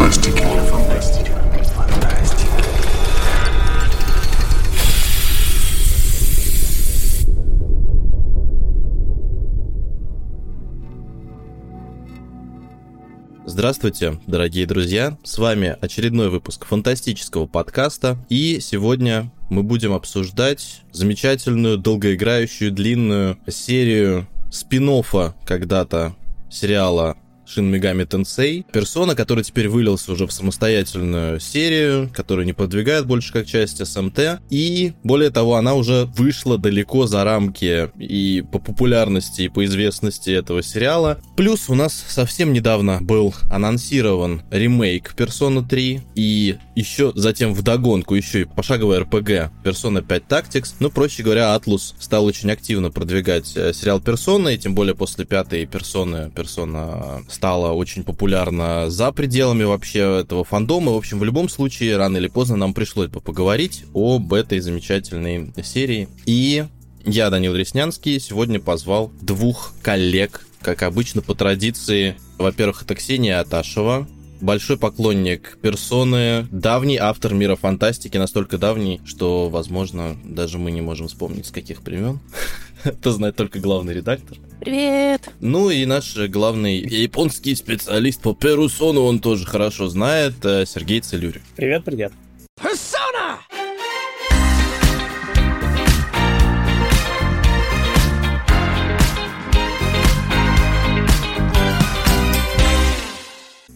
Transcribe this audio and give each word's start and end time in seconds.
фантастики. 0.00 1.30
Здравствуйте, 13.44 14.18
дорогие 14.26 14.64
друзья! 14.64 15.18
С 15.22 15.36
вами 15.36 15.76
очередной 15.82 16.30
выпуск 16.30 16.64
фантастического 16.64 17.46
подкаста. 17.46 18.16
И 18.30 18.58
сегодня 18.60 19.30
мы 19.50 19.62
будем 19.62 19.92
обсуждать 19.92 20.80
замечательную, 20.92 21.76
долгоиграющую, 21.76 22.72
длинную 22.72 23.38
серию 23.48 24.26
спин 24.50 25.02
когда-то 25.44 26.16
сериала 26.50 27.18
Шин 27.52 27.66
Мегами 27.66 28.04
Тенсей. 28.04 28.64
Персона, 28.72 29.16
который 29.16 29.42
теперь 29.42 29.68
вылился 29.68 30.12
уже 30.12 30.26
в 30.28 30.32
самостоятельную 30.32 31.40
серию, 31.40 32.08
которую 32.14 32.46
не 32.46 32.52
продвигает 32.52 33.06
больше 33.06 33.32
как 33.32 33.46
часть 33.46 33.84
СМТ. 33.84 34.40
И, 34.50 34.92
более 35.02 35.30
того, 35.30 35.56
она 35.56 35.74
уже 35.74 36.04
вышла 36.16 36.58
далеко 36.58 37.06
за 37.06 37.24
рамки 37.24 37.90
и 37.98 38.44
по 38.52 38.60
популярности, 38.60 39.42
и 39.42 39.48
по 39.48 39.64
известности 39.64 40.30
этого 40.30 40.62
сериала. 40.62 41.18
Плюс 41.40 41.70
у 41.70 41.74
нас 41.74 42.04
совсем 42.06 42.52
недавно 42.52 42.98
был 43.00 43.34
анонсирован 43.48 44.42
ремейк 44.50 45.14
Persona 45.16 45.66
3, 45.66 46.02
и 46.14 46.58
еще 46.76 47.12
затем 47.14 47.54
в 47.54 47.62
догонку 47.62 48.14
еще 48.14 48.42
и 48.42 48.44
пошаговая 48.44 49.00
РПГ 49.00 49.50
Persona 49.64 50.02
5 50.02 50.22
Tactics. 50.28 50.74
Ну, 50.80 50.90
проще 50.90 51.22
говоря, 51.22 51.56
Atlus 51.56 51.94
стал 51.98 52.26
очень 52.26 52.50
активно 52.50 52.90
продвигать 52.90 53.56
э, 53.56 53.72
сериал 53.72 54.00
Persona, 54.00 54.54
и 54.54 54.58
тем 54.58 54.74
более 54.74 54.94
после 54.94 55.24
пятой 55.24 55.64
персоны, 55.64 56.30
Persona 56.34 57.24
стала 57.30 57.72
очень 57.72 58.04
популярна 58.04 58.90
за 58.90 59.10
пределами 59.10 59.64
вообще 59.64 60.20
этого 60.20 60.44
фандома. 60.44 60.92
В 60.92 60.98
общем, 60.98 61.18
в 61.18 61.24
любом 61.24 61.48
случае, 61.48 61.96
рано 61.96 62.18
или 62.18 62.28
поздно 62.28 62.56
нам 62.56 62.74
пришлось 62.74 63.08
бы 63.08 63.22
поговорить 63.22 63.84
об 63.94 64.34
этой 64.34 64.60
замечательной 64.60 65.54
серии. 65.64 66.06
И 66.26 66.66
я, 67.06 67.30
Данил 67.30 67.56
Реснянский, 67.56 68.20
сегодня 68.20 68.60
позвал 68.60 69.10
двух 69.22 69.72
коллег, 69.80 70.46
как 70.60 70.82
обычно, 70.82 71.22
по 71.22 71.34
традиции. 71.34 72.16
Во-первых, 72.38 72.82
это 72.82 72.94
Ксения 72.94 73.40
Аташева, 73.40 74.06
большой 74.40 74.78
поклонник 74.78 75.58
персоны, 75.60 76.46
давний 76.50 76.96
автор 76.96 77.34
мира 77.34 77.56
фантастики, 77.56 78.16
настолько 78.16 78.58
давний, 78.58 79.00
что, 79.04 79.48
возможно, 79.48 80.16
даже 80.24 80.58
мы 80.58 80.70
не 80.70 80.80
можем 80.80 81.08
вспомнить, 81.08 81.46
с 81.46 81.50
каких 81.50 81.82
времен. 81.82 82.20
Это 82.84 83.12
знает 83.12 83.36
только 83.36 83.58
главный 83.58 83.94
редактор. 83.94 84.38
Привет! 84.60 85.30
Ну 85.40 85.70
и 85.70 85.84
наш 85.86 86.16
главный 86.16 86.78
японский 86.78 87.54
специалист 87.54 88.20
по 88.20 88.34
перусону, 88.34 89.02
он 89.02 89.20
тоже 89.20 89.46
хорошо 89.46 89.88
знает, 89.88 90.44
э, 90.44 90.64
Сергей 90.66 91.00
Целюри. 91.00 91.42
Привет, 91.56 91.84
привет. 91.84 92.12
Персона! 92.60 93.38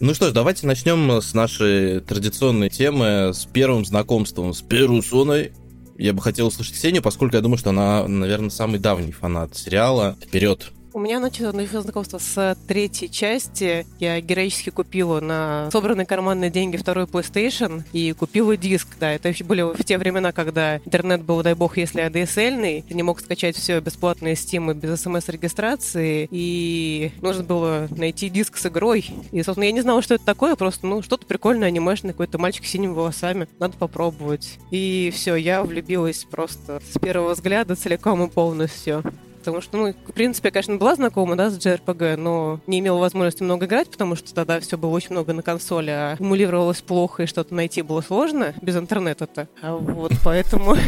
Ну 0.01 0.13
что 0.13 0.27
ж, 0.27 0.33
давайте 0.33 0.67
начнем 0.67 1.09
с 1.21 1.33
нашей 1.33 2.01
традиционной 2.01 2.69
темы, 2.69 3.31
с 3.33 3.45
первым 3.45 3.85
знакомством 3.85 4.53
с 4.53 4.61
Перусоной. 4.61 5.53
Я 5.97 6.11
бы 6.11 6.21
хотел 6.21 6.47
услышать 6.47 6.73
Ксению, 6.73 7.01
поскольку 7.01 7.37
я 7.37 7.41
думаю, 7.41 7.57
что 7.57 7.69
она, 7.69 8.05
наверное, 8.05 8.49
самый 8.49 8.77
давний 8.77 9.13
фанат 9.13 9.55
сериала. 9.55 10.17
Вперед! 10.21 10.73
У 10.95 10.99
меня 10.99 11.19
начало 11.19 11.51
знакомство 11.51 12.19
с 12.19 12.57
третьей 12.69 13.11
части. 13.11 13.85
Я 13.99 14.21
героически 14.21 14.69
купила 14.69 15.19
на 15.19 15.69
собранные 15.69 16.05
карманные 16.05 16.49
деньги 16.49 16.77
второй 16.77 17.03
PlayStation 17.03 17.83
и 17.91 18.13
купила 18.13 18.55
диск. 18.55 18.87
Да, 18.97 19.11
это 19.11 19.33
были 19.43 19.61
в 19.61 19.83
те 19.83 19.97
времена, 19.97 20.31
когда 20.31 20.77
интернет 20.77 21.21
был, 21.21 21.43
дай 21.43 21.53
бог, 21.53 21.75
если 21.75 22.01
ADSL-ный. 22.01 22.85
Ты 22.87 22.93
не 22.93 23.03
мог 23.03 23.19
скачать 23.19 23.57
все 23.57 23.81
бесплатно 23.81 24.29
из 24.29 24.39
Steam 24.39 24.73
без 24.73 25.01
смс-регистрации. 25.01 26.29
И 26.31 27.11
нужно 27.21 27.43
было 27.43 27.89
найти 27.91 28.29
диск 28.29 28.55
с 28.55 28.65
игрой. 28.67 29.05
И, 29.33 29.43
собственно, 29.43 29.65
я 29.65 29.73
не 29.73 29.81
знала, 29.81 30.01
что 30.01 30.13
это 30.13 30.23
такое. 30.23 30.55
Просто, 30.55 30.87
ну, 30.87 31.01
что-то 31.01 31.25
прикольное, 31.25 31.67
анимешное, 31.67 32.13
какой-то 32.13 32.37
мальчик 32.37 32.63
с 32.63 32.69
синими 32.69 32.93
волосами. 32.93 33.49
Надо 33.59 33.75
попробовать. 33.75 34.59
И 34.71 35.11
все, 35.13 35.35
я 35.35 35.61
влюбилась 35.61 36.23
просто 36.23 36.81
с 36.89 36.97
первого 36.97 37.33
взгляда 37.33 37.75
целиком 37.75 38.23
и 38.23 38.29
полностью 38.29 39.03
потому 39.45 39.61
что, 39.61 39.77
ну, 39.77 39.93
в 39.93 40.11
принципе, 40.11 40.47
я, 40.47 40.51
конечно, 40.51 40.75
была 40.77 40.95
знакома, 40.95 41.35
да, 41.35 41.49
с 41.49 41.57
JRPG, 41.57 42.15
но 42.17 42.59
не 42.65 42.79
имела 42.79 42.97
возможности 42.97 43.43
много 43.43 43.67
играть, 43.67 43.89
потому 43.89 44.15
что 44.15 44.33
тогда 44.33 44.59
все 44.59 44.77
было 44.77 44.89
очень 44.89 45.11
много 45.11 45.33
на 45.33 45.43
консоли, 45.43 45.91
а 45.91 46.15
эмулировалось 46.19 46.81
плохо, 46.81 47.23
и 47.23 47.25
что-то 47.27 47.53
найти 47.53 47.83
было 47.83 48.01
сложно 48.01 48.55
без 48.61 48.75
интернета-то. 48.75 49.47
А 49.61 49.75
вот 49.75 50.13
поэтому... 50.23 50.75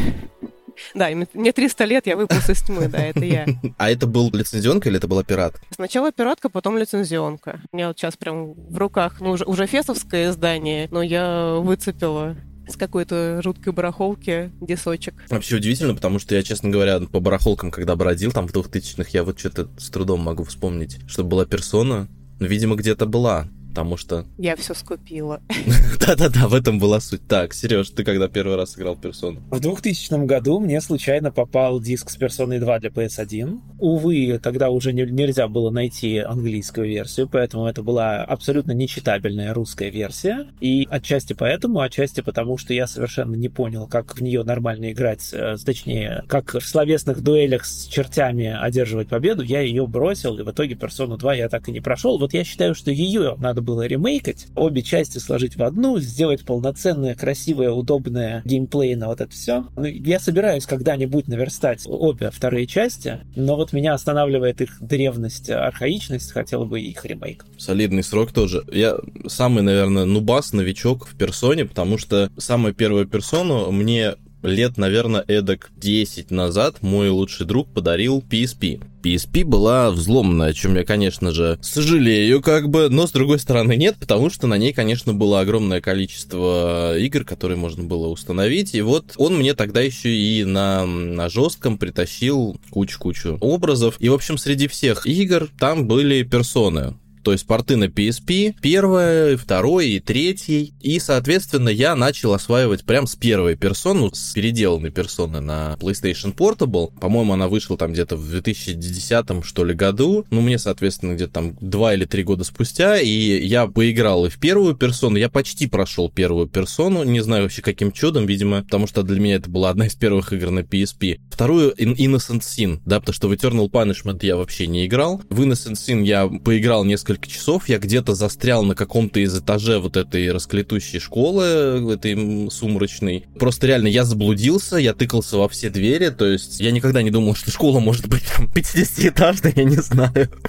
Да, 0.94 1.10
мне 1.34 1.52
300 1.52 1.86
лет, 1.86 2.06
я 2.06 2.16
выпуск 2.16 2.52
из 2.52 2.62
тьмы, 2.62 2.88
да, 2.88 3.00
это 3.00 3.26
я. 3.26 3.48
А 3.80 3.90
это 3.90 4.06
был 4.06 4.30
лицензионка 4.32 4.90
или 4.90 5.00
это 5.00 5.08
была 5.08 5.24
пиратка? 5.24 5.60
Сначала 5.72 6.12
пиратка, 6.12 6.50
потом 6.50 6.78
лицензионка. 6.78 7.62
У 7.72 7.76
меня 7.76 7.88
вот 7.88 7.98
сейчас 7.98 8.16
прям 8.16 8.54
в 8.54 8.78
руках, 8.78 9.20
ну, 9.20 9.32
уже, 9.32 9.44
уже 9.46 9.66
фесовское 9.66 10.30
издание, 10.30 10.88
но 10.92 11.02
я 11.02 11.56
выцепила 11.56 12.36
с 12.68 12.76
какой-то 12.76 13.42
жуткой 13.44 13.74
барахолки 13.74 14.52
десочек. 14.62 15.16
Вообще 15.30 15.58
удивительно, 15.58 15.96
потому 15.96 16.20
что 16.20 16.36
я, 16.36 16.44
честно 16.44 16.70
говоря, 16.70 17.00
по 17.00 17.20
барахолкам, 17.20 17.72
когда 17.72 17.96
бродил, 17.96 18.32
там 18.32 18.48
в 18.48 18.54
2000-х, 18.54 19.10
я 19.14 19.24
вот 19.24 19.40
что-то 19.40 19.70
с 19.78 19.90
трудом 19.90 20.22
могу 20.22 20.44
вспомнить, 20.44 21.00
что 21.08 21.24
была 21.24 21.46
персона, 21.46 22.08
видимо, 22.40 22.76
где-то 22.76 23.06
была 23.06 23.48
потому 23.78 23.96
что... 23.96 24.26
Я 24.40 24.56
все 24.56 24.74
скупила. 24.74 25.40
Да-да-да, 26.00 26.48
в 26.48 26.56
этом 26.56 26.80
была 26.80 27.00
суть. 27.00 27.28
Так, 27.28 27.54
Сереж, 27.54 27.92
ты 27.92 28.04
когда 28.04 28.28
первый 28.28 28.56
раз 28.56 28.76
играл 28.76 28.96
персону? 28.96 29.44
В 29.52 29.60
2000 29.60 30.26
году 30.26 30.60
мне 30.60 30.82
случайно 30.82 31.32
попал 31.32 31.80
диск 31.80 32.10
с 32.10 32.16
персоной 32.16 32.58
2 32.58 32.80
для 32.80 32.90
PS1. 32.90 33.60
Увы, 33.78 34.40
тогда 34.42 34.72
уже 34.72 34.94
не, 34.94 35.04
нельзя 35.04 35.48
было 35.48 35.70
найти 35.70 36.18
английскую 36.18 36.88
версию, 36.88 37.30
поэтому 37.32 37.68
это 37.68 37.84
была 37.84 38.24
абсолютно 38.24 38.72
нечитабельная 38.72 39.54
русская 39.54 39.92
версия. 39.92 40.48
И 40.60 40.88
отчасти 40.90 41.34
поэтому, 41.34 41.82
отчасти 41.82 42.22
потому, 42.22 42.58
что 42.58 42.74
я 42.74 42.88
совершенно 42.88 43.36
не 43.36 43.48
понял, 43.48 43.86
как 43.86 44.18
в 44.18 44.24
нее 44.24 44.44
нормально 44.44 44.92
играть, 44.92 45.30
э, 45.34 45.56
точнее, 45.64 46.24
как 46.28 46.56
в 46.56 46.66
словесных 46.66 47.22
дуэлях 47.22 47.64
с 47.64 47.86
чертями 47.86 48.58
одерживать 48.60 49.10
победу, 49.10 49.44
я 49.44 49.62
ее 49.62 49.86
бросил, 49.86 50.40
и 50.40 50.42
в 50.42 50.50
итоге 50.50 50.74
персону 50.74 51.18
2 51.18 51.36
я 51.36 51.48
так 51.48 51.70
и 51.70 51.72
не 51.72 51.80
прошел. 51.80 52.18
Вот 52.18 52.34
я 52.34 52.44
считаю, 52.44 52.74
что 52.74 52.90
ее 52.90 53.36
надо 53.38 53.67
было 53.68 53.86
ремейкать, 53.86 54.48
обе 54.56 54.82
части 54.82 55.18
сложить 55.18 55.58
в 55.58 55.64
одну, 55.64 56.00
сделать 56.00 56.46
полноценное, 56.46 57.16
красивое, 57.16 57.72
удобное 57.72 58.42
геймплейно 58.46 59.08
вот 59.08 59.20
это 59.20 59.30
все. 59.30 59.66
Ну, 59.76 59.84
я 59.84 60.22
собираюсь 60.22 60.66
когда-нибудь 60.66 61.28
наверстать 61.28 61.84
обе 61.86 62.32
вторые 62.32 62.66
части, 62.66 63.20
но 63.36 63.58
вот 63.58 63.74
меня 63.74 63.94
останавливает 63.94 64.62
их 64.62 64.78
древность, 64.80 65.50
архаичность, 65.50 66.32
хотел 66.32 66.66
бы 66.66 66.80
их 66.80 67.04
ремейк. 67.04 67.46
Солидный 67.58 68.04
срок 68.04 68.32
тоже. 68.32 68.64
Я 68.72 68.96
самый, 69.28 69.64
наверное, 69.64 70.06
нубас, 70.06 70.54
новичок 70.54 71.06
в 71.06 71.18
персоне, 71.18 71.66
потому 71.66 71.98
что 71.98 72.32
самая 72.38 72.72
первая 72.72 73.04
персону 73.04 73.70
мне 73.72 74.16
лет, 74.44 74.78
наверное, 74.78 75.24
эдак 75.28 75.72
10 75.78 76.32
назад 76.32 76.82
мой 76.82 77.10
лучший 77.10 77.46
друг 77.46 77.68
подарил 77.74 78.24
PSP. 78.30 78.82
PSP 79.04 79.46
была 79.46 79.92
взломана, 79.92 80.46
о 80.46 80.54
чем 80.54 80.76
я, 80.76 80.84
конечно 80.84 81.32
же, 81.32 81.58
сожалею, 81.62 82.42
как 82.42 82.70
бы, 82.70 82.90
но 82.90 83.08
с 83.08 83.12
другой 83.12 83.40
стороны 83.40 83.76
нет, 83.76 83.96
потому 84.00 84.30
что 84.30 84.48
на 84.48 84.58
ней, 84.58 84.74
конечно, 84.74 85.14
было 85.14 85.40
огромное 85.40 85.82
количество 85.82 86.98
игр, 86.98 87.24
которые 87.24 87.58
можно 87.58 87.84
было 87.84 88.08
установить, 88.08 88.76
и 88.76 88.82
вот 88.82 89.14
он 89.18 89.38
мне 89.38 89.54
тогда 89.54 89.82
еще 89.82 90.10
и 90.10 90.44
на, 90.44 90.86
на 90.86 91.30
жестком 91.30 91.78
притащил 91.78 92.60
кучу-кучу 92.70 93.38
образов, 93.40 93.96
и, 94.00 94.10
в 94.10 94.14
общем, 94.14 94.38
среди 94.38 94.68
всех 94.68 95.06
игр 95.06 95.50
там 95.60 95.88
были 95.88 96.24
персоны, 96.24 96.96
то 97.28 97.34
есть 97.34 97.46
порты 97.46 97.76
на 97.76 97.90
PSP, 97.90 98.56
первое, 98.62 99.36
второе 99.36 99.84
и 99.88 100.00
третий. 100.00 100.74
И, 100.80 100.98
соответственно, 100.98 101.68
я 101.68 101.94
начал 101.94 102.34
осваивать 102.34 102.86
прям 102.86 103.06
с 103.06 103.18
первой 103.18 103.58
персоны, 103.58 104.12
с 104.14 104.32
переделанной 104.32 104.92
персоны 104.92 105.42
на 105.42 105.76
PlayStation 105.78 106.34
Portable. 106.34 106.98
По-моему, 107.02 107.34
она 107.34 107.50
вышла 107.50 107.78
там 107.78 107.92
где-то 107.92 108.16
в 108.16 108.30
2010 108.30 109.44
что 109.44 109.66
ли 109.66 109.74
году. 109.74 110.26
Ну, 110.32 110.40
мне, 110.40 110.58
соответственно, 110.58 111.16
где-то 111.16 111.34
там 111.34 111.58
два 111.60 111.94
или 111.94 112.06
три 112.06 112.24
года 112.24 112.46
спустя. 112.46 112.98
И 112.98 113.10
я 113.10 113.68
поиграл 113.68 114.26
и 114.26 114.30
в 114.30 114.40
первую 114.40 114.74
персону. 114.76 115.18
Я 115.18 115.28
почти 115.28 115.68
прошел 115.68 116.10
первую 116.10 116.48
персону. 116.48 117.04
Не 117.04 117.20
знаю 117.20 117.44
вообще 117.44 117.62
каким 117.62 117.92
чудом, 117.92 118.26
видимо, 118.26 118.64
потому 118.64 118.88
что 118.88 119.04
для 119.04 119.20
меня 119.20 119.36
это 119.36 119.50
была 119.50 119.70
одна 119.70 119.88
из 119.88 119.96
первых 119.96 120.32
игр 120.32 120.50
на 120.50 120.60
PSP. 120.60 121.20
Вторую 121.30 121.74
Innocent 121.74 122.40
Sin, 122.40 122.80
да, 122.86 123.02
потому 123.02 123.14
что 123.14 123.28
в 123.28 123.34
Eternal 123.34 123.70
Punishment 123.70 124.20
я 124.22 124.38
вообще 124.38 124.66
не 124.68 124.86
играл. 124.86 125.22
В 125.30 125.42
Innocent 125.42 125.74
Sin 125.74 126.06
я 126.06 126.28
поиграл 126.28 126.86
несколько 126.86 127.17
несколько 127.18 127.30
часов 127.30 127.70
я 127.70 127.80
где-то 127.80 128.16
застрял 128.16 128.64
на 128.64 128.76
каком-то 128.76 129.20
из 129.20 129.38
этаже 129.38 129.80
вот 129.80 129.98
этой 129.98 130.32
расклетущей 130.32 131.00
школы, 131.00 131.94
этой 131.94 132.50
сумрачной. 132.52 133.26
Просто 133.40 133.68
реально 133.68 133.88
я 133.88 134.04
заблудился, 134.04 134.78
я 134.78 134.94
тыкался 134.94 135.38
во 135.38 135.50
все 135.50 135.70
двери, 135.70 136.10
то 136.10 136.26
есть 136.26 136.60
я 136.60 136.72
никогда 136.72 137.02
не 137.02 137.12
думал, 137.12 137.36
что 137.36 137.52
школа 137.52 137.80
может 137.80 138.08
быть 138.08 138.24
там 138.36 138.46
50-этажной, 138.56 139.54
я 139.56 139.64
не 139.64 139.78
знаю. 139.78 140.30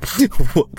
Вот. 0.55 0.71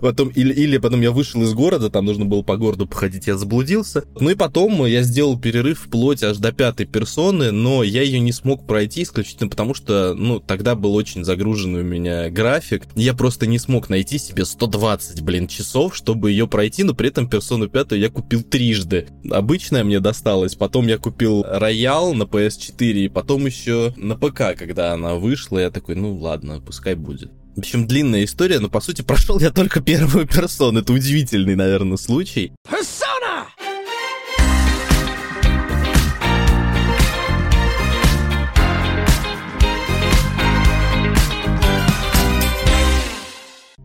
Потом, 0.00 0.28
или, 0.28 0.52
или 0.52 0.78
потом 0.78 1.00
я 1.00 1.10
вышел 1.10 1.42
из 1.42 1.52
города, 1.52 1.90
там 1.90 2.04
нужно 2.04 2.24
было 2.24 2.42
по 2.42 2.56
городу 2.56 2.86
походить, 2.86 3.26
я 3.26 3.36
заблудился. 3.36 4.04
Ну 4.20 4.30
и 4.30 4.34
потом 4.34 4.84
я 4.86 5.02
сделал 5.02 5.38
перерыв 5.38 5.80
вплоть 5.84 6.22
аж 6.22 6.36
до 6.38 6.52
пятой 6.52 6.86
персоны, 6.86 7.50
но 7.50 7.82
я 7.82 8.02
ее 8.02 8.20
не 8.20 8.32
смог 8.32 8.66
пройти 8.66 9.02
исключительно 9.02 9.48
потому, 9.48 9.74
что, 9.74 10.14
ну, 10.14 10.40
тогда 10.40 10.74
был 10.74 10.94
очень 10.94 11.24
загруженный 11.24 11.80
у 11.80 11.84
меня 11.84 12.30
график. 12.30 12.84
Я 12.94 13.14
просто 13.14 13.46
не 13.46 13.58
смог 13.58 13.88
найти 13.88 14.18
себе 14.18 14.44
120, 14.44 15.07
блин, 15.16 15.46
часов, 15.48 15.96
чтобы 15.96 16.30
ее 16.30 16.46
пройти, 16.46 16.84
но 16.84 16.94
при 16.94 17.08
этом 17.08 17.28
персону 17.28 17.68
пятую 17.68 18.00
я 18.00 18.10
купил 18.10 18.42
трижды. 18.42 19.08
Обычная 19.30 19.84
мне 19.84 20.00
досталась, 20.00 20.54
потом 20.54 20.86
я 20.86 20.98
купил 20.98 21.44
Роял 21.48 22.14
на 22.14 22.24
PS4, 22.24 22.92
и 22.92 23.08
потом 23.08 23.46
еще 23.46 23.92
на 23.96 24.16
ПК, 24.16 24.56
когда 24.56 24.92
она 24.92 25.14
вышла, 25.14 25.58
я 25.58 25.70
такой, 25.70 25.94
ну 25.94 26.14
ладно, 26.14 26.60
пускай 26.60 26.94
будет. 26.94 27.30
В 27.56 27.60
общем, 27.60 27.86
длинная 27.86 28.24
история, 28.24 28.60
но 28.60 28.68
по 28.68 28.80
сути 28.80 29.02
прошел 29.06 29.40
я 29.40 29.50
только 29.50 29.80
первую 29.80 30.26
персону. 30.26 30.80
Это 30.80 30.92
удивительный, 30.92 31.56
наверное, 31.56 31.96
случай. 31.96 32.52
Persona! 32.70 33.07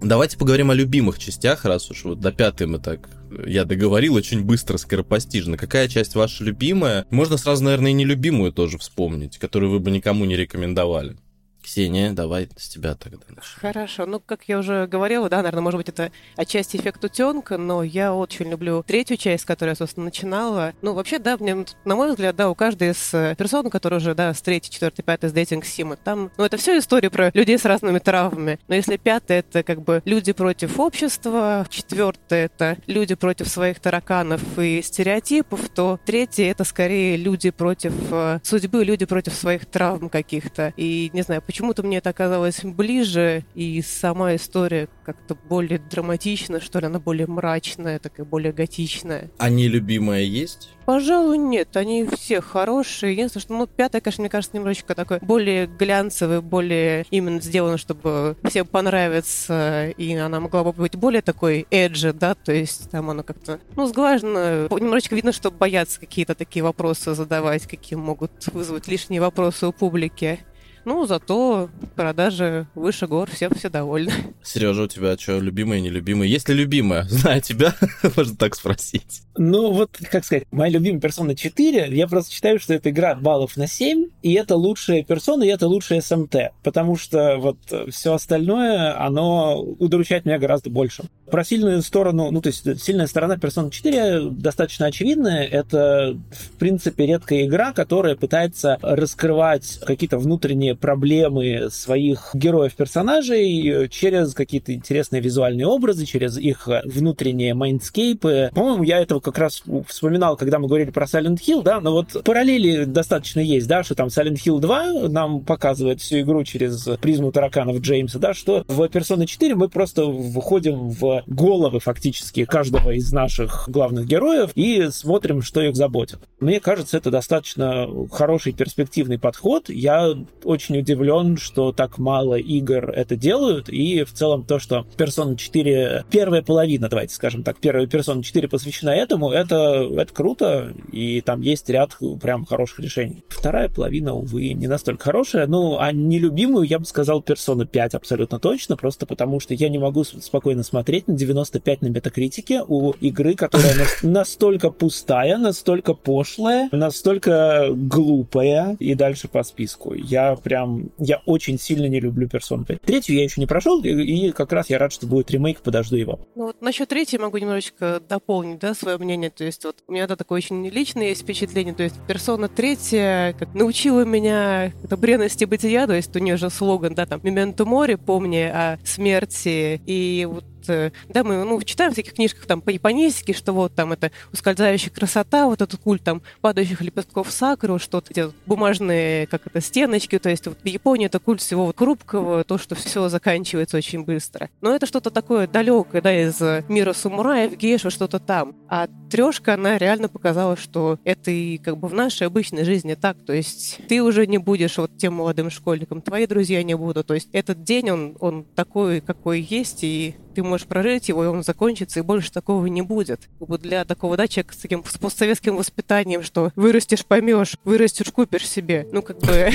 Давайте 0.03 0.37
поговорим 0.37 0.69
о 0.69 0.73
любимых 0.73 1.17
частях, 1.17 1.63
раз 1.63 1.89
уж 1.89 2.03
вот 2.03 2.19
до 2.19 2.33
пятой 2.33 2.67
мы 2.67 2.79
так, 2.79 3.09
я 3.45 3.63
договорил 3.63 4.15
очень 4.15 4.43
быстро, 4.43 4.75
скоропостижно. 4.75 5.55
Какая 5.55 5.87
часть 5.87 6.15
ваша 6.15 6.43
любимая? 6.43 7.05
Можно 7.09 7.37
сразу, 7.37 7.63
наверное, 7.63 7.91
и 7.91 7.93
нелюбимую 7.93 8.51
тоже 8.51 8.77
вспомнить, 8.77 9.37
которую 9.37 9.71
вы 9.71 9.79
бы 9.79 9.91
никому 9.91 10.25
не 10.25 10.35
рекомендовали. 10.35 11.15
Ксения, 11.63 12.11
давай 12.11 12.49
с 12.57 12.69
тебя 12.69 12.95
тогда 12.95 13.25
начнем. 13.29 13.59
Хорошо. 13.59 14.05
Ну, 14.05 14.19
как 14.19 14.43
я 14.47 14.59
уже 14.59 14.85
говорила, 14.87 15.29
да, 15.29 15.37
наверное, 15.37 15.61
может 15.61 15.77
быть, 15.77 15.89
это 15.89 16.11
отчасти 16.35 16.77
эффект 16.77 17.03
утенка, 17.03 17.57
но 17.57 17.83
я 17.83 18.13
очень 18.13 18.49
люблю 18.49 18.83
третью 18.85 19.17
часть, 19.17 19.45
которую 19.45 19.71
я, 19.71 19.75
собственно, 19.75 20.05
начинала. 20.05 20.73
Ну, 20.81 20.93
вообще, 20.93 21.19
да, 21.19 21.37
мне, 21.37 21.65
на 21.85 21.95
мой 21.95 22.09
взгляд, 22.09 22.35
да, 22.35 22.49
у 22.49 22.55
каждой 22.55 22.91
из 22.91 23.13
э, 23.13 23.35
персон, 23.37 23.69
которые 23.69 23.97
уже, 23.97 24.13
да, 24.13 24.33
с 24.33 24.41
третьей, 24.41 24.71
четвертой, 24.71 25.03
пятой, 25.03 25.29
с 25.29 25.33
дейтинг 25.33 25.65
симы, 25.65 25.95
там, 25.95 26.31
ну, 26.37 26.43
это 26.43 26.57
все 26.57 26.77
история 26.77 27.09
про 27.09 27.31
людей 27.33 27.57
с 27.57 27.65
разными 27.65 27.99
травмами. 27.99 28.59
Но 28.67 28.75
если 28.75 28.97
пятая, 28.97 29.39
это 29.39 29.63
как 29.63 29.81
бы 29.81 30.01
люди 30.05 30.33
против 30.33 30.79
общества, 30.79 31.65
четвертая, 31.69 32.45
это 32.45 32.77
люди 32.87 33.15
против 33.15 33.47
своих 33.47 33.79
тараканов 33.79 34.41
и 34.59 34.81
стереотипов, 34.81 35.69
то 35.69 35.99
третья, 36.05 36.51
это 36.51 36.63
скорее 36.63 37.15
люди 37.15 37.49
против 37.51 37.93
э, 38.11 38.39
судьбы, 38.43 38.83
люди 38.83 39.05
против 39.05 39.33
своих 39.33 39.65
травм 39.65 40.09
каких-то. 40.09 40.73
И, 40.75 41.09
не 41.13 41.21
знаю, 41.21 41.41
Почему-то 41.53 41.83
мне 41.83 41.97
это 41.97 42.09
оказалось 42.09 42.61
ближе, 42.63 43.45
и 43.53 43.79
сама 43.83 44.35
история 44.35 44.89
как-то 45.05 45.35
более 45.35 45.77
драматичная, 45.77 46.59
что 46.59 46.79
ли, 46.79 46.87
она 46.87 46.97
более 46.97 47.27
мрачная, 47.27 47.99
такая 47.99 48.25
более 48.25 48.51
готичная. 48.51 49.29
А 49.37 49.51
нелюбимая 49.51 50.23
есть? 50.23 50.71
Пожалуй, 50.87 51.37
нет, 51.37 51.77
они 51.77 52.07
все 52.17 52.41
хорошие. 52.41 53.13
Единственное, 53.13 53.43
что, 53.43 53.53
ну, 53.53 53.67
пятая, 53.67 54.01
конечно, 54.01 54.23
мне 54.23 54.29
кажется, 54.31 54.57
немножечко 54.57 54.95
такой 54.95 55.19
более 55.19 55.67
глянцевый, 55.67 56.41
более 56.41 57.05
именно 57.11 57.39
сделан, 57.39 57.77
чтобы 57.77 58.35
всем 58.49 58.65
понравиться, 58.65 59.89
и 59.89 60.15
она 60.15 60.39
могла 60.39 60.63
бы 60.63 60.73
быть 60.73 60.95
более 60.95 61.21
такой 61.21 61.67
эджи, 61.69 62.13
да, 62.13 62.33
то 62.33 62.51
есть 62.51 62.89
там 62.89 63.11
она 63.11 63.21
как-то, 63.21 63.59
ну, 63.75 63.85
сглажена. 63.85 64.69
Немножечко 64.71 65.13
видно, 65.13 65.31
что 65.31 65.51
боятся 65.51 65.99
какие-то 65.99 66.33
такие 66.33 66.63
вопросы 66.63 67.13
задавать, 67.13 67.67
какие 67.67 67.95
могут 67.95 68.31
вызвать 68.47 68.87
лишние 68.87 69.21
вопросы 69.21 69.67
у 69.67 69.71
публики. 69.71 70.39
Ну, 70.85 71.05
зато 71.05 71.69
продажи 71.95 72.67
выше 72.75 73.07
гор, 73.07 73.29
все 73.31 73.49
все 73.53 73.69
довольны. 73.69 74.11
Сережа, 74.43 74.83
у 74.83 74.87
тебя 74.87 75.17
что, 75.17 75.39
любимая, 75.39 75.79
нелюбимая? 75.79 76.27
Есть 76.27 76.49
ли 76.49 76.55
любимая? 76.55 77.03
Зная 77.09 77.39
тебя, 77.39 77.73
можно 78.15 78.35
так 78.35 78.55
спросить. 78.55 79.21
Ну, 79.37 79.71
вот, 79.71 79.91
как 80.11 80.25
сказать, 80.25 80.43
моя 80.51 80.71
любимая 80.71 80.99
персона 80.99 81.35
4, 81.35 81.87
я 81.95 82.07
просто 82.07 82.33
считаю, 82.33 82.59
что 82.59 82.73
это 82.73 82.89
игра 82.89 83.15
баллов 83.15 83.55
на 83.57 83.67
7, 83.67 84.07
и 84.21 84.33
это 84.33 84.55
лучшая 84.55 85.03
персона, 85.03 85.43
и 85.43 85.47
это 85.47 85.67
лучшая 85.67 86.01
SMT, 86.01 86.35
потому 86.63 86.97
что 86.97 87.37
вот 87.37 87.57
все 87.89 88.13
остальное, 88.13 88.99
оно 89.01 89.59
удручает 89.61 90.25
меня 90.25 90.37
гораздо 90.37 90.69
больше. 90.69 91.03
Про 91.31 91.43
сильную 91.43 91.81
сторону, 91.81 92.29
ну, 92.29 92.41
то 92.41 92.47
есть 92.47 92.81
сильная 92.83 93.07
сторона 93.07 93.37
персона 93.37 93.71
4 93.71 94.29
достаточно 94.31 94.87
очевидная. 94.87 95.45
Это, 95.45 96.17
в 96.31 96.57
принципе, 96.59 97.07
редкая 97.07 97.45
игра, 97.45 97.71
которая 97.73 98.15
пытается 98.15 98.77
раскрывать 98.81 99.79
какие-то 99.85 100.17
внутренние 100.17 100.72
проблемы 100.75 101.69
своих 101.69 102.31
героев-персонажей 102.33 103.89
через 103.89 104.33
какие-то 104.33 104.73
интересные 104.73 105.21
визуальные 105.21 105.67
образы, 105.67 106.05
через 106.05 106.37
их 106.37 106.67
внутренние 106.85 107.53
mindscape 107.53 108.34
ы. 108.34 108.51
По-моему, 108.53 108.83
я 108.83 108.99
этого 108.99 109.19
как 109.19 109.37
раз 109.37 109.63
вспоминал, 109.87 110.37
когда 110.37 110.59
мы 110.59 110.67
говорили 110.67 110.91
про 110.91 111.05
Silent 111.05 111.39
Hill, 111.39 111.63
да, 111.63 111.79
но 111.79 111.91
вот 111.91 112.23
параллели 112.23 112.85
достаточно 112.85 113.39
есть, 113.39 113.67
да, 113.67 113.83
что 113.83 113.95
там 113.95 114.07
Silent 114.07 114.37
Hill 114.45 114.59
2 114.59 115.09
нам 115.09 115.41
показывает 115.41 116.01
всю 116.01 116.19
игру 116.21 116.43
через 116.43 116.87
призму 117.01 117.31
тараканов 117.31 117.79
Джеймса, 117.79 118.19
да, 118.19 118.33
что 118.33 118.63
в 118.67 118.81
Persona 118.83 119.25
4 119.25 119.55
мы 119.55 119.69
просто 119.69 120.05
выходим 120.05 120.89
в 120.89 121.23
головы 121.27 121.79
фактически 121.79 122.45
каждого 122.45 122.91
из 122.91 123.11
наших 123.11 123.67
главных 123.67 124.05
героев 124.05 124.51
и 124.55 124.89
смотрим, 124.91 125.41
что 125.41 125.61
их 125.61 125.75
заботит. 125.75 126.19
Мне 126.43 126.59
кажется, 126.59 126.97
это 126.97 127.09
достаточно 127.09 127.87
хороший 128.11 128.51
перспективный 128.51 129.17
подход. 129.17 129.69
Я 129.69 130.13
очень 130.43 130.77
удивлен, 130.77 131.37
что 131.37 131.71
так 131.71 131.97
мало 131.97 132.35
игр 132.35 132.89
это 132.89 133.15
делают, 133.15 133.69
и 133.69 134.03
в 134.03 134.11
целом 134.11 134.43
то, 134.43 134.59
что 134.59 134.85
Persona 134.97 135.37
4, 135.37 136.03
первая 136.11 136.41
половина, 136.41 136.89
давайте 136.89 137.15
скажем 137.15 137.43
так, 137.43 137.59
первая 137.59 137.87
Persona 137.87 138.21
4 138.21 138.49
посвящена 138.49 138.89
этому, 138.89 139.31
это, 139.31 139.89
это 139.95 140.13
круто, 140.13 140.73
и 140.91 141.21
там 141.21 141.39
есть 141.39 141.69
ряд 141.69 141.97
прям 142.21 142.43
хороших 142.43 142.79
решений. 142.79 143.23
Вторая 143.29 143.69
половина, 143.69 144.13
увы, 144.13 144.51
не 144.51 144.67
настолько 144.67 145.05
хорошая, 145.05 145.47
ну, 145.47 145.77
а 145.79 145.93
нелюбимую 145.93 146.67
я 146.67 146.77
бы 146.77 146.85
сказал 146.85 147.21
Persona 147.21 147.65
5 147.65 147.95
абсолютно 147.95 148.39
точно, 148.39 148.75
просто 148.75 149.05
потому 149.05 149.39
что 149.39 149.53
я 149.53 149.69
не 149.69 149.77
могу 149.77 150.03
спокойно 150.03 150.63
смотреть 150.63 151.07
на 151.07 151.13
95 151.13 151.81
на 151.83 151.87
метакритике 151.87 152.63
у 152.67 152.91
игры, 152.99 153.35
которая 153.35 153.75
настолько 154.01 154.71
пустая, 154.71 155.37
настолько 155.37 155.93
пошлая, 155.93 156.32
настолько 156.37 157.69
глупая, 157.71 158.75
и 158.79 158.95
дальше 158.95 159.27
по 159.27 159.43
списку. 159.43 159.93
Я 159.93 160.35
прям, 160.35 160.89
я 160.97 161.21
очень 161.25 161.59
сильно 161.59 161.87
не 161.87 161.99
люблю 161.99 162.27
Persona 162.27 162.65
5. 162.65 162.81
Третью 162.81 163.15
я 163.15 163.23
еще 163.23 163.39
не 163.39 163.47
прошел, 163.47 163.81
и, 163.83 163.89
и 163.89 164.31
как 164.31 164.51
раз 164.51 164.69
я 164.69 164.77
рад, 164.77 164.91
что 164.91 165.07
будет 165.07 165.31
ремейк, 165.31 165.61
подожду 165.61 165.95
его. 165.95 166.19
Ну 166.35 166.47
вот 166.47 166.61
насчет 166.61 166.89
третьей 166.89 167.19
могу 167.19 167.37
немножечко 167.37 168.01
дополнить, 168.07 168.59
да, 168.59 168.73
свое 168.73 168.97
мнение. 168.97 169.29
То 169.29 169.43
есть 169.43 169.63
вот 169.65 169.77
у 169.87 169.91
меня, 169.91 170.07
да, 170.07 170.15
такое 170.15 170.37
очень 170.37 170.67
личное 170.67 171.09
есть 171.09 171.21
впечатление. 171.21 171.73
То 171.73 171.83
есть 171.83 171.95
персона 172.07 172.47
третья 172.47 173.35
как 173.37 173.53
научила 173.53 174.05
меня 174.05 174.71
это 174.83 174.97
бренности 174.97 175.45
бытия, 175.45 175.87
то 175.87 175.93
есть 175.93 176.15
у 176.15 176.19
нее 176.19 176.37
же 176.37 176.49
слоган, 176.49 176.95
да, 176.95 177.05
там, 177.05 177.19
«Мементо 177.23 177.65
море», 177.65 177.97
помни 177.97 178.41
о 178.41 178.79
смерти. 178.83 179.81
И 179.85 180.27
вот 180.29 180.45
да, 180.67 181.23
мы 181.23 181.43
ну, 181.43 181.61
читаем 181.61 181.91
в 181.91 181.93
всяких 181.93 182.13
книжках 182.13 182.45
там 182.45 182.61
по 182.61 182.69
японистике, 182.69 183.33
что 183.33 183.53
вот 183.53 183.73
там 183.75 183.93
это 183.93 184.11
ускользающая 184.31 184.91
красота, 184.91 185.47
вот 185.47 185.61
этот 185.61 185.79
культ 185.79 186.03
там 186.03 186.21
падающих 186.41 186.81
лепестков 186.81 187.31
сакуры, 187.31 187.79
что-то 187.79 188.11
эти 188.11 188.31
бумажные, 188.45 189.27
как 189.27 189.47
это, 189.47 189.61
стеночки, 189.61 190.19
то 190.19 190.29
есть 190.29 190.47
вот 190.47 190.57
в 190.61 190.65
Японии 190.65 191.05
это 191.07 191.19
культ 191.19 191.41
всего 191.41 191.65
вот 191.65 191.77
хрупкого, 191.77 192.43
то, 192.43 192.57
что 192.57 192.75
все 192.75 193.09
заканчивается 193.09 193.77
очень 193.77 194.03
быстро. 194.03 194.49
Но 194.61 194.75
это 194.75 194.85
что-то 194.85 195.09
такое 195.09 195.47
далекое, 195.47 196.01
да, 196.01 196.13
из 196.13 196.39
мира 196.69 196.93
самураев, 196.93 197.55
гейша, 197.55 197.89
что-то 197.89 198.19
там. 198.19 198.55
А 198.67 198.87
трешка, 199.09 199.53
она 199.53 199.77
реально 199.77 200.09
показала, 200.09 200.57
что 200.57 200.99
это 201.03 201.31
и 201.31 201.57
как 201.57 201.77
бы 201.77 201.87
в 201.87 201.93
нашей 201.93 202.27
обычной 202.27 202.63
жизни 202.63 202.95
так, 202.95 203.17
то 203.25 203.33
есть 203.33 203.79
ты 203.87 204.01
уже 204.01 204.25
не 204.27 204.37
будешь 204.37 204.77
вот 204.77 204.97
тем 204.97 205.15
молодым 205.15 205.49
школьником, 205.49 206.01
твои 206.01 206.25
друзья 206.25 206.63
не 206.63 206.75
будут, 206.75 207.07
то 207.07 207.13
есть 207.13 207.29
этот 207.31 207.63
день, 207.63 207.89
он, 207.89 208.17
он 208.19 208.45
такой, 208.55 209.01
какой 209.01 209.41
есть, 209.41 209.83
и 209.83 210.15
ты 210.33 210.43
можешь 210.43 210.67
прожить 210.67 211.09
его, 211.09 211.23
и 211.23 211.27
он 211.27 211.43
закончится, 211.43 211.99
и 211.99 212.03
больше 212.03 212.31
такого 212.31 212.65
не 212.65 212.81
будет. 212.81 213.29
Для 213.39 213.85
такого, 213.85 214.17
да, 214.17 214.27
человека 214.27 214.53
с 214.53 214.57
таким 214.57 214.83
с 214.83 214.97
постсоветским 214.97 215.55
воспитанием, 215.55 216.23
что 216.23 216.51
вырастешь, 216.55 217.05
поймешь, 217.05 217.57
вырастешь, 217.63 218.11
купишь 218.11 218.49
себе. 218.49 218.87
Ну, 218.91 219.01
как 219.01 219.19
бы, 219.19 219.49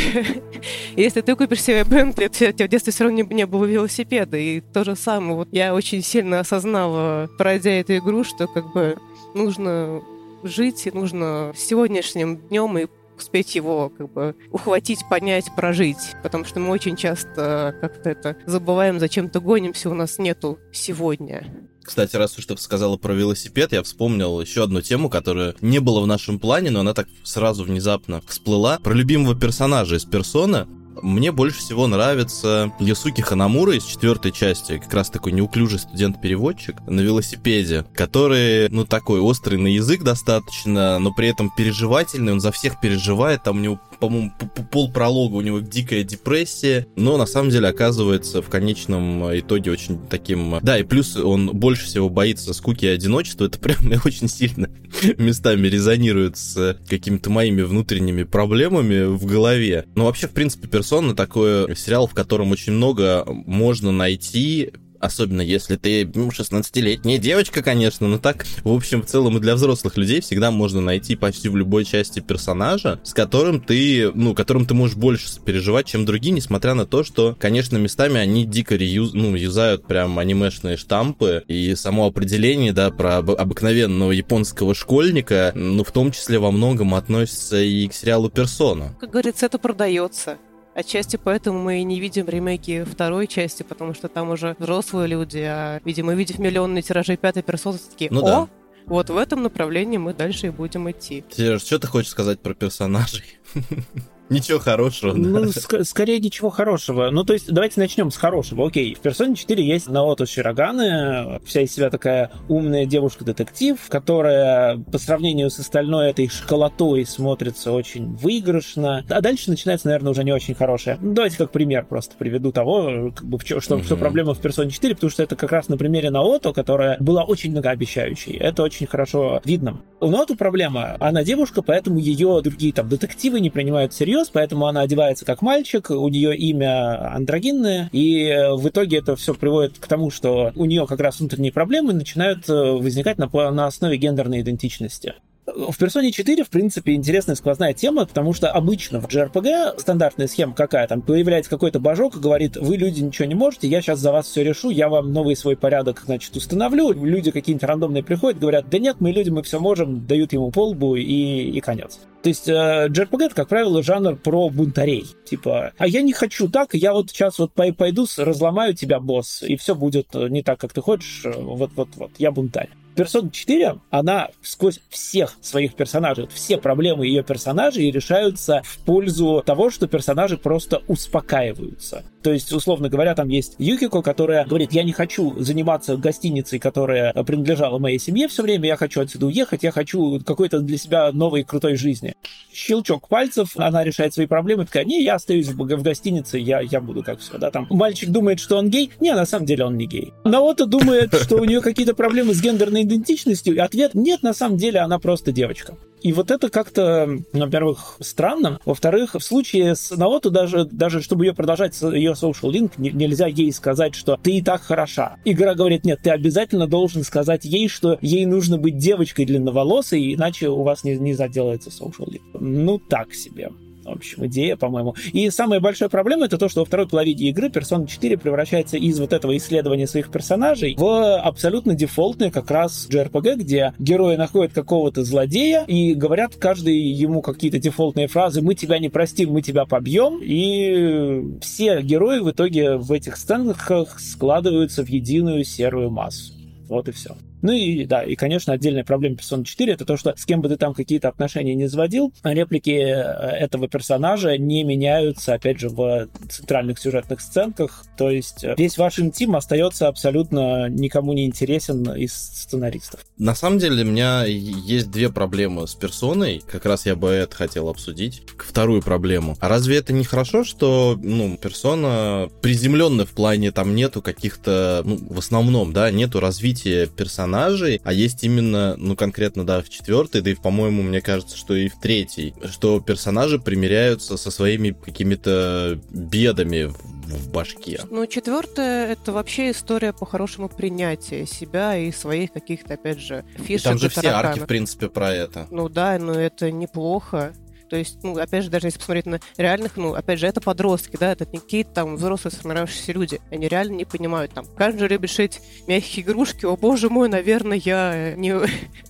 если 0.97 1.21
ты 1.21 1.37
купишь 1.37 1.63
себе 1.63 1.85
Бентли, 1.85 2.29
тебя 2.29 2.67
в 2.67 2.69
детстве 2.69 2.93
все 2.93 3.05
равно 3.05 3.23
не 3.23 3.47
было 3.47 3.65
велосипеда. 3.65 4.37
И 4.37 4.61
то 4.61 4.85
же 4.85 4.97
самое. 4.97 5.35
Вот 5.35 5.49
я 5.53 5.75
очень 5.75 6.03
сильно 6.03 6.41
осознала, 6.41 7.29
пройдя 7.39 7.73
эту 7.73 7.97
игру, 7.97 8.25
что 8.25 8.47
как 8.47 8.73
бы 8.73 8.97
нужно 9.35 10.03
жить, 10.43 10.87
и 10.87 10.91
нужно 10.91 11.53
сегодняшним 11.57 12.37
днем 12.37 12.79
и 12.79 12.87
успеть 13.19 13.55
его 13.55 13.91
как 13.91 14.13
бы 14.13 14.37
ухватить, 14.51 15.01
понять, 15.09 15.47
прожить. 15.57 16.15
Потому 16.23 16.45
что 16.45 16.61
мы 16.61 16.71
очень 16.71 16.97
часто 16.97 17.75
как-то 17.81 18.11
это 18.11 18.37
забываем, 18.47 18.99
зачем-то 18.99 19.41
гонимся, 19.41 19.91
у 19.91 19.95
нас 19.95 20.19
нету 20.19 20.59
сегодня. 20.73 21.69
Кстати, 21.89 22.17
раз 22.17 22.39
уж 22.39 22.45
ты 22.45 22.55
сказала 22.59 22.99
про 22.99 23.15
велосипед, 23.15 23.73
я 23.73 23.83
вспомнил 23.83 24.43
еще 24.43 24.65
одну 24.65 24.83
тему, 24.83 25.09
которая 25.09 25.55
не 25.63 25.79
была 25.79 26.03
в 26.03 26.07
нашем 26.07 26.39
плане, 26.39 26.71
но 26.71 26.81
она 26.81 26.93
так 26.93 27.09
сразу 27.25 27.65
внезапно 27.65 28.21
всплыла. 28.27 28.79
Про 28.79 28.93
любимого 28.93 29.35
персонажа 29.35 29.97
из 29.97 30.05
Персона. 30.05 30.69
Мне 31.03 31.33
больше 31.33 31.59
всего 31.59 31.87
нравится 31.87 32.73
Ясуки 32.79 33.21
Ханамура 33.21 33.75
из 33.77 33.85
четвертой 33.85 34.33
части, 34.33 34.79
как 34.79 34.93
раз 34.93 35.11
такой 35.11 35.33
неуклюжий 35.33 35.79
студент-переводчик 35.79 36.77
на 36.87 37.01
велосипеде, 37.01 37.85
который, 37.95 38.69
ну, 38.71 38.85
такой 38.85 39.21
острый 39.21 39.57
на 39.57 39.69
язык 39.69 40.03
достаточно, 40.03 40.99
но 40.99 41.13
при 41.13 41.29
этом 41.29 41.51
переживательный, 41.55 42.33
он 42.33 42.41
за 42.41 42.53
всех 42.53 42.81
переживает, 42.81 43.43
там 43.43 43.59
у 43.59 43.61
него 43.61 43.81
по-моему, 43.99 44.33
пол 44.71 44.91
пролога 44.93 45.35
у 45.35 45.41
него 45.41 45.61
дикая 45.61 46.05
депрессия, 46.05 46.87
но 46.97 47.17
на 47.17 47.27
самом 47.27 47.51
деле 47.51 47.69
оказывается 47.69 48.43
в 48.43 48.49
конечном 48.49 49.37
итоге 49.39 49.71
очень 49.71 49.99
таким... 50.09 50.59
Да, 50.63 50.79
и 50.79 50.85
плюс 50.85 51.17
он 51.17 51.51
больше 51.53 51.87
всего 51.87 52.09
боится 52.09 52.55
скуки 52.55 52.85
и 52.85 52.89
одиночества, 52.89 53.47
это 53.47 53.59
прям 53.59 53.79
очень 54.05 54.29
сильно 54.29 54.71
местами 55.19 55.67
резонирует 55.69 56.37
с 56.37 56.79
какими-то 56.89 57.31
моими 57.31 57.63
внутренними 57.63 58.23
проблемами 58.23 59.05
в 59.05 59.25
голове. 59.27 59.85
Но 59.95 60.07
вообще, 60.07 60.29
в 60.29 60.33
принципе, 60.33 60.69
«Персона» 60.89 61.15
такой 61.15 61.77
сериал, 61.77 62.07
в 62.07 62.15
котором 62.15 62.51
очень 62.51 62.73
много 62.73 63.23
можно 63.27 63.93
найти 63.93 64.73
Особенно 65.01 65.41
если 65.41 65.77
ты 65.77 66.03
16-летняя 66.03 67.19
девочка, 67.19 67.63
конечно, 67.63 68.09
но 68.09 68.19
так, 68.19 68.47
в 68.65 68.73
общем, 68.73 69.03
в 69.03 69.07
целом 69.07 69.37
и 69.37 69.41
для 69.41 69.55
взрослых 69.55 69.97
людей 69.97 70.21
всегда 70.21 70.51
можно 70.51 70.81
найти 70.81 71.15
почти 71.17 71.49
в 71.49 71.57
любой 71.57 71.85
части 71.85 72.21
персонажа, 72.21 73.01
с 73.05 73.15
которым 73.15 73.61
ты, 73.61 74.11
ну, 74.13 74.35
которым 74.35 74.67
ты 74.67 74.75
можешь 74.75 74.97
больше 74.97 75.29
переживать, 75.41 75.87
чем 75.87 76.05
другие, 76.05 76.33
несмотря 76.33 76.75
на 76.75 76.87
то, 76.87 77.05
что, 77.05 77.37
конечно, 77.39 77.77
местами 77.77 78.19
они 78.19 78.45
дико 78.45 78.75
реюз, 78.75 79.13
ну, 79.15 79.35
юзают 79.37 79.87
прям 79.87 80.19
анимешные 80.19 80.77
штампы, 80.77 81.45
и 81.47 81.75
само 81.75 82.07
определение, 82.07 82.73
да, 82.73 82.91
про 82.91 83.19
об- 83.19 83.31
обыкновенного 83.31 84.11
японского 84.13 84.75
школьника, 84.75 85.53
ну, 85.55 85.85
в 85.85 85.93
том 85.93 86.11
числе 86.11 86.39
во 86.39 86.51
многом 86.51 86.95
относится 86.95 87.61
и 87.61 87.87
к 87.87 87.95
сериалу 87.95 88.31
«Персона». 88.31 88.97
Как 89.01 89.11
говорится, 89.11 89.47
это 89.47 89.59
продается. 89.59 90.39
Отчасти 90.79 91.17
поэтому 91.17 91.61
мы 91.61 91.81
и 91.81 91.83
не 91.83 91.99
видим 91.99 92.29
ремейки 92.29 92.85
второй 92.85 93.27
части, 93.27 93.65
потому 93.65 93.95
что 93.95 94.07
там 94.07 94.31
уже 94.31 94.55
взрослые 94.61 95.09
люди, 95.09 95.39
а, 95.45 95.81
видимо, 95.85 96.15
видев 96.15 96.39
миллионные 96.39 96.83
тиражи 96.83 97.17
пятой 97.17 97.43
персоны, 97.43 97.79
такие, 97.79 98.13
ну, 98.13 98.21
о, 98.21 98.25
да. 98.25 98.49
вот 98.87 99.11
в 99.11 99.17
этом 99.17 99.43
направлении 99.43 99.99
мы 99.99 100.15
дальше 100.15 100.47
и 100.47 100.51
будем 100.51 100.89
идти. 100.89 101.25
Сереж, 101.33 101.63
что 101.63 101.81
ты 101.81 101.89
хочешь 101.89 102.13
сказать 102.13 102.39
про 102.39 102.55
персонажей? 102.55 103.25
Ничего 104.31 104.59
хорошего. 104.59 105.13
Ну, 105.15 105.45
ск- 105.45 105.85
скорее 105.85 106.21
ничего 106.21 106.51
хорошего. 106.51 107.11
Ну, 107.11 107.25
то 107.25 107.33
есть, 107.33 107.51
давайте 107.51 107.81
начнем 107.81 108.11
с 108.11 108.17
хорошего. 108.17 108.67
Окей, 108.67 108.95
в 108.95 109.01
персоне 109.01 109.37
4 109.37 109.65
есть 109.65 109.89
Наото 109.89 110.27
Широганы, 110.27 111.41
вся 111.47 111.63
из 111.63 111.73
себя 111.73 111.89
такая 111.89 112.31
умная 112.49 112.85
девушка-детектив, 112.85 113.79
которая 113.89 114.79
по 114.79 114.99
сравнению 114.99 115.51
с 115.51 115.59
остальной 115.59 116.11
этой 116.11 116.29
школотой 116.29 117.07
смотрится 117.07 117.73
очень 117.73 118.17
выигрышно. 118.17 119.05
А 119.09 119.21
дальше 119.21 119.51
начинается, 119.51 119.87
наверное, 119.87 120.11
уже 120.11 120.25
не 120.25 120.33
очень 120.33 120.55
хорошее. 120.55 120.99
Ну, 121.01 121.15
давайте 121.15 121.39
как 121.39 121.51
пример 121.51 121.87
просто 121.87 122.15
приведу 122.19 122.53
того, 122.53 123.13
как 123.15 123.25
бы, 123.25 123.39
что, 123.41 123.57
mm-hmm. 123.57 123.85
что 123.85 123.97
проблема 123.97 124.35
в 124.35 124.41
персоне 124.41 124.71
4, 124.71 124.95
потому 124.95 125.11
что 125.11 125.23
это 125.23 125.37
как 125.37 125.53
раз 125.53 125.69
на 125.69 125.79
примере 125.79 126.11
Наото, 126.11 126.53
которая 126.53 126.99
была 127.01 127.25
очень 127.25 127.53
многообещающей. 127.53 128.37
Это 128.37 128.63
очень 128.63 128.87
хорошо 128.87 129.41
видно. 129.45 129.81
У 130.01 130.11
Наото 130.11 130.37
проблема. 130.37 130.97
Она 131.01 131.25
девушка, 131.25 131.63
поэтому 131.63 131.99
ее 131.99 132.41
другие 132.43 132.73
там 132.73 132.89
детективы 132.89 133.41
не 133.41 133.51
принимают 133.51 133.93
всерьез, 133.93 134.18
всерьез, 134.19 134.31
поэтому 134.33 134.67
она 134.67 134.83
одевается 134.83 135.25
как 135.25 135.43
мальчик, 135.43 135.91
у 135.91 136.09
нее 136.09 136.37
имя 136.37 137.15
андрогинное, 137.15 137.89
и 137.93 138.25
э, 138.25 138.55
в 138.55 138.69
итоге 138.69 138.99
это 138.99 139.17
все 139.17 139.35
приводит 139.35 139.79
к 139.79 139.87
тому, 139.87 140.11
что 140.11 140.53
у 140.55 140.65
нее 140.65 140.87
как 140.87 141.01
раз 141.01 141.21
внутренние 141.21 141.53
проблемы 141.53 141.93
начинают 141.93 142.49
э, 142.49 142.53
возникать 142.53 143.19
на, 143.19 143.29
на 143.51 143.67
основе 143.67 143.97
гендерной 143.97 144.41
идентичности. 144.41 145.15
В 145.47 145.79
персоне 145.79 146.13
4, 146.13 146.45
в 146.45 146.51
принципе, 146.51 146.93
интересная 146.93 147.35
сквозная 147.35 147.73
тема, 147.73 148.05
потому 148.05 148.35
что 148.35 148.51
обычно 148.51 149.01
в 149.01 149.09
JRPG 149.09 149.81
стандартная 149.81 150.29
схема 150.29 150.53
какая? 150.53 150.87
Там 150.87 151.01
появляется 151.01 151.51
какой-то 151.51 151.81
божок 151.81 152.17
и 152.17 152.21
говорит, 152.21 152.59
вы, 152.59 152.77
люди, 152.77 153.01
ничего 153.01 153.27
не 153.27 153.35
можете, 153.35 153.67
я 153.67 153.81
сейчас 153.81 153.99
за 153.99 154.13
вас 154.13 154.27
все 154.27 154.45
решу, 154.45 154.69
я 154.69 154.91
вам 154.91 155.11
новый 155.15 155.37
свой 155.37 155.57
порядок, 155.57 156.03
значит, 156.05 156.37
установлю. 156.37 156.93
Люди 156.93 157.31
какие-нибудь 157.31 157.67
рандомные 157.67 158.03
приходят, 158.03 158.39
говорят, 158.39 158.69
да 158.69 158.79
нет, 158.79 158.97
мы 159.01 159.11
люди, 159.11 159.31
мы 159.31 159.43
все 159.43 159.59
можем, 159.59 160.07
дают 160.07 160.35
ему 160.35 160.51
полбу 160.51 160.97
и, 160.97 161.03
и 161.03 161.61
конец. 161.61 161.99
То 162.23 162.29
есть 162.29 162.49
э, 162.49 162.89
JRPG 162.89 163.27
это, 163.27 163.35
как 163.35 163.49
правило, 163.49 163.83
жанр 163.83 164.17
про 164.17 164.49
бунтарей. 164.49 165.07
Типа, 165.25 165.73
а 165.79 165.87
я 165.87 166.03
не 166.03 166.13
хочу 166.13 166.49
так, 166.49 166.75
я 166.75 166.93
вот 166.93 167.11
сейчас 167.11 167.39
вот 167.39 167.53
пойду, 167.53 168.07
разломаю 168.17 168.75
тебя, 168.75 168.99
босс, 169.01 169.43
и 169.43 169.57
все 169.57 169.75
будет 169.75 170.15
не 170.15 170.43
так, 170.43 170.59
как 170.59 170.73
ты 170.73 170.81
хочешь, 170.81 171.23
вот-вот-вот, 171.25 172.13
я 172.19 172.31
бунтарь. 172.31 172.71
Persona 172.99 173.31
4, 173.31 173.77
она 173.91 174.31
сквозь 174.43 174.81
всех 174.89 175.37
своих 175.41 175.75
персонажей, 175.75 176.27
все 176.35 176.59
проблемы 176.59 177.07
ее 177.07 177.23
персонажей 177.23 177.93
решаются 177.93 178.63
в 178.65 178.79
пользу 178.85 179.41
того, 179.47 179.71
что 179.71 179.87
персонажи 179.87 180.37
просто 180.37 180.83
успокаиваются. 180.89 182.03
То 182.23 182.33
есть, 182.33 182.53
условно 182.53 182.89
говоря, 182.89 183.15
там 183.15 183.29
есть 183.29 183.55
Юкико, 183.59 184.03
которая 184.03 184.45
говорит, 184.45 184.73
я 184.73 184.83
не 184.83 184.93
хочу 184.93 185.35
заниматься 185.39 185.97
гостиницей, 185.97 186.59
которая 186.59 187.13
принадлежала 187.13 187.79
моей 187.79 187.99
семье 187.99 188.29
все 188.29 188.43
время, 188.43 188.67
я 188.67 188.77
хочу 188.77 189.01
отсюда 189.01 189.27
уехать, 189.27 189.63
я 189.63 189.71
хочу 189.71 190.21
какой-то 190.25 190.61
для 190.61 190.79
себя 190.79 191.13
новой 191.13 191.45
крутой 191.45 191.77
жизни. 191.77 192.15
Щелчок 192.53 193.09
пальцев, 193.09 193.53
она 193.57 193.85
решает 193.85 194.15
свои 194.15 194.27
проблемы, 194.27 194.67
такая, 194.67 194.85
не, 194.85 195.03
я 195.03 195.15
остаюсь 195.15 195.49
в, 195.49 195.83
гостинице, 195.83 196.39
я, 196.39 196.61
я 196.61 196.81
буду 196.81 197.03
как 197.03 197.21
все, 197.21 197.39
да, 197.39 197.51
там. 197.51 197.67
Мальчик 197.71 198.11
думает, 198.11 198.41
что 198.41 198.57
он 198.57 198.69
гей, 198.69 198.91
не, 199.01 199.15
на 199.15 199.27
самом 199.27 199.47
деле 199.47 199.65
он 199.65 199.77
не 199.77 199.87
гей. 199.87 200.13
Наота 200.25 200.67
думает, 200.67 201.15
что 201.15 201.37
у 201.37 201.45
нее 201.45 201.61
какие-то 201.61 201.95
проблемы 201.95 202.35
с 202.35 202.41
гендерной 202.41 202.83
идентичностью, 202.83 203.55
и 203.55 203.59
ответ 203.59 203.95
нет, 203.95 204.23
на 204.23 204.35
самом 204.35 204.57
деле 204.57 204.81
она 204.81 204.99
просто 204.99 205.33
девочка. 205.33 205.77
И 206.03 206.13
вот 206.13 206.31
это 206.31 206.49
как-то, 206.49 207.09
во-первых, 207.33 207.97
странно. 208.01 208.61
Во-вторых, 208.65 209.15
в 209.15 209.21
случае 209.21 209.75
с 209.75 209.91
Наоту 209.91 210.31
даже, 210.31 210.65
даже 210.65 211.03
чтобы 211.03 211.27
ее 211.27 211.35
продолжать, 211.35 211.81
ее 211.81 212.13
social 212.13 212.51
link, 212.51 212.73
нельзя 212.77 213.27
ей 213.27 213.53
сказать, 213.53 213.95
что 213.95 214.17
ты 214.17 214.39
и 214.39 214.43
так 214.43 214.63
хороша. 214.63 215.17
Игра 215.25 215.55
говорит, 215.55 215.85
нет, 215.85 216.01
ты 216.03 216.11
обязательно 216.11 216.67
должен 216.67 217.05
сказать 217.05 217.45
ей, 217.45 217.69
что 217.69 217.99
ей 218.01 218.27
нужно 218.27 218.59
быть 218.59 218.79
девочкой 218.79 219.27
длинноволосой, 219.27 220.15
иначе 220.15 220.49
у 220.49 220.63
вас 220.63 220.85
не, 220.85 220.97
не 220.97 221.15
заделается 221.15 221.71
social 221.71 222.09
link. 222.09 222.23
Ну, 222.39 222.79
так 222.79 223.15
себе 223.15 223.51
в 223.89 223.93
общем, 223.93 224.27
идея, 224.27 224.57
по-моему. 224.57 224.95
И 225.13 225.31
самая 225.31 225.61
большая 225.61 225.89
проблема 225.89 226.27
это 226.27 226.39
то, 226.39 226.49
что 226.49 226.61
во 226.61 226.67
второй 226.67 226.89
половине 226.89 227.29
игры 227.31 227.49
Persona 227.49 227.87
4 227.87 228.19
превращается 228.19 228.77
из 228.77 228.99
вот 228.99 229.13
этого 229.13 229.37
исследования 229.37 229.87
своих 229.87 230.11
персонажей 230.11 230.75
в 230.77 231.19
абсолютно 231.19 231.75
дефолтный 231.75 232.31
как 232.31 232.51
раз 232.51 232.89
JRPG, 232.91 233.37
где 233.37 233.73
герои 233.79 234.17
находят 234.17 234.53
какого-то 234.53 235.05
злодея 235.05 235.65
и 235.65 235.95
говорят 235.95 236.37
каждый 236.37 236.79
ему 236.79 237.23
какие-то 237.23 237.59
дефолтные 237.59 238.07
фразы 238.07 238.43
«мы 238.43 238.55
тебя 238.55 238.79
не 238.79 238.89
простим, 238.89 239.33
мы 239.33 239.43
тебя 239.43 239.65
побьем», 239.65 240.21
и 240.23 241.39
все 241.41 241.81
герои 241.83 242.21
в 242.21 242.31
итоге 242.31 242.77
в 242.77 242.93
этих 242.93 243.17
сценах 243.17 243.71
складываются 243.99 244.85
в 244.85 244.89
единую 244.89 245.45
серую 245.45 245.91
массу. 245.91 246.33
Вот 246.69 246.89
и 246.89 246.93
все. 246.93 247.17
Ну 247.43 247.53
и 247.53 247.85
да, 247.85 248.03
и, 248.03 248.17
конечно, 248.17 248.53
отдельная 248.53 248.85
проблема 248.85 249.17
Persona 249.17 249.45
4 249.45 249.73
это 249.73 249.85
то, 249.85 249.97
что 249.97 250.15
с 250.17 250.25
кем 250.25 250.41
бы 250.41 250.49
ты 250.49 250.57
там 250.57 250.75
какие-то 250.75 251.09
отношения 251.09 251.55
не 251.55 251.69
заводил, 251.69 252.13
реплики 252.25 252.71
э, 252.71 252.93
этого 252.93 253.69
персонажа 253.69 254.37
не 254.37 254.65
меняются, 254.65 255.35
опять 255.35 255.61
же, 255.61 255.69
в 255.69 256.09
центральных 256.29 256.79
сюжетных 256.79 257.21
сценках. 257.21 257.85
То 257.97 258.11
есть 258.11 258.45
э, 258.45 258.55
весь 258.59 258.77
ваш 258.79 258.99
интим 258.99 259.37
остается 259.37 259.89
абсолютно 259.89 260.69
никому 260.69 261.13
не 261.13 261.27
интересен 261.27 261.93
из 261.95 262.13
сценаристов. 262.13 263.01
На 263.19 263.35
самом 263.35 263.59
деле, 263.59 263.83
у 263.83 263.87
меня 263.87 264.25
есть 264.25 264.91
две 264.91 265.09
проблемы 265.11 265.67
с 265.67 265.75
персоной. 265.75 266.43
Как 266.51 266.67
раз 266.67 266.87
я 266.87 266.97
бы 266.97 267.09
это 267.09 267.35
хотел 267.35 267.69
обсудить. 267.69 268.23
Вторую 268.39 268.83
проблему. 268.83 269.37
А 269.41 269.49
разве 269.49 269.77
это 269.77 269.93
не 269.93 270.05
хорошо, 270.05 270.45
что, 270.45 270.99
ну, 271.01 271.37
персона 271.37 272.29
приземленная 272.43 273.07
в 273.07 273.11
плане, 273.11 273.53
там 273.53 273.75
нету 273.75 274.03
каких-то, 274.03 274.83
ну, 274.85 274.99
в 275.11 275.19
основном, 275.19 275.73
да, 275.73 275.91
нету 275.91 276.21
развития 276.21 276.87
персонажа 276.87 277.28
персонажей, 277.29 277.81
а 277.85 277.93
есть 277.93 278.25
именно, 278.25 278.75
ну, 278.77 278.97
конкретно, 278.97 279.47
да, 279.47 279.63
в 279.63 279.69
четвертой, 279.69 280.23
да 280.23 280.31
и, 280.31 280.35
по-моему, 280.35 280.83
мне 280.83 281.01
кажется, 281.01 281.37
что 281.37 281.55
и 281.55 281.69
в 281.69 281.79
третьей, 281.79 282.35
что 282.51 282.81
персонажи 282.81 283.39
примиряются 283.39 284.17
со 284.17 284.31
своими 284.31 284.71
какими-то 284.71 285.79
бедами 285.91 286.65
в 286.65 287.31
башке. 287.31 287.81
Ну, 287.91 288.07
четвертая 288.07 288.93
это 288.93 289.13
вообще 289.13 289.51
история 289.51 289.93
по-хорошему 289.93 290.49
принятия 290.49 291.27
себя 291.27 291.77
и 291.77 291.93
своих 291.93 292.33
каких-то, 292.33 292.75
опять 292.75 293.01
же, 293.01 293.25
фишек. 293.37 293.61
И 293.61 293.65
там 293.65 293.79
же 293.79 293.89
все 293.89 294.09
арки, 294.09 294.41
в 294.41 294.47
принципе, 294.47 294.89
про 294.89 295.13
это. 295.13 295.47
Ну 295.51 295.69
да, 295.69 295.99
но 295.99 296.13
это 296.13 296.51
неплохо. 296.51 297.33
То 297.69 297.77
есть, 297.77 297.99
ну, 298.03 298.17
опять 298.17 298.45
же, 298.45 298.51
даже 298.51 298.69
если 298.69 298.79
посмотреть 298.79 299.07
на 299.07 299.21
реальных, 299.37 299.77
ну, 299.77 299.95
опять 299.95 300.19
же, 300.19 300.27
это 300.27 300.41
подростки, 300.41 300.97
да, 300.99 301.13
это 301.13 301.27
не 301.31 301.39
какие-то 301.39 301.71
там 301.73 301.97
взрослые 301.97 302.33
сформировавшиеся 302.33 302.93
люди. 302.93 303.21
Они 303.31 303.49
реально 303.49 303.77
не 303.77 303.85
понимают, 303.85 304.33
там, 304.33 304.47
каждый 304.57 304.89
любит 304.89 305.11
шить 305.11 305.41
мягкие 305.67 306.05
игрушки, 306.05 306.47
о 306.47 306.57
боже 306.57 306.89
мой, 306.89 307.09
наверное, 307.09 307.59
я 307.59 308.15
не, 308.17 308.35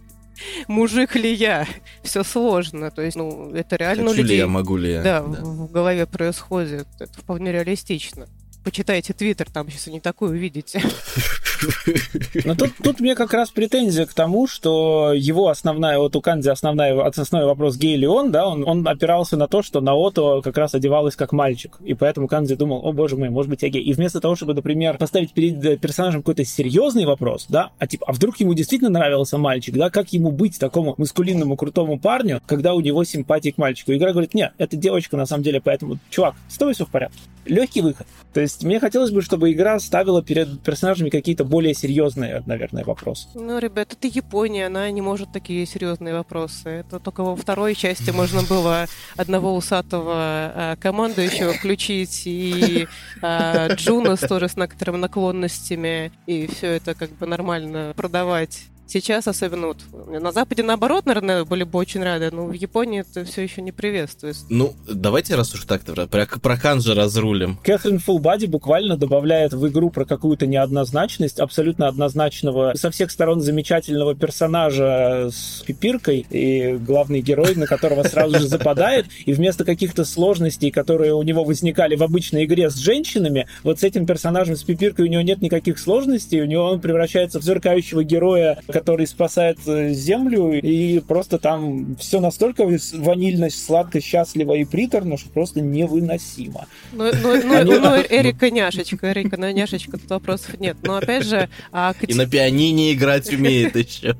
мужик 0.68 1.16
ли 1.16 1.32
я? 1.32 1.66
Все 2.02 2.22
сложно. 2.22 2.90
То 2.90 3.02
есть, 3.02 3.16
ну, 3.16 3.50
это 3.52 3.76
реально 3.76 4.08
Хочу 4.08 4.14
у 4.14 4.22
людей... 4.22 4.36
ли 4.36 4.42
я, 4.42 4.46
могу 4.46 4.76
ли 4.76 4.92
я? 4.92 5.02
Да, 5.02 5.22
В, 5.22 5.66
в 5.66 5.70
голове 5.70 6.06
происходит. 6.06 6.86
Это 6.98 7.12
вполне 7.18 7.52
реалистично. 7.52 8.26
Почитайте 8.68 9.14
Твиттер, 9.14 9.46
там 9.50 9.70
сейчас 9.70 9.86
не 9.86 9.98
такое 9.98 10.28
увидите. 10.28 10.82
Но 12.44 12.54
тут, 12.54 12.72
тут 12.84 13.00
мне 13.00 13.14
как 13.14 13.32
раз 13.32 13.48
претензия 13.48 14.04
к 14.04 14.12
тому, 14.12 14.46
что 14.46 15.14
его 15.14 15.48
основная, 15.48 15.98
вот 15.98 16.14
у 16.16 16.20
Канди 16.20 16.50
основная, 16.50 17.00
основной 17.00 17.48
вопрос, 17.48 17.78
гей 17.78 17.96
ли 17.96 18.06
он, 18.06 18.30
да, 18.30 18.46
он, 18.46 18.68
он 18.68 18.86
опирался 18.86 19.38
на 19.38 19.48
то, 19.48 19.62
что 19.62 19.80
Наото 19.80 20.42
как 20.42 20.58
раз 20.58 20.74
одевалась 20.74 21.16
как 21.16 21.32
мальчик, 21.32 21.78
и 21.82 21.94
поэтому 21.94 22.28
Канди 22.28 22.56
думал, 22.56 22.84
о 22.84 22.92
боже 22.92 23.16
мой, 23.16 23.30
может 23.30 23.48
быть, 23.48 23.62
я 23.62 23.70
гей. 23.70 23.82
И 23.82 23.94
вместо 23.94 24.20
того, 24.20 24.36
чтобы, 24.36 24.52
например, 24.52 24.98
поставить 24.98 25.32
перед 25.32 25.80
персонажем 25.80 26.20
какой-то 26.20 26.44
серьезный 26.44 27.06
вопрос, 27.06 27.46
да, 27.48 27.70
а 27.78 27.86
типа, 27.86 28.04
а 28.06 28.12
вдруг 28.12 28.38
ему 28.38 28.52
действительно 28.52 28.90
нравился 28.90 29.38
мальчик, 29.38 29.74
да, 29.76 29.88
как 29.88 30.12
ему 30.12 30.30
быть 30.30 30.58
такому 30.58 30.94
маскулинному 30.98 31.56
крутому 31.56 31.98
парню, 31.98 32.42
когда 32.44 32.74
у 32.74 32.80
него 32.80 33.02
симпатия 33.04 33.50
к 33.50 33.56
мальчику? 33.56 33.94
Игра 33.94 34.12
говорит, 34.12 34.34
нет, 34.34 34.52
это 34.58 34.76
девочка 34.76 35.16
на 35.16 35.24
самом 35.24 35.42
деле, 35.42 35.62
поэтому, 35.62 35.96
чувак, 36.10 36.34
с 36.50 36.58
тобой 36.58 36.74
все 36.74 36.84
в 36.84 36.90
порядке. 36.90 37.18
Легкий 37.48 37.80
выход. 37.80 38.06
То 38.32 38.40
есть 38.40 38.62
мне 38.62 38.78
хотелось 38.78 39.10
бы, 39.10 39.22
чтобы 39.22 39.52
игра 39.52 39.78
ставила 39.80 40.22
перед 40.22 40.60
персонажами 40.62 41.08
какие-то 41.08 41.44
более 41.44 41.74
серьезные, 41.74 42.42
наверное, 42.46 42.84
вопросы. 42.84 43.28
Ну, 43.34 43.58
ребят, 43.58 43.92
это 43.92 44.06
Япония, 44.06 44.66
она 44.66 44.90
не 44.90 45.00
может 45.00 45.32
такие 45.32 45.64
серьезные 45.66 46.14
вопросы. 46.14 46.68
Это 46.68 46.98
только 47.00 47.22
во 47.24 47.36
второй 47.36 47.74
части 47.74 48.10
можно 48.10 48.42
было 48.42 48.86
одного 49.16 49.54
усатого 49.56 50.14
а, 50.14 50.76
командующего 50.76 51.54
включить 51.54 52.22
и 52.26 52.86
а, 53.22 53.68
Джунас 53.74 54.20
тоже 54.20 54.48
с 54.48 54.56
некоторыми 54.56 54.98
наклонностями, 54.98 56.12
и 56.26 56.46
все 56.46 56.68
это 56.68 56.94
как 56.94 57.10
бы 57.16 57.26
нормально 57.26 57.92
продавать. 57.96 58.68
Сейчас, 58.88 59.28
особенно 59.28 59.66
вот 59.66 59.78
на 60.08 60.32
Западе, 60.32 60.62
наоборот, 60.62 61.04
наверное, 61.04 61.44
были 61.44 61.64
бы 61.64 61.78
очень 61.78 62.02
рады, 62.02 62.30
но 62.32 62.46
в 62.46 62.52
Японии 62.52 63.00
это 63.00 63.22
все 63.26 63.42
еще 63.42 63.60
не 63.60 63.70
приветствуется. 63.70 64.46
Ну, 64.48 64.74
давайте, 64.90 65.34
раз 65.34 65.52
уж 65.52 65.64
так, 65.64 65.82
про, 65.82 66.06
про 66.06 66.56
Канжи 66.56 66.94
разрулим. 66.94 67.58
Кэтрин 67.62 67.98
Фулбади 67.98 68.46
буквально 68.46 68.96
добавляет 68.96 69.52
в 69.52 69.68
игру 69.68 69.90
про 69.90 70.06
какую-то 70.06 70.46
неоднозначность 70.46 71.38
абсолютно 71.38 71.86
однозначного, 71.86 72.72
со 72.76 72.90
всех 72.90 73.10
сторон 73.10 73.42
замечательного 73.42 74.14
персонажа 74.14 75.28
с 75.30 75.62
пипиркой 75.66 76.26
и 76.30 76.78
главный 76.78 77.20
герой, 77.20 77.56
на 77.56 77.66
которого 77.66 78.04
сразу 78.04 78.38
же 78.38 78.48
западает, 78.48 79.04
и 79.26 79.34
вместо 79.34 79.66
каких-то 79.66 80.06
сложностей, 80.06 80.70
которые 80.70 81.12
у 81.12 81.22
него 81.22 81.44
возникали 81.44 81.94
в 81.94 82.02
обычной 82.02 82.46
игре 82.46 82.70
с 82.70 82.76
женщинами, 82.76 83.48
вот 83.64 83.80
с 83.80 83.82
этим 83.82 84.06
персонажем 84.06 84.56
с 84.56 84.62
пипиркой 84.62 85.04
у 85.04 85.08
него 85.08 85.20
нет 85.20 85.42
никаких 85.42 85.78
сложностей, 85.78 86.40
у 86.40 86.46
него 86.46 86.64
он 86.64 86.80
превращается 86.80 87.38
в 87.38 87.44
сверкающего 87.44 88.02
героя, 88.02 88.58
который 88.78 89.08
спасает 89.08 89.58
э, 89.66 89.90
Землю, 89.92 90.52
и 90.52 91.00
просто 91.00 91.38
там 91.38 91.96
все 91.96 92.20
настолько 92.20 92.64
ванильно, 92.94 93.50
сладко, 93.50 94.00
счастливо 94.00 94.52
и 94.54 94.64
приторно, 94.64 95.18
что 95.18 95.30
просто 95.30 95.60
невыносимо. 95.60 96.68
Ну, 96.92 97.10
ну, 97.22 97.42
ну, 97.42 97.54
Они... 97.56 97.72
ну 97.72 97.96
Эрика 98.08 98.50
няшечка, 98.50 99.10
Эрика 99.10 99.36
на 99.36 99.52
няшечка, 99.52 99.98
тут 99.98 100.08
вопросов 100.10 100.60
нет. 100.60 100.76
Но 100.82 100.96
опять 100.96 101.24
же... 101.24 101.48
А... 101.72 101.92
И 102.06 102.14
на 102.14 102.26
пианине 102.26 102.92
играть 102.92 103.28
умеет 103.34 103.74
еще. 103.74 104.16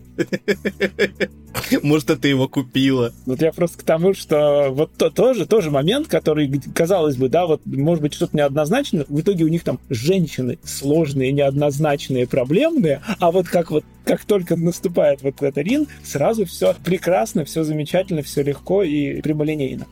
Может, 1.82 2.10
это 2.10 2.28
его 2.28 2.48
купила. 2.48 3.12
Вот 3.26 3.42
я 3.42 3.52
просто 3.52 3.78
к 3.78 3.82
тому, 3.82 4.14
что 4.14 4.68
вот 4.70 4.92
то, 4.96 5.10
тоже, 5.10 5.46
тоже 5.46 5.70
момент, 5.70 6.08
который, 6.08 6.60
казалось 6.74 7.16
бы, 7.16 7.28
да, 7.28 7.46
вот 7.46 7.62
может 7.64 8.02
быть 8.02 8.14
что-то 8.14 8.36
неоднозначное, 8.36 9.04
в 9.08 9.20
итоге 9.20 9.44
у 9.44 9.48
них 9.48 9.64
там 9.64 9.78
женщины 9.88 10.58
сложные, 10.62 11.32
неоднозначные, 11.32 12.26
проблемные, 12.26 13.00
а 13.20 13.30
вот 13.30 13.48
как 13.48 13.70
вот 13.70 13.84
как 14.04 14.24
только 14.24 14.56
наступает 14.56 15.22
вот 15.22 15.42
этот 15.42 15.58
ринг, 15.58 15.88
сразу 16.02 16.46
все 16.46 16.74
прекрасно, 16.82 17.44
все 17.44 17.62
замечательно, 17.62 18.22
все 18.22 18.42
легко 18.42 18.82
и 18.82 19.20
прямолинейно. 19.20 19.86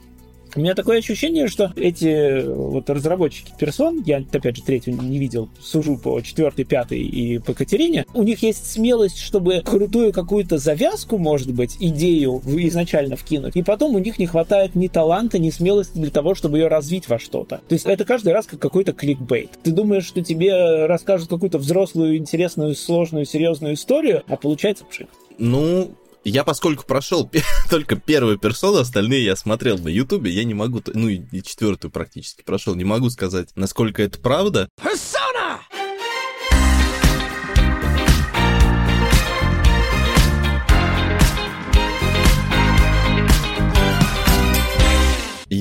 У 0.57 0.61
меня 0.61 0.75
такое 0.75 0.99
ощущение, 0.99 1.49
что 1.49 1.73
эти 1.77 2.43
вот 2.47 2.89
разработчики 2.89 3.53
персон, 3.59 4.03
я 4.07 4.25
опять 4.33 4.57
же 4.57 4.63
третью 4.63 4.95
не 5.01 5.19
видел, 5.19 5.51
сужу 5.61 5.99
по 5.99 6.19
четвертой, 6.23 6.65
пятой 6.65 7.01
и 7.01 7.39
по 7.39 7.53
Катерине, 7.53 8.07
у 8.15 8.23
них 8.23 8.43
есть 8.43 8.71
смелость, 8.71 9.19
чтобы 9.19 9.61
крутую 9.63 10.15
какую-то 10.15 10.57
завязку, 10.57 11.19
может 11.19 11.53
быть, 11.53 11.77
идею 11.79 12.41
изначально 12.47 13.17
вкинуть, 13.17 13.55
и 13.55 13.63
потом 13.63 13.95
у 13.97 13.99
них 13.99 14.19
не 14.19 14.27
хватает 14.27 14.75
ни 14.75 14.89
таланта, 14.89 15.39
ни 15.39 15.51
смелости 15.51 15.99
для 15.99 16.11
того, 16.11 16.35
чтобы 16.35 16.59
ее 16.59 16.69
развить 16.69 17.07
во 17.07 17.19
что-то. 17.19 17.61
То 17.69 17.75
есть 17.75 17.85
это 17.85 18.07
каждый 18.07 18.33
раз 18.33 18.47
как 18.47 18.59
какой-то 18.59 18.95
кликбейт. 18.95 19.51
Ты 19.63 19.73
думаешь, 19.73 20.07
что 20.07 20.23
тебе 20.23 20.87
расскажут 20.87 21.29
какую-то 21.29 21.59
взрослую, 21.59 22.17
интересную, 22.17 22.75
сложную, 22.75 23.27
серьезную 23.27 23.75
историю, 23.75 24.23
а 24.27 24.37
получается 24.37 24.87
пшик. 24.87 25.09
Ну, 25.39 25.91
я, 26.31 26.45
поскольку 26.45 26.85
прошел 26.85 27.31
только 27.71 27.97
первую 27.97 28.39
персону, 28.39 28.79
остальные 28.79 29.25
я 29.25 29.37
смотрел 29.37 29.79
на 29.79 29.89
Ютубе, 29.89 30.31
я 30.31 30.45
не 30.45 30.55
могу, 30.55 30.83
ну 30.93 31.09
и 31.09 31.43
четвертую 31.43 31.91
практически 31.91 32.43
прошел, 32.43 32.75
не 32.75 32.85
могу 32.85 33.11
сказать, 33.11 33.51
насколько 33.55 34.03
это 34.03 34.19
правда. 34.19 34.69
Persona! 34.83 35.61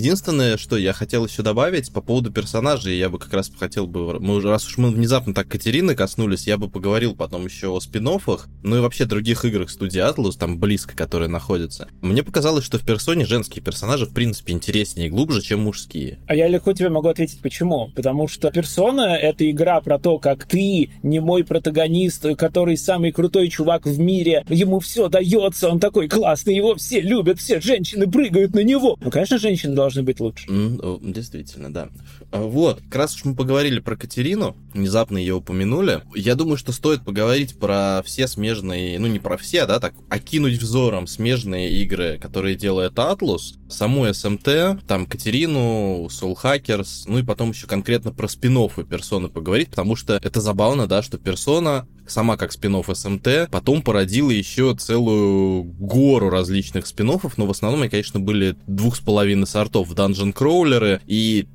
Единственное, 0.05 0.57
что 0.57 0.77
я 0.77 0.93
хотел 0.93 1.25
еще 1.25 1.41
добавить 1.41 1.91
по 1.91 1.99
поводу 1.99 2.31
персонажей, 2.31 2.95
я 2.95 3.09
бы 3.09 3.17
как 3.17 3.33
раз 3.33 3.51
хотел 3.59 3.87
бы, 3.87 4.19
мы 4.19 4.35
уже, 4.35 4.49
раз 4.49 4.67
уж 4.67 4.77
мы 4.77 4.91
внезапно 4.91 5.33
так 5.33 5.47
Катерины 5.47 5.95
коснулись, 5.95 6.45
я 6.45 6.59
бы 6.59 6.69
поговорил 6.69 7.15
потом 7.15 7.45
еще 7.45 7.69
о 7.69 7.79
спин 7.79 8.03
ну 8.03 8.77
и 8.77 8.79
вообще 8.81 9.05
других 9.05 9.45
играх 9.45 9.71
студии 9.71 9.99
Atlus, 9.99 10.37
там 10.37 10.59
близко, 10.59 10.95
которые 10.95 11.27
находятся. 11.27 11.87
Мне 12.01 12.21
показалось, 12.21 12.63
что 12.63 12.77
в 12.77 12.85
персоне 12.85 13.25
женские 13.25 13.63
персонажи 13.63 14.05
в 14.05 14.13
принципе 14.13 14.53
интереснее 14.53 15.07
и 15.07 15.09
глубже, 15.09 15.41
чем 15.41 15.63
мужские. 15.63 16.19
А 16.27 16.35
я 16.35 16.47
легко 16.47 16.73
тебе 16.73 16.89
могу 16.89 17.07
ответить, 17.07 17.41
почему. 17.41 17.89
Потому 17.95 18.27
что 18.27 18.51
персона— 18.51 19.15
это 19.19 19.49
игра 19.49 19.81
про 19.81 19.97
то, 19.97 20.19
как 20.19 20.45
ты, 20.45 20.91
не 21.01 21.19
мой 21.19 21.43
протагонист, 21.43 22.27
который 22.37 22.77
самый 22.77 23.11
крутой 23.11 23.49
чувак 23.49 23.87
в 23.87 23.97
мире, 23.97 24.45
ему 24.49 24.79
все 24.79 25.09
дается, 25.09 25.67
он 25.67 25.79
такой 25.79 26.07
классный, 26.07 26.55
его 26.55 26.75
все 26.75 27.01
любят, 27.01 27.39
все 27.39 27.59
женщины 27.59 28.05
прыгают 28.05 28.53
на 28.53 28.63
него. 28.63 28.99
Ну, 29.01 29.09
конечно, 29.09 29.39
женщины 29.39 29.73
должны 29.73 29.94
быть 30.03 30.19
лучше. 30.19 30.47
Mm, 30.47 31.11
действительно, 31.11 31.73
да. 31.73 31.89
А, 32.31 32.41
вот, 32.41 32.81
как 32.81 32.95
раз 32.95 33.15
уж 33.15 33.25
мы 33.25 33.35
поговорили 33.35 33.79
про 33.79 33.95
Катерину, 33.95 34.55
внезапно 34.73 35.17
ее 35.17 35.35
упомянули. 35.35 36.01
Я 36.15 36.35
думаю, 36.35 36.57
что 36.57 36.71
стоит 36.71 37.03
поговорить 37.03 37.57
про 37.57 38.01
все 38.05 38.27
смежные, 38.27 38.99
ну 38.99 39.07
не 39.07 39.19
про 39.19 39.37
все, 39.37 39.65
да, 39.65 39.79
так, 39.79 39.93
окинуть 40.09 40.57
взором 40.61 41.07
смежные 41.07 41.71
игры, 41.81 42.19
которые 42.21 42.55
делает 42.55 42.93
Atlus, 42.93 43.55
саму 43.69 44.05
SMT, 44.07 44.85
там 44.87 45.05
Катерину, 45.05 46.07
Soul 46.07 46.35
Hackers, 46.41 47.03
ну 47.07 47.19
и 47.19 47.23
потом 47.23 47.51
еще 47.51 47.67
конкретно 47.67 48.11
про 48.11 48.27
спин 48.27 48.55
и 48.55 48.83
персоны 48.83 49.27
поговорить, 49.27 49.69
потому 49.69 49.97
что 49.97 50.13
это 50.23 50.39
забавно, 50.39 50.87
да, 50.87 51.03
что 51.03 51.17
персона 51.17 51.87
сама 52.07 52.37
как 52.37 52.51
спин 52.51 52.75
СМТ, 52.83 53.49
потом 53.51 53.81
породила 53.81 54.29
еще 54.29 54.75
целую 54.75 55.63
гору 55.63 56.29
различных 56.29 56.87
спин 56.87 57.05
но 57.05 57.45
в 57.45 57.51
основном 57.51 57.81
они, 57.81 57.89
конечно, 57.89 58.19
были 58.19 58.55
двух 58.67 58.95
с 58.95 58.99
половиной 58.99 59.47
сортов 59.47 59.91
Dungeon 59.91 60.33
Кроулеры 60.33 61.01
и 61.05 61.47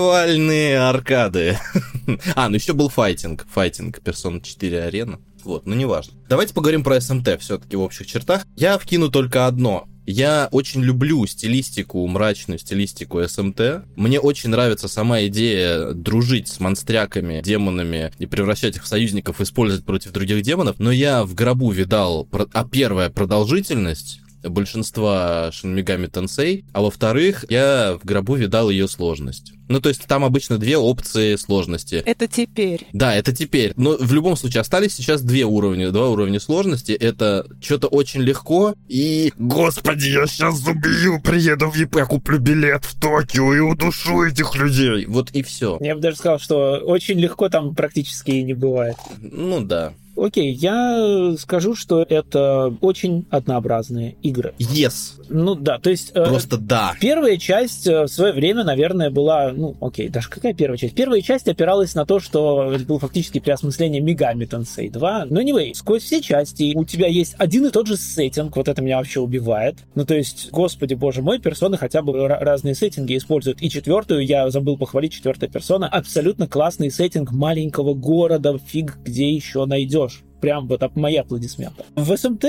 танцевальные 0.00 0.78
аркады. 0.78 1.58
а, 2.34 2.48
ну 2.48 2.54
еще 2.54 2.72
был 2.72 2.88
файтинг, 2.88 3.46
файтинг, 3.52 3.98
Persona 3.98 4.40
4 4.40 4.82
арена. 4.82 5.20
Вот, 5.44 5.66
ну 5.66 5.74
неважно. 5.74 6.14
Давайте 6.28 6.54
поговорим 6.54 6.82
про 6.82 7.00
СМТ 7.00 7.38
все-таки 7.40 7.76
в 7.76 7.82
общих 7.82 8.06
чертах. 8.06 8.46
Я 8.56 8.78
вкину 8.78 9.10
только 9.10 9.46
одно. 9.46 9.86
Я 10.06 10.48
очень 10.52 10.82
люблю 10.82 11.24
стилистику, 11.26 12.06
мрачную 12.06 12.58
стилистику 12.58 13.22
СМТ. 13.26 13.84
Мне 13.94 14.18
очень 14.18 14.48
нравится 14.48 14.88
сама 14.88 15.22
идея 15.26 15.92
дружить 15.92 16.48
с 16.48 16.60
монстряками, 16.60 17.42
демонами 17.42 18.10
и 18.18 18.26
превращать 18.26 18.76
их 18.76 18.84
в 18.84 18.88
союзников, 18.88 19.40
использовать 19.40 19.84
против 19.84 20.12
других 20.12 20.42
демонов. 20.42 20.78
Но 20.78 20.90
я 20.90 21.24
в 21.24 21.34
гробу 21.34 21.70
видал, 21.70 22.26
а 22.52 22.64
первая 22.66 23.10
продолжительность 23.10 24.20
большинства 24.42 25.50
Megami 25.62 26.10
Tensei, 26.10 26.64
а 26.72 26.82
во-вторых, 26.82 27.44
я 27.48 27.98
в 28.00 28.06
гробу 28.06 28.34
видал 28.34 28.70
ее 28.70 28.88
сложность. 28.88 29.52
Ну, 29.70 29.80
то 29.80 29.88
есть 29.88 30.04
там 30.06 30.24
обычно 30.24 30.58
две 30.58 30.76
опции 30.76 31.36
сложности. 31.36 32.02
Это 32.04 32.26
теперь. 32.26 32.88
Да, 32.92 33.14
это 33.14 33.32
теперь. 33.32 33.72
Но 33.76 33.96
в 33.96 34.12
любом 34.12 34.36
случае 34.36 34.62
остались 34.62 34.94
сейчас 34.94 35.22
две 35.22 35.44
уровня, 35.44 35.92
два 35.92 36.08
уровня 36.08 36.40
сложности. 36.40 36.90
Это 36.90 37.46
что-то 37.60 37.86
очень 37.86 38.20
легко 38.20 38.74
и... 38.88 39.32
Господи, 39.38 40.08
я 40.08 40.26
сейчас 40.26 40.66
убью, 40.66 41.20
приеду 41.22 41.70
в 41.70 41.76
ЕП, 41.76 42.04
куплю 42.08 42.40
билет 42.40 42.84
в 42.84 42.98
Токио 42.98 43.54
и 43.54 43.60
удушу 43.60 44.24
этих 44.24 44.56
людей. 44.56 45.06
Вот 45.06 45.30
и 45.30 45.44
все. 45.44 45.78
Я 45.80 45.94
бы 45.94 46.00
даже 46.00 46.16
сказал, 46.16 46.40
что 46.40 46.78
очень 46.78 47.20
легко 47.20 47.48
там 47.48 47.76
практически 47.76 48.32
и 48.32 48.42
не 48.42 48.54
бывает. 48.54 48.96
Ну 49.20 49.60
да. 49.60 49.94
Окей, 50.16 50.52
я 50.52 51.34
скажу, 51.38 51.74
что 51.74 52.02
это 52.02 52.74
очень 52.80 53.26
однообразные 53.30 54.16
игры. 54.22 54.54
Yes. 54.58 55.20
Ну 55.28 55.54
да, 55.54 55.78
то 55.78 55.90
есть... 55.90 56.10
э, 56.14 56.24
Просто 56.26 56.58
да. 56.58 56.94
Первая 57.00 57.36
часть 57.38 57.86
э, 57.86 58.02
в 58.04 58.08
свое 58.08 58.32
время, 58.32 58.64
наверное, 58.64 59.10
была, 59.10 59.52
ну, 59.52 59.76
окей, 59.80 60.08
даже 60.08 60.28
какая 60.28 60.52
первая 60.52 60.76
часть? 60.76 60.94
Первая 60.94 61.22
часть 61.22 61.48
опиралась 61.48 61.94
на 61.94 62.04
то, 62.04 62.18
что 62.20 62.72
это 62.72 62.84
было 62.84 62.98
фактически 62.98 63.38
переосмысление 63.38 64.02
Megami 64.02 64.48
Tensei 64.48 64.90
2. 64.90 65.26
Но 65.30 65.40
anyway, 65.40 65.72
сквозь 65.74 66.02
все 66.02 66.20
части 66.20 66.72
у 66.74 66.84
тебя 66.84 67.06
есть 67.06 67.34
один 67.38 67.66
и 67.66 67.70
тот 67.70 67.86
же 67.86 67.96
сеттинг, 67.96 68.56
вот 68.56 68.68
это 68.68 68.82
меня 68.82 68.98
вообще 68.98 69.20
убивает. 69.20 69.76
Ну, 69.94 70.04
то 70.04 70.14
есть, 70.14 70.50
господи 70.50 70.94
боже 70.94 71.22
мой, 71.22 71.38
персоны 71.38 71.76
хотя 71.78 72.02
бы 72.02 72.12
ра- 72.12 72.40
разные 72.40 72.74
сеттинги 72.74 73.16
используют. 73.16 73.62
И 73.62 73.70
четвертую, 73.70 74.26
я 74.26 74.50
забыл 74.50 74.76
похвалить, 74.76 75.12
четвертая 75.12 75.48
персона, 75.48 75.88
абсолютно 75.88 76.46
классный 76.48 76.90
сеттинг 76.90 77.30
маленького 77.32 77.94
города, 77.94 78.58
фиг 78.58 78.98
где 79.04 79.30
еще 79.32 79.64
найдешь. 79.64 80.09
Прям 80.40 80.66
вот 80.66 80.96
мои 80.96 81.16
аплодисменты. 81.16 81.84
В 81.94 82.16
СМТ, 82.16 82.46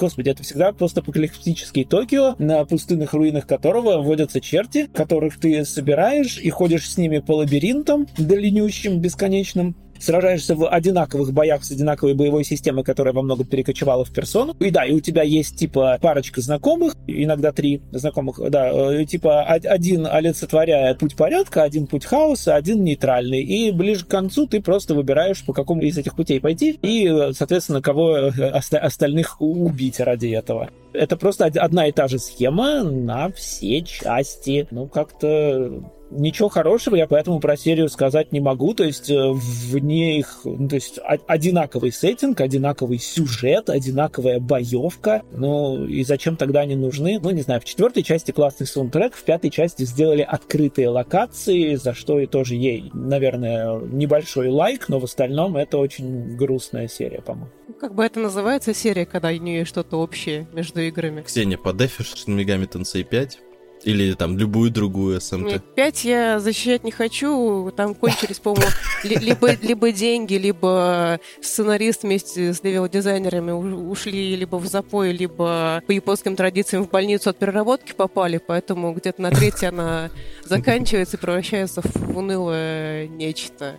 господи, 0.00 0.30
это 0.30 0.42
всегда 0.42 0.72
постапокалиптический 0.72 1.84
Токио, 1.84 2.34
на 2.38 2.64
пустынных 2.64 3.12
руинах 3.12 3.46
которого 3.46 4.00
водятся 4.00 4.40
черти, 4.40 4.88
которых 4.92 5.38
ты 5.38 5.64
собираешь 5.64 6.38
и 6.38 6.50
ходишь 6.50 6.90
с 6.90 6.96
ними 6.96 7.18
по 7.18 7.36
лабиринтам 7.36 8.06
длиннющим, 8.16 9.00
бесконечным, 9.00 9.76
сражаешься 9.98 10.54
в 10.54 10.68
одинаковых 10.68 11.32
боях 11.32 11.64
с 11.64 11.70
одинаковой 11.70 12.14
боевой 12.14 12.44
системой, 12.44 12.84
которая 12.84 13.14
во 13.14 13.22
много 13.22 13.44
перекочевала 13.44 14.04
в 14.04 14.12
персону. 14.12 14.54
И 14.60 14.70
да, 14.70 14.84
и 14.84 14.92
у 14.92 15.00
тебя 15.00 15.22
есть 15.22 15.56
типа 15.56 15.98
парочка 16.00 16.40
знакомых, 16.40 16.94
иногда 17.06 17.52
три 17.52 17.82
знакомых, 17.92 18.40
да, 18.50 18.70
э, 18.72 19.04
типа 19.04 19.46
од- 19.48 19.66
один 19.66 20.06
олицетворяет 20.06 20.98
путь 20.98 21.16
порядка, 21.16 21.62
один 21.62 21.86
путь 21.86 22.04
хаоса, 22.04 22.54
один 22.54 22.84
нейтральный. 22.84 23.42
И 23.42 23.70
ближе 23.70 24.04
к 24.04 24.08
концу 24.08 24.46
ты 24.46 24.60
просто 24.60 24.94
выбираешь, 24.94 25.44
по 25.44 25.52
какому 25.52 25.82
из 25.82 25.96
этих 25.98 26.14
путей 26.14 26.40
пойти, 26.40 26.78
и, 26.82 27.06
э, 27.08 27.32
соответственно, 27.32 27.80
кого 27.82 28.16
э, 28.16 28.30
оста- 28.50 28.78
остальных 28.78 29.40
убить 29.40 30.00
ради 30.00 30.28
этого. 30.28 30.70
Это 30.92 31.16
просто 31.16 31.46
од- 31.46 31.56
одна 31.56 31.86
и 31.88 31.92
та 31.92 32.08
же 32.08 32.18
схема 32.18 32.82
на 32.82 33.30
все 33.30 33.82
части. 33.82 34.66
Ну, 34.70 34.86
как-то 34.86 35.82
Ничего 36.10 36.48
хорошего 36.48 36.94
я 36.94 37.06
поэтому 37.06 37.40
про 37.40 37.56
серию 37.56 37.88
сказать 37.88 38.32
не 38.32 38.40
могу. 38.40 38.74
То 38.74 38.84
есть 38.84 39.10
э, 39.10 39.32
в 39.32 39.78
них, 39.78 40.40
ну, 40.44 40.68
то 40.68 40.76
есть 40.76 40.98
одинаковый 41.26 41.92
сеттинг, 41.92 42.40
одинаковый 42.40 42.98
сюжет, 42.98 43.70
одинаковая 43.70 44.38
боевка. 44.38 45.22
Ну 45.32 45.84
и 45.84 46.04
зачем 46.04 46.36
тогда 46.36 46.60
они 46.60 46.76
нужны? 46.76 47.18
Ну 47.20 47.30
не 47.30 47.42
знаю. 47.42 47.60
В 47.60 47.64
четвертой 47.64 48.02
части 48.02 48.30
классный 48.30 48.66
саундтрек, 48.66 49.14
в 49.14 49.24
пятой 49.24 49.50
части 49.50 49.84
сделали 49.84 50.22
открытые 50.22 50.88
локации, 50.88 51.74
за 51.74 51.94
что 51.94 52.20
и 52.20 52.26
тоже 52.26 52.54
ей, 52.54 52.90
наверное, 52.94 53.78
небольшой 53.80 54.48
лайк, 54.48 54.88
но 54.88 54.98
в 54.98 55.04
остальном 55.04 55.56
это 55.56 55.78
очень 55.78 56.36
грустная 56.36 56.88
серия, 56.88 57.20
по-моему. 57.20 57.50
Ну, 57.68 57.74
Как 57.74 57.94
бы 57.94 58.04
это 58.04 58.20
называется 58.20 58.74
серия, 58.74 59.06
когда 59.06 59.28
у 59.28 59.32
нее 59.32 59.64
что-то 59.64 59.96
общее 59.96 60.46
между 60.52 60.80
играми? 60.80 61.22
Ксения, 61.22 61.58
подефишь 61.58 62.14
Shin 62.14 62.36
Megami 62.36 62.68
Tensei 62.70 63.02
5? 63.02 63.40
Или 63.86 64.14
там 64.14 64.36
любую 64.36 64.72
другую 64.72 65.18
SMT? 65.18 65.44
Нет, 65.44 65.74
пять 65.76 66.04
я 66.04 66.40
защищать 66.40 66.82
не 66.82 66.90
хочу. 66.90 67.70
Там 67.70 67.94
кончились, 67.94 68.38
по-моему, 68.42 68.66
ли- 69.04 69.14
либо, 69.16 69.52
либо 69.62 69.92
деньги, 69.92 70.34
либо 70.34 71.20
сценарист 71.40 72.02
вместе 72.02 72.52
с 72.52 72.64
левел-дизайнерами 72.64 73.52
ушли 73.52 74.34
либо 74.34 74.56
в 74.56 74.66
запой, 74.66 75.12
либо 75.12 75.82
по 75.86 75.92
японским 75.92 76.34
традициям 76.34 76.84
в 76.84 76.90
больницу 76.90 77.30
от 77.30 77.38
переработки 77.38 77.92
попали, 77.92 78.38
поэтому 78.44 78.92
где-то 78.92 79.22
на 79.22 79.30
третьей 79.30 79.68
она 79.68 80.10
заканчивается 80.44 81.16
и 81.16 81.20
превращается 81.20 81.80
в 81.82 82.16
унылое 82.18 83.06
нечто. 83.06 83.78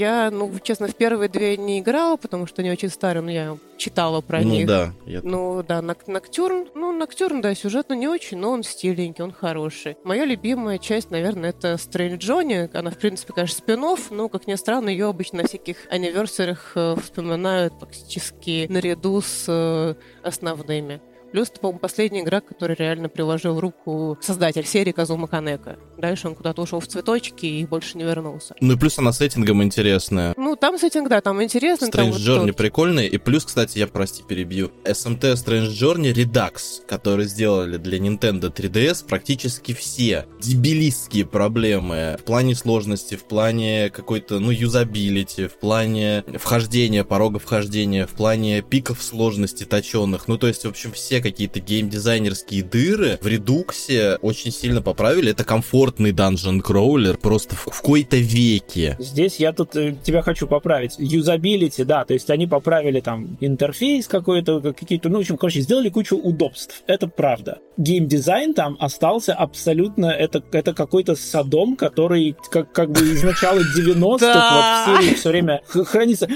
Я, 0.00 0.30
ну, 0.30 0.50
честно, 0.62 0.88
в 0.88 0.94
первые 0.94 1.28
две 1.28 1.58
не 1.58 1.80
играла, 1.80 2.16
потому 2.16 2.46
что 2.46 2.62
они 2.62 2.70
очень 2.70 2.88
старые, 2.88 3.20
но 3.22 3.30
я 3.30 3.58
читала 3.76 4.22
про 4.22 4.40
ну 4.40 4.48
них. 4.48 4.66
да. 4.66 4.94
я- 5.04 5.20
Ну 5.22 5.62
да, 5.62 5.82
Нок- 5.82 6.06
Ноктюрн, 6.08 6.68
ну 6.74 6.90
Ноктюрн, 6.90 7.42
да, 7.42 7.54
сюжетно 7.54 7.92
не 7.92 8.08
очень, 8.08 8.38
но 8.38 8.50
он 8.52 8.62
стиленький, 8.62 9.22
он 9.22 9.30
хороший. 9.32 9.98
Моя 10.02 10.24
любимая 10.24 10.78
часть, 10.78 11.10
наверное, 11.10 11.50
это 11.50 11.76
Стрэнь 11.76 12.16
Джонни. 12.16 12.70
Она, 12.72 12.90
в 12.90 12.96
принципе, 12.96 13.34
конечно, 13.34 13.58
спин 13.58 13.84
но, 14.10 14.28
как 14.30 14.46
ни 14.46 14.54
странно, 14.54 14.88
ее 14.88 15.06
обычно 15.06 15.42
на 15.42 15.48
всяких 15.48 15.76
анниверсариях 15.90 16.72
э, 16.76 16.96
вспоминают 17.02 17.78
практически 17.78 18.66
наряду 18.70 19.20
с 19.20 19.44
э, 19.48 19.94
основными. 20.22 21.02
Плюс, 21.32 21.48
это, 21.48 21.60
по-моему, 21.60 21.78
последняя 21.78 22.22
игра, 22.22 22.40
которая 22.40 22.76
реально 22.76 23.08
приложил 23.08 23.60
руку 23.60 24.18
создатель 24.20 24.66
серии 24.66 24.92
Казума 24.92 25.28
Канека. 25.28 25.78
Дальше 25.96 26.28
он 26.28 26.34
куда-то 26.34 26.62
ушел 26.62 26.80
в 26.80 26.86
цветочки 26.86 27.46
и 27.46 27.64
больше 27.66 27.96
не 27.98 28.04
вернулся. 28.04 28.54
Ну 28.60 28.74
и 28.74 28.76
плюс 28.76 28.98
она 28.98 29.12
сеттингом 29.12 29.62
интересная. 29.62 30.34
Ну, 30.36 30.56
там 30.56 30.78
сеттинг, 30.78 31.08
да, 31.08 31.20
там 31.20 31.42
интересно. 31.42 31.88
там 31.90 32.08
Strange 32.08 32.12
вот 32.12 32.20
Journey 32.20 32.46
тот- 32.48 32.56
прикольный. 32.56 33.06
И 33.06 33.18
плюс, 33.18 33.44
кстати, 33.44 33.78
я, 33.78 33.86
прости, 33.86 34.22
перебью. 34.22 34.72
SMT 34.84 35.34
Strange 35.34 35.68
Journey 35.70 36.12
Redux, 36.12 36.86
который 36.88 37.26
сделали 37.26 37.76
для 37.76 37.98
Nintendo 37.98 38.52
3DS, 38.52 39.06
практически 39.06 39.72
все 39.72 40.26
дебилистские 40.40 41.26
проблемы 41.26 42.16
в 42.20 42.24
плане 42.24 42.54
сложности, 42.54 43.14
в 43.14 43.24
плане 43.24 43.90
какой-то, 43.90 44.40
ну, 44.40 44.50
юзабилити, 44.50 45.46
в 45.46 45.58
плане 45.58 46.24
вхождения, 46.38 47.04
порога 47.04 47.38
вхождения, 47.38 48.06
в 48.06 48.10
плане 48.10 48.62
пиков 48.62 49.02
сложности 49.02 49.64
точенных. 49.64 50.26
Ну, 50.28 50.38
то 50.38 50.46
есть, 50.46 50.64
в 50.64 50.68
общем, 50.68 50.92
все 50.92 51.19
какие-то 51.20 51.60
геймдизайнерские 51.60 52.62
дыры 52.62 53.18
в 53.20 53.26
редуксе 53.26 54.16
очень 54.22 54.50
сильно 54.52 54.82
поправили. 54.82 55.30
Это 55.32 55.44
комфортный 55.44 56.12
данжен 56.12 56.60
кроулер 56.60 57.16
просто 57.18 57.54
в, 57.56 57.66
в 57.70 57.80
кои-то 57.82 58.16
веке. 58.16 58.96
Здесь 58.98 59.36
я 59.36 59.52
тут 59.52 59.76
э, 59.76 59.94
тебя 60.02 60.22
хочу 60.22 60.46
поправить. 60.46 60.94
Юзабилити, 60.98 61.84
да, 61.84 62.04
то 62.04 62.14
есть 62.14 62.30
они 62.30 62.46
поправили 62.46 63.00
там 63.00 63.36
интерфейс 63.40 64.06
какой-то, 64.08 64.60
как- 64.60 64.78
какие-то, 64.78 65.08
ну, 65.08 65.18
в 65.18 65.20
общем, 65.20 65.36
короче, 65.36 65.60
сделали 65.60 65.88
кучу 65.88 66.16
удобств. 66.16 66.82
Это 66.86 67.06
правда. 67.08 67.58
Геймдизайн 67.80 68.52
там 68.54 68.76
остался 68.78 69.32
абсолютно, 69.34 70.06
это, 70.06 70.42
это 70.52 70.74
какой-то 70.74 71.16
садом, 71.16 71.76
который 71.76 72.36
как, 72.50 72.70
как 72.72 72.90
бы 72.92 73.00
из 73.00 73.22
начала 73.22 73.58
90-х 73.76 74.18
Да. 74.20 74.84
вот 74.86 74.98
в 74.98 75.02
серии 75.02 75.14
все 75.14 75.28
время 75.30 75.62
хранится. 75.66 76.28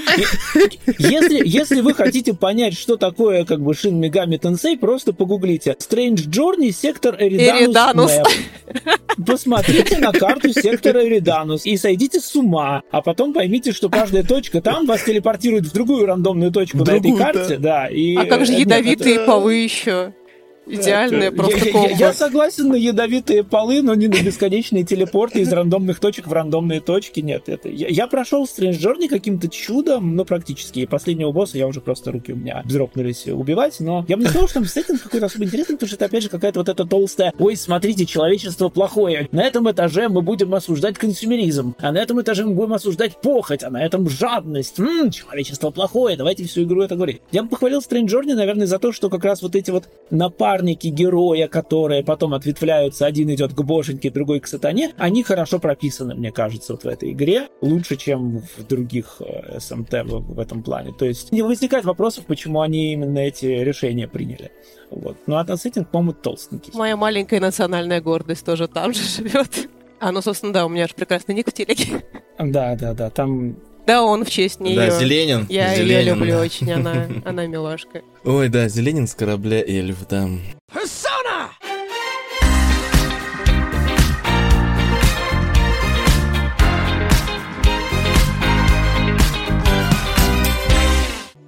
Если, 0.99 1.47
если 1.47 1.81
вы 1.83 1.93
хотите 1.95 2.33
понять, 2.35 2.75
что 2.79 2.97
такое 2.97 3.45
как 3.45 3.61
бы 3.61 3.73
Shin 3.73 4.01
Megami 4.01 4.41
Tensei, 4.41 4.79
просто 4.79 5.13
погуглите. 5.13 5.77
Strange 5.79 6.29
Journey, 6.31 6.71
сектор 6.73 7.15
Эриданус. 7.19 8.13
Посмотрите 9.27 9.99
на 9.99 10.13
карту 10.13 10.53
сектора 10.53 11.05
Эриданус 11.07 11.67
и 11.67 11.77
сойдите 11.77 12.21
с 12.21 12.35
ума, 12.35 12.83
а 12.91 13.03
потом 13.03 13.33
поймите, 13.33 13.73
что 13.73 13.89
каждая 13.89 14.23
точка 14.25 14.61
там 14.61 14.87
вас 14.87 15.03
телепортирует 15.05 15.67
в 15.67 15.73
другую 15.73 16.07
рандомную 16.07 16.51
точку 16.51 16.79
В 16.79 16.87
на 16.87 16.93
этой 16.93 17.01
другую, 17.03 17.23
карте, 17.23 17.57
да. 17.59 17.87
И, 17.89 18.17
А 18.17 18.25
как 18.25 18.47
же 18.47 18.53
э, 18.53 18.57
нет, 18.57 18.67
ядовитые 18.67 19.17
это- 19.17 19.27
полы 19.27 19.55
еще? 19.57 20.15
Идеальная 20.67 21.29
это- 21.29 21.37
просто 21.37 21.59
я, 21.59 21.65
я- 21.65 21.73
комбо. 21.73 21.89
я 21.99 22.13
согласен 22.13 22.69
на 22.69 22.75
ядовитые 22.77 23.45
полы, 23.45 23.83
но 23.83 23.95
не 23.95 24.09
на 24.09 24.23
бесконечные 24.23 24.85
телепорты 24.85 25.41
из 25.41 25.53
рандомных 25.53 26.01
точек 26.01 26.27
в 26.27 26.33
рандомные 26.33 26.81
точки. 26.81 27.21
Нет, 27.21 27.49
это 27.49 27.69
я, 27.69 27.89
я 27.89 28.07
прошел 28.07 28.45
Strange 28.45 28.79
Journey 28.79 29.09
каким-то 29.09 29.49
чудом, 29.49 30.17
но 30.17 30.25
практически. 30.25 30.81
И 30.81 30.87
последнего 30.87 31.33
босса 31.33 31.59
я 31.59 31.67
уже 31.67 31.81
просто 31.81 32.13
руки 32.13 32.33
у 32.33 32.37
меня 32.37 32.63
взропнулись 32.65 33.27
убивать. 33.27 33.77
Но 33.81 34.05
я 34.09 34.17
бы 34.17 34.23
не 34.23 34.29
сказал, 34.29 34.49
что 34.49 34.55
там 34.55 34.65
сеттинг 34.67 35.03
какой-то 35.03 35.27
особо 35.27 35.45
интересный, 35.45 35.77
потому 35.77 35.89
что 35.89 35.97
это 35.97 36.05
опять 36.07 36.23
же 36.23 36.29
какая-то 36.29 36.61
вот 36.61 36.69
эта 36.69 36.85
толстая. 36.85 37.33
Ой, 37.39 37.57
смотрите, 37.57 38.07
человечество 38.07 38.69
плохое. 38.69 39.29
На 39.33 39.43
этом 39.45 39.71
этаже 39.71 40.09
мы 40.09 40.23
будем 40.23 40.55
осуждать 40.55 40.97
консюмеризм, 40.99 41.75
а 41.79 41.93
на 41.93 41.99
этом 41.99 42.21
этаже 42.23 42.45
мы 42.45 42.55
будем 42.55 42.73
осуждать 42.73 43.21
похоть, 43.21 43.63
а 43.63 43.71
на 43.71 43.85
этом 43.85 44.09
жадность. 44.09 44.79
М, 44.79 45.11
человечество 45.11 45.71
плохое. 45.71 46.17
Давайте 46.17 46.45
всю 46.45 46.63
игру 46.63 46.83
это 46.83 46.95
говорить. 46.97 47.21
Я 47.33 47.43
бы 47.43 47.49
похвалил 47.51 47.81
Strange 47.81 48.07
Journey, 48.07 48.35
наверное, 48.35 48.67
за 48.67 48.79
то, 48.79 48.93
что 48.93 49.11
как 49.11 49.25
раз 49.25 49.43
вот 49.43 49.55
эти 49.57 49.71
вот 49.71 49.85
напарники 50.55 50.87
героя, 50.87 51.49
которые 51.49 52.05
потом 52.05 52.33
ответвляются, 52.35 53.07
один 53.07 53.29
идет 53.31 53.55
к 53.55 53.61
боженьке, 53.63 54.11
другой 54.11 54.39
к 54.39 54.47
сатане, 54.47 54.93
они 54.97 55.25
хорошо 55.25 55.59
прописаны, 55.59 56.15
мне 56.15 56.31
кажется, 56.31 56.75
вот 56.75 56.85
в 56.85 56.87
этой 56.87 57.11
игре, 57.11 57.49
лучше, 57.61 57.97
чем 57.97 58.39
в 58.39 58.67
других 58.69 59.21
э, 59.21 59.59
СМТ 59.59 59.93
в, 60.05 60.35
в 60.35 60.39
этом 60.39 60.63
плане. 60.63 60.93
То 60.97 61.07
есть 61.07 61.33
не 61.33 61.43
возникает 61.43 61.85
вопросов, 61.85 62.27
почему 62.27 62.61
они 62.61 62.93
именно 62.93 63.19
эти 63.19 63.47
решения 63.47 64.07
приняли. 64.07 64.53
Вот. 64.91 65.17
Ну, 65.27 65.37
а 65.37 65.57
сеттинг, 65.57 65.89
по-моему, 65.89 66.13
толстенький. 66.13 66.73
Моя 66.75 66.97
маленькая 66.97 67.41
национальная 67.41 68.01
гордость 68.01 68.47
тоже 68.47 68.69
там 68.69 68.95
же 68.95 69.03
живет. 69.03 69.69
А, 69.99 70.13
ну, 70.13 70.23
собственно, 70.23 70.53
да, 70.53 70.67
у 70.67 70.69
меня 70.69 70.87
же 70.87 70.95
прекрасный 70.95 71.35
ник 71.35 71.49
в 71.49 71.53
телеге. 71.53 72.05
Да, 72.39 72.77
да, 72.77 72.95
да, 72.95 73.11
там 73.11 73.57
Да, 73.87 74.03
он 74.03 74.25
в 74.25 74.31
честь 74.31 74.61
нее. 74.61 74.77
Да, 74.77 74.99
Зеленин. 74.99 75.47
Я 75.49 75.73
ее 75.73 75.85
Зеленин. 75.85 76.19
люблю 76.19 76.39
очень, 76.39 76.73
она, 76.73 77.07
она 77.25 77.47
милашка. 77.47 78.03
Ой, 78.25 78.49
да, 78.49 78.69
Зеленин 78.69 79.07
с 79.07 79.15
корабля 79.15 79.63
Эльф, 79.63 80.07
да. 80.09 80.29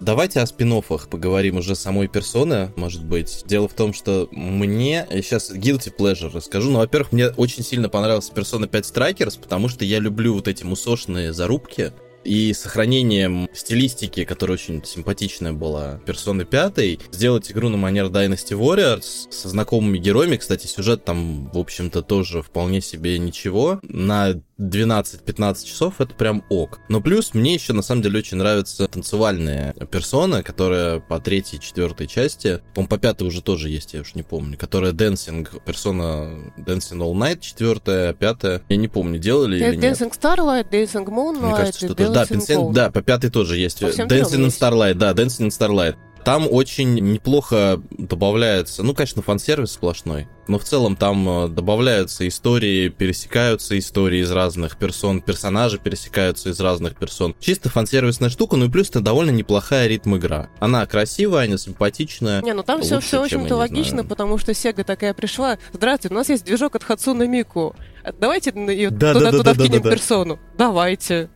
Давайте 0.07 0.39
о 0.39 0.47
спин 0.47 0.73
поговорим 1.11 1.57
уже 1.57 1.75
самой 1.75 2.07
персоны, 2.07 2.73
может 2.77 3.05
быть. 3.05 3.43
Дело 3.45 3.67
в 3.67 3.75
том, 3.75 3.93
что 3.93 4.29
мне... 4.31 5.05
я 5.11 5.21
Сейчас 5.21 5.51
guilty 5.51 5.93
pleasure 5.93 6.31
расскажу. 6.33 6.71
Ну, 6.71 6.79
во-первых, 6.79 7.11
мне 7.11 7.31
очень 7.31 7.65
сильно 7.65 7.89
понравился 7.89 8.33
Persona 8.33 8.69
5 8.69 8.85
Strikers, 8.85 9.41
потому 9.41 9.69
что 9.69 9.85
я 9.85 9.99
люблю 9.99 10.35
вот 10.35 10.47
эти 10.47 10.63
мусошные 10.63 11.33
зарубки. 11.33 11.93
И 12.27 12.53
сохранением 12.53 13.49
стилистики, 13.55 14.25
которая 14.25 14.57
очень 14.57 14.85
симпатичная 14.85 15.53
была, 15.53 16.01
персоны 16.05 16.45
5, 16.45 17.01
сделать 17.13 17.51
игру 17.51 17.69
на 17.69 17.77
манер 17.77 18.07
Dynasty 18.07 18.59
Warriors 18.59 19.31
со 19.31 19.49
знакомыми 19.49 19.99
героями. 19.99 20.37
Кстати, 20.37 20.67
сюжет 20.67 21.05
там, 21.05 21.51
в 21.51 21.59
общем-то, 21.59 22.03
тоже 22.03 22.43
вполне 22.43 22.81
себе 22.81 23.19
ничего. 23.19 23.79
На 23.83 24.41
12-15 24.59 25.67
часов 25.67 26.01
это 26.01 26.15
прям 26.15 26.45
ок. 26.49 26.81
Но 26.89 27.01
плюс 27.01 27.35
мне 27.35 27.55
еще 27.55 27.73
на 27.73 27.83
самом 27.83 28.03
деле 28.03 28.21
очень 28.21 28.39
нравится 28.39 28.89
танцевальная 28.89 29.75
персона, 29.91 30.43
которая 30.43 31.01
по 31.01 31.21
третьей, 31.21 31.61
четвертой 31.61 32.07
части, 32.07 32.61
по 32.75 32.87
по 32.87 32.99
пятой 32.99 33.27
уже 33.27 33.43
тоже 33.43 33.69
есть, 33.69 33.95
я 33.95 34.01
уж 34.01 34.15
не 34.15 34.23
помню, 34.23 34.57
которая 34.57 34.93
Dancing, 34.93 35.47
персона 35.65 36.53
Dancing 36.57 36.99
All 36.99 37.13
Night, 37.15 37.41
четвертая, 37.41 38.13
пятая, 38.13 38.63
я 38.69 38.77
не 38.77 38.89
помню, 38.89 39.19
делали 39.19 39.57
или 39.57 39.77
нет. 39.77 40.01
Dancing 40.01 40.13
Starlight, 40.19 40.71
Dancing 40.71 41.07
Moonlight, 41.07 41.47
Мне 41.47 41.57
кажется, 41.57 41.87
что 41.87 41.95
тоже. 41.95 42.13
Да, 42.13 42.25
Dancing, 42.25 42.73
да, 42.73 42.91
по 42.91 43.03
пятой 43.03 43.31
тоже 43.31 43.59
есть. 43.59 43.83
Dancing 43.83 44.47
in 44.47 44.49
Starlight, 44.49 44.95
да, 44.95 45.13
Dancing 45.13 45.49
in 45.49 45.51
Starlight. 45.51 45.97
Там 46.27 46.49
очень 46.51 46.95
неплохо 47.13 47.81
добавляется, 47.93 48.83
ну, 48.83 48.95
конечно, 48.95 49.23
фан-сервис 49.23 49.71
сплошной, 49.71 50.27
но 50.49 50.59
в 50.59 50.65
целом 50.65 50.97
там 50.97 51.29
э, 51.29 51.49
добавляются 51.49 52.27
истории, 52.27 52.89
пересекаются 52.89 53.79
истории 53.79 54.23
из 54.23 54.33
разных 54.33 54.77
персон, 54.77 55.23
персонажи 55.23 55.79
пересекаются 55.79 56.49
из 56.49 56.59
разных 56.59 56.97
персон. 56.97 57.37
Чисто 57.39 57.69
фан-сервисная 57.69 58.29
штука, 58.29 58.57
ну 58.57 58.65
и 58.65 58.69
плюс 58.69 58.91
это 58.91 59.03
довольно 59.03 59.31
неплохая 59.31 59.87
ритм-игра. 59.87 60.49
Она 60.59 60.85
красивая, 60.87 61.47
она 61.47 61.59
симпатичная. 61.59 62.43
Не, 62.43 62.55
ну 62.55 62.65
там 62.65 62.83
все, 62.83 62.99
все 62.99 63.23
очень-то 63.23 63.55
логично, 63.55 63.99
знаю. 63.99 64.09
потому 64.09 64.37
что 64.37 64.53
Сега 64.53 64.83
такая 64.83 65.15
пришла. 65.15 65.59
Здравствуйте, 65.73 66.13
у 66.13 66.19
нас 66.19 66.29
есть 66.29 66.45
движок 66.45 66.75
от 66.75 66.83
Хацуна 66.83 67.29
Мику. 67.29 67.77
Давайте 68.19 68.51
ее 68.53 68.91
да, 68.91 69.15
туда, 69.15 69.31
да, 69.31 69.39
туда 69.39 69.55
да, 69.55 69.63
вкинем 69.63 69.81
да, 69.81 69.91
да, 69.91 69.91
персону. 69.93 70.41
Давайте. 70.59 71.31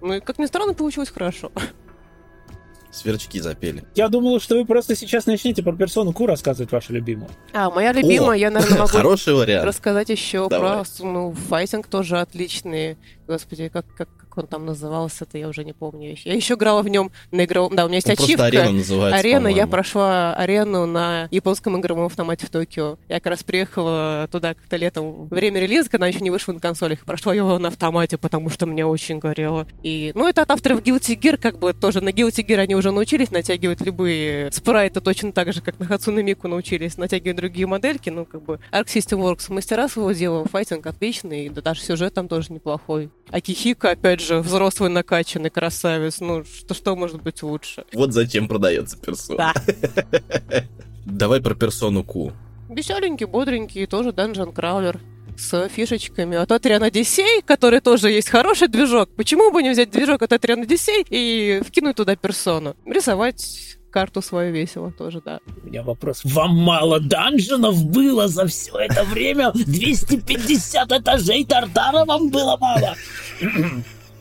Ну 0.00 0.14
и, 0.14 0.20
как 0.20 0.38
ни 0.38 0.46
странно, 0.46 0.74
получилось 0.74 1.10
хорошо 1.10 1.50
сверчки 2.90 3.40
запели. 3.40 3.84
Я 3.94 4.08
думал, 4.08 4.40
что 4.40 4.56
вы 4.56 4.64
просто 4.64 4.96
сейчас 4.96 5.26
начнете 5.26 5.62
про 5.62 5.72
персону 5.72 6.12
Ку 6.12 6.26
рассказывать 6.26 6.72
вашу 6.72 6.92
любимую. 6.92 7.30
А, 7.52 7.70
моя 7.70 7.92
любимая, 7.92 8.30
О, 8.30 8.34
я, 8.34 8.50
наверное, 8.50 8.78
могу 8.78 8.88
Хороший 8.88 9.34
вариант. 9.34 9.66
рассказать 9.66 10.08
еще 10.08 10.48
Давай. 10.48 10.84
про 10.84 11.04
ну, 11.04 11.32
файтинг 11.48 11.86
тоже 11.86 12.18
отличный. 12.18 12.96
Господи, 13.28 13.68
как, 13.68 13.84
как, 13.94 14.08
он 14.36 14.46
там 14.46 14.64
назывался, 14.64 15.24
это 15.24 15.36
я 15.36 15.48
уже 15.48 15.62
не 15.62 15.74
помню. 15.74 16.16
Я 16.24 16.34
еще 16.34 16.54
играла 16.54 16.80
в 16.82 16.88
нем 16.88 17.10
на 17.30 17.44
игровом... 17.44 17.76
Да, 17.76 17.84
у 17.84 17.88
меня 17.88 17.96
есть 17.96 18.08
он 18.08 18.14
ачивка. 18.14 18.46
арена 18.46 18.70
называется, 18.70 19.18
Арена, 19.18 19.48
я 19.48 19.66
прошла 19.66 20.32
арену 20.34 20.86
на 20.86 21.28
японском 21.30 21.78
игровом 21.78 22.06
автомате 22.06 22.46
в 22.46 22.50
Токио. 22.50 22.98
Я 23.08 23.16
как 23.16 23.26
раз 23.26 23.42
приехала 23.42 24.28
туда 24.32 24.54
как-то 24.54 24.76
летом. 24.76 25.26
Время 25.28 25.60
релиза, 25.60 25.90
когда 25.90 26.06
еще 26.06 26.20
не 26.20 26.30
вышла 26.30 26.52
на 26.54 26.60
консолях, 26.60 27.00
прошла 27.00 27.34
его 27.34 27.58
на 27.58 27.68
автомате, 27.68 28.16
потому 28.16 28.48
что 28.48 28.64
мне 28.64 28.86
очень 28.86 29.18
горело. 29.18 29.66
И, 29.82 30.12
ну, 30.14 30.26
это 30.26 30.42
от 30.42 30.50
авторов 30.50 30.80
Guilty 30.80 31.18
Gear, 31.20 31.36
как 31.36 31.58
бы 31.58 31.74
тоже 31.74 32.00
на 32.00 32.08
Guilty 32.08 32.46
Gear 32.46 32.60
они 32.60 32.76
уже 32.76 32.92
научились 32.92 33.30
натягивать 33.30 33.82
любые 33.82 34.50
спрайты 34.52 35.02
точно 35.02 35.32
так 35.32 35.52
же, 35.52 35.60
как 35.60 35.78
на 35.78 35.84
Хацуне 35.84 36.22
Мику 36.22 36.48
научились 36.48 36.96
натягивать 36.96 37.36
другие 37.36 37.66
модельки. 37.66 38.08
Ну, 38.08 38.24
как 38.24 38.42
бы 38.42 38.58
Arc 38.72 38.86
System 38.86 39.20
Works 39.20 39.52
мастера 39.52 39.86
своего 39.88 40.12
дела, 40.12 40.46
файтинг 40.46 40.86
отличный, 40.86 41.46
и 41.46 41.48
да, 41.50 41.60
даже 41.60 41.82
сюжет 41.82 42.14
там 42.14 42.28
тоже 42.28 42.52
неплохой. 42.52 43.10
А 43.30 43.40
Кихика, 43.40 43.90
опять 43.90 44.20
же, 44.20 44.38
взрослый 44.38 44.90
накачанный 44.90 45.50
красавец. 45.50 46.20
Ну, 46.20 46.44
что, 46.44 46.74
что 46.74 46.96
может 46.96 47.22
быть 47.22 47.42
лучше? 47.42 47.84
Вот 47.92 48.12
зачем 48.12 48.48
продается 48.48 48.96
персона. 48.98 49.52
Да. 49.54 50.64
Давай 51.04 51.40
про 51.40 51.54
персону 51.54 52.04
Ку. 52.04 52.32
Веселенький, 52.68 53.26
бодренький, 53.26 53.86
тоже 53.86 54.12
данжен 54.12 54.52
краулер 54.52 55.00
с 55.38 55.68
фишечками 55.68 56.36
от 56.36 56.50
Атриан 56.50 56.82
Одиссей, 56.82 57.42
который 57.42 57.80
тоже 57.80 58.10
есть 58.10 58.28
хороший 58.28 58.68
движок. 58.68 59.10
Почему 59.14 59.50
бы 59.52 59.62
не 59.62 59.70
взять 59.70 59.90
движок 59.90 60.22
от 60.22 60.32
Атриан 60.32 60.62
Одиссей 60.62 61.04
и 61.08 61.62
вкинуть 61.66 61.96
туда 61.96 62.16
персону? 62.16 62.76
Рисовать 62.84 63.77
карту 63.90 64.22
свою 64.22 64.52
весело 64.52 64.90
тоже, 64.90 65.20
да. 65.24 65.40
У 65.62 65.66
меня 65.66 65.82
вопрос. 65.82 66.20
Вам 66.24 66.56
мало 66.56 67.00
данженов 67.00 67.84
было 67.84 68.28
за 68.28 68.46
все 68.46 68.76
это 68.78 69.04
время? 69.04 69.52
250 69.52 70.92
этажей 70.92 71.44
Тартара 71.44 72.04
вам 72.04 72.30
было 72.30 72.56
мало? 72.56 72.94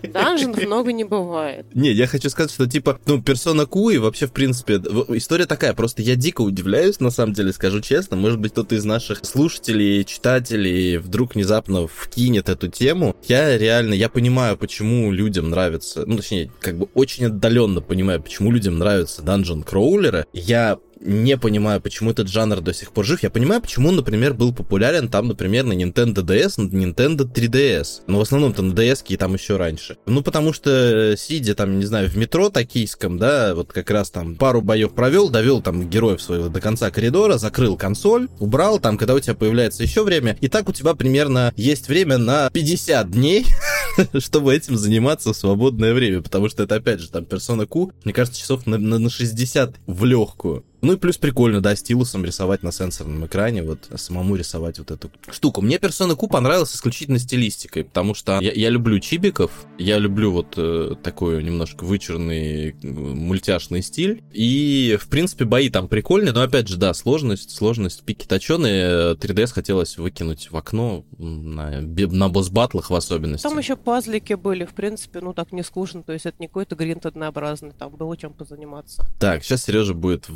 Данженов 0.04 0.62
много 0.62 0.92
не 0.92 1.04
бывает. 1.04 1.66
Не, 1.74 1.92
я 1.92 2.08
хочу 2.08 2.30
сказать, 2.30 2.52
что 2.52 2.68
типа, 2.68 3.00
ну, 3.06 3.22
персона 3.22 3.66
Ку 3.66 3.90
и 3.90 3.98
вообще, 3.98 4.28
в 4.28 4.32
принципе, 4.32 4.76
история 5.10 5.46
такая, 5.46 5.74
просто 5.74 6.02
я 6.02 6.16
дико 6.16 6.42
удивляюсь, 6.42 7.00
на 7.00 7.10
самом 7.10 7.34
деле, 7.34 7.54
скажу 7.54 7.82
честно, 7.82 8.18
может 8.18 8.40
быть, 8.40 8.52
кто-то 8.52 8.76
из 8.76 8.86
наших 8.86 9.26
слушателей, 9.26 10.04
читателей 10.04 10.98
вдруг 10.98 11.36
внезапно 11.36 11.88
вкинет 11.88 12.50
эту 12.50 12.68
тему. 12.68 13.16
Я 13.28 13.58
реально, 13.58 13.94
я 13.94 14.10
понимаю, 14.10 14.58
почему 14.58 15.12
людям 15.12 15.50
нравится, 15.50 16.04
ну, 16.06 16.18
точнее, 16.18 16.52
как 16.60 16.78
бы 16.78 16.88
очень 16.94 17.26
отдаленно 17.26 17.82
понимаю, 17.82 18.22
почему 18.22 18.52
людям 18.52 18.78
нравятся 18.78 19.22
данжен 19.22 19.64
кроулеры. 19.64 20.26
Я 20.34 20.80
не 21.02 21.38
понимаю, 21.38 21.82
почему 21.82 22.12
этот 22.12 22.28
жанр 22.28 22.62
до 22.62 22.74
сих 22.74 22.92
пор 22.92 23.06
жив. 23.06 23.24
Я 23.24 23.30
понимаю, 23.30 23.62
почему 23.62 23.90
он, 23.90 23.96
например, 23.96 24.34
был 24.34 24.54
популярен 24.54 25.10
там, 25.10 25.28
например, 25.28 25.66
на 25.66 25.74
Nintendo 25.74 26.24
DS, 26.24 26.62
на 26.62 26.68
Nintendo 26.68 27.32
3DS. 27.32 28.04
Но 28.08 28.20
в 28.20 28.22
основном-то 28.22 28.62
на 28.62 28.74
DS 28.74 29.04
и 29.08 29.18
там 29.18 29.34
еще 29.34 29.58
раньше. 29.58 29.98
Ну, 30.06 30.22
потому 30.22 30.54
что, 30.54 31.16
сидя 31.18 31.56
там, 31.56 31.80
не 31.80 31.86
знаю, 31.86 32.10
в 32.10 32.18
метро 32.18 32.50
токийском, 32.50 33.18
да, 33.18 33.54
вот 33.56 33.72
как 33.72 33.90
раз 33.90 34.10
там 34.10 34.36
пару 34.36 34.62
боев 34.62 34.94
провел, 34.94 35.30
довел 35.30 35.62
там 35.62 35.90
героев 35.90 36.22
своего 36.22 36.50
до 36.50 36.62
конца 36.62 36.90
коридора, 36.92 37.38
закрыл 37.38 37.78
консоль, 37.78 38.28
убрал 38.40 38.80
там, 38.80 38.98
когда 38.98 39.16
у 39.16 39.20
тебя 39.20 39.36
появляется 39.36 39.84
еще 39.84 40.04
время. 40.04 40.38
И 40.42 40.48
так 40.48 40.70
у 40.70 40.74
тебя 40.74 40.94
примерно 40.94 41.54
есть 41.56 41.88
время 41.88 42.18
на 42.18 42.50
50 42.50 43.12
дней, 43.12 43.46
чтобы 44.19 44.56
этим 44.56 44.78
заниматься 44.78 45.34
в 45.34 45.38
свободное 45.38 45.93
время. 45.93 46.21
Потому 46.21 46.50
что 46.50 46.63
это, 46.63 46.76
опять 46.76 47.00
же, 47.00 47.10
там, 47.10 47.26
персона 47.26 47.65
Q, 47.65 47.91
мне 48.04 48.13
кажется, 48.13 48.39
часов 48.39 48.65
на, 48.65 48.78
на, 48.78 49.00
на 49.00 49.10
60 49.10 49.76
в 49.86 50.06
легкую. 50.06 50.65
Ну 50.82 50.93
и 50.93 50.97
плюс 50.97 51.17
прикольно, 51.17 51.60
да, 51.60 51.76
стилусом 51.76 52.23
рисовать 52.23 52.62
на 52.62 52.71
сенсорном 52.71 53.26
экране, 53.26 53.63
вот 53.63 53.89
самому 53.95 54.36
рисовать 54.36 54.78
вот 54.78 54.91
эту 54.91 55.10
штуку. 55.32 55.62
Мне 55.62 55.78
Persona 55.78 56.15
Q 56.15 56.28
понравилась 56.28 56.76
исключительно 56.76 57.17
стилистикой, 57.17 57.84
потому 57.84 58.13
что 58.13 58.39
я, 58.41 58.52
я 58.52 58.69
люблю 58.69 59.00
чибиков, 59.00 59.52
я 59.80 59.97
люблю 59.97 60.32
вот 60.32 60.54
э, 60.58 60.95
такой 61.02 61.43
немножко 61.43 61.84
вычурный 61.84 62.76
мультяшный 62.84 63.82
стиль, 63.82 64.23
и, 64.32 64.97
в 65.02 65.08
принципе, 65.08 65.45
бои 65.45 65.69
там 65.69 65.88
прикольные, 65.88 66.32
но, 66.32 66.41
опять 66.41 66.67
же, 66.67 66.78
да, 66.78 66.93
сложность, 66.93 67.56
сложность, 67.56 68.04
пики 68.04 68.28
точеные, 68.28 69.15
3DS 69.15 69.54
хотелось 69.54 69.97
выкинуть 69.97 70.52
в 70.52 70.58
окно 70.58 71.06
на, 71.17 71.82
на 71.82 72.30
босс-батлах 72.30 72.91
в 72.91 72.95
особенности. 72.95 73.43
Там 73.43 73.58
еще 73.58 73.77
пазлики 73.78 74.34
были, 74.34 74.66
в 74.66 74.74
принципе, 74.74 75.20
ну 75.22 75.34
так 75.34 75.52
не 75.52 75.63
скучно, 75.63 76.04
то 76.04 76.13
есть 76.13 76.26
это 76.26 76.38
не 76.40 76.48
какой-то 76.48 76.76
гринт 76.76 77.06
однообразный, 77.06 77.72
там 77.72 77.92
было 77.92 78.18
чем 78.18 78.34
позаниматься. 78.34 79.06
Так, 79.20 79.44
сейчас 79.44 79.63
Сережа 79.63 79.94
будет 79.94 80.28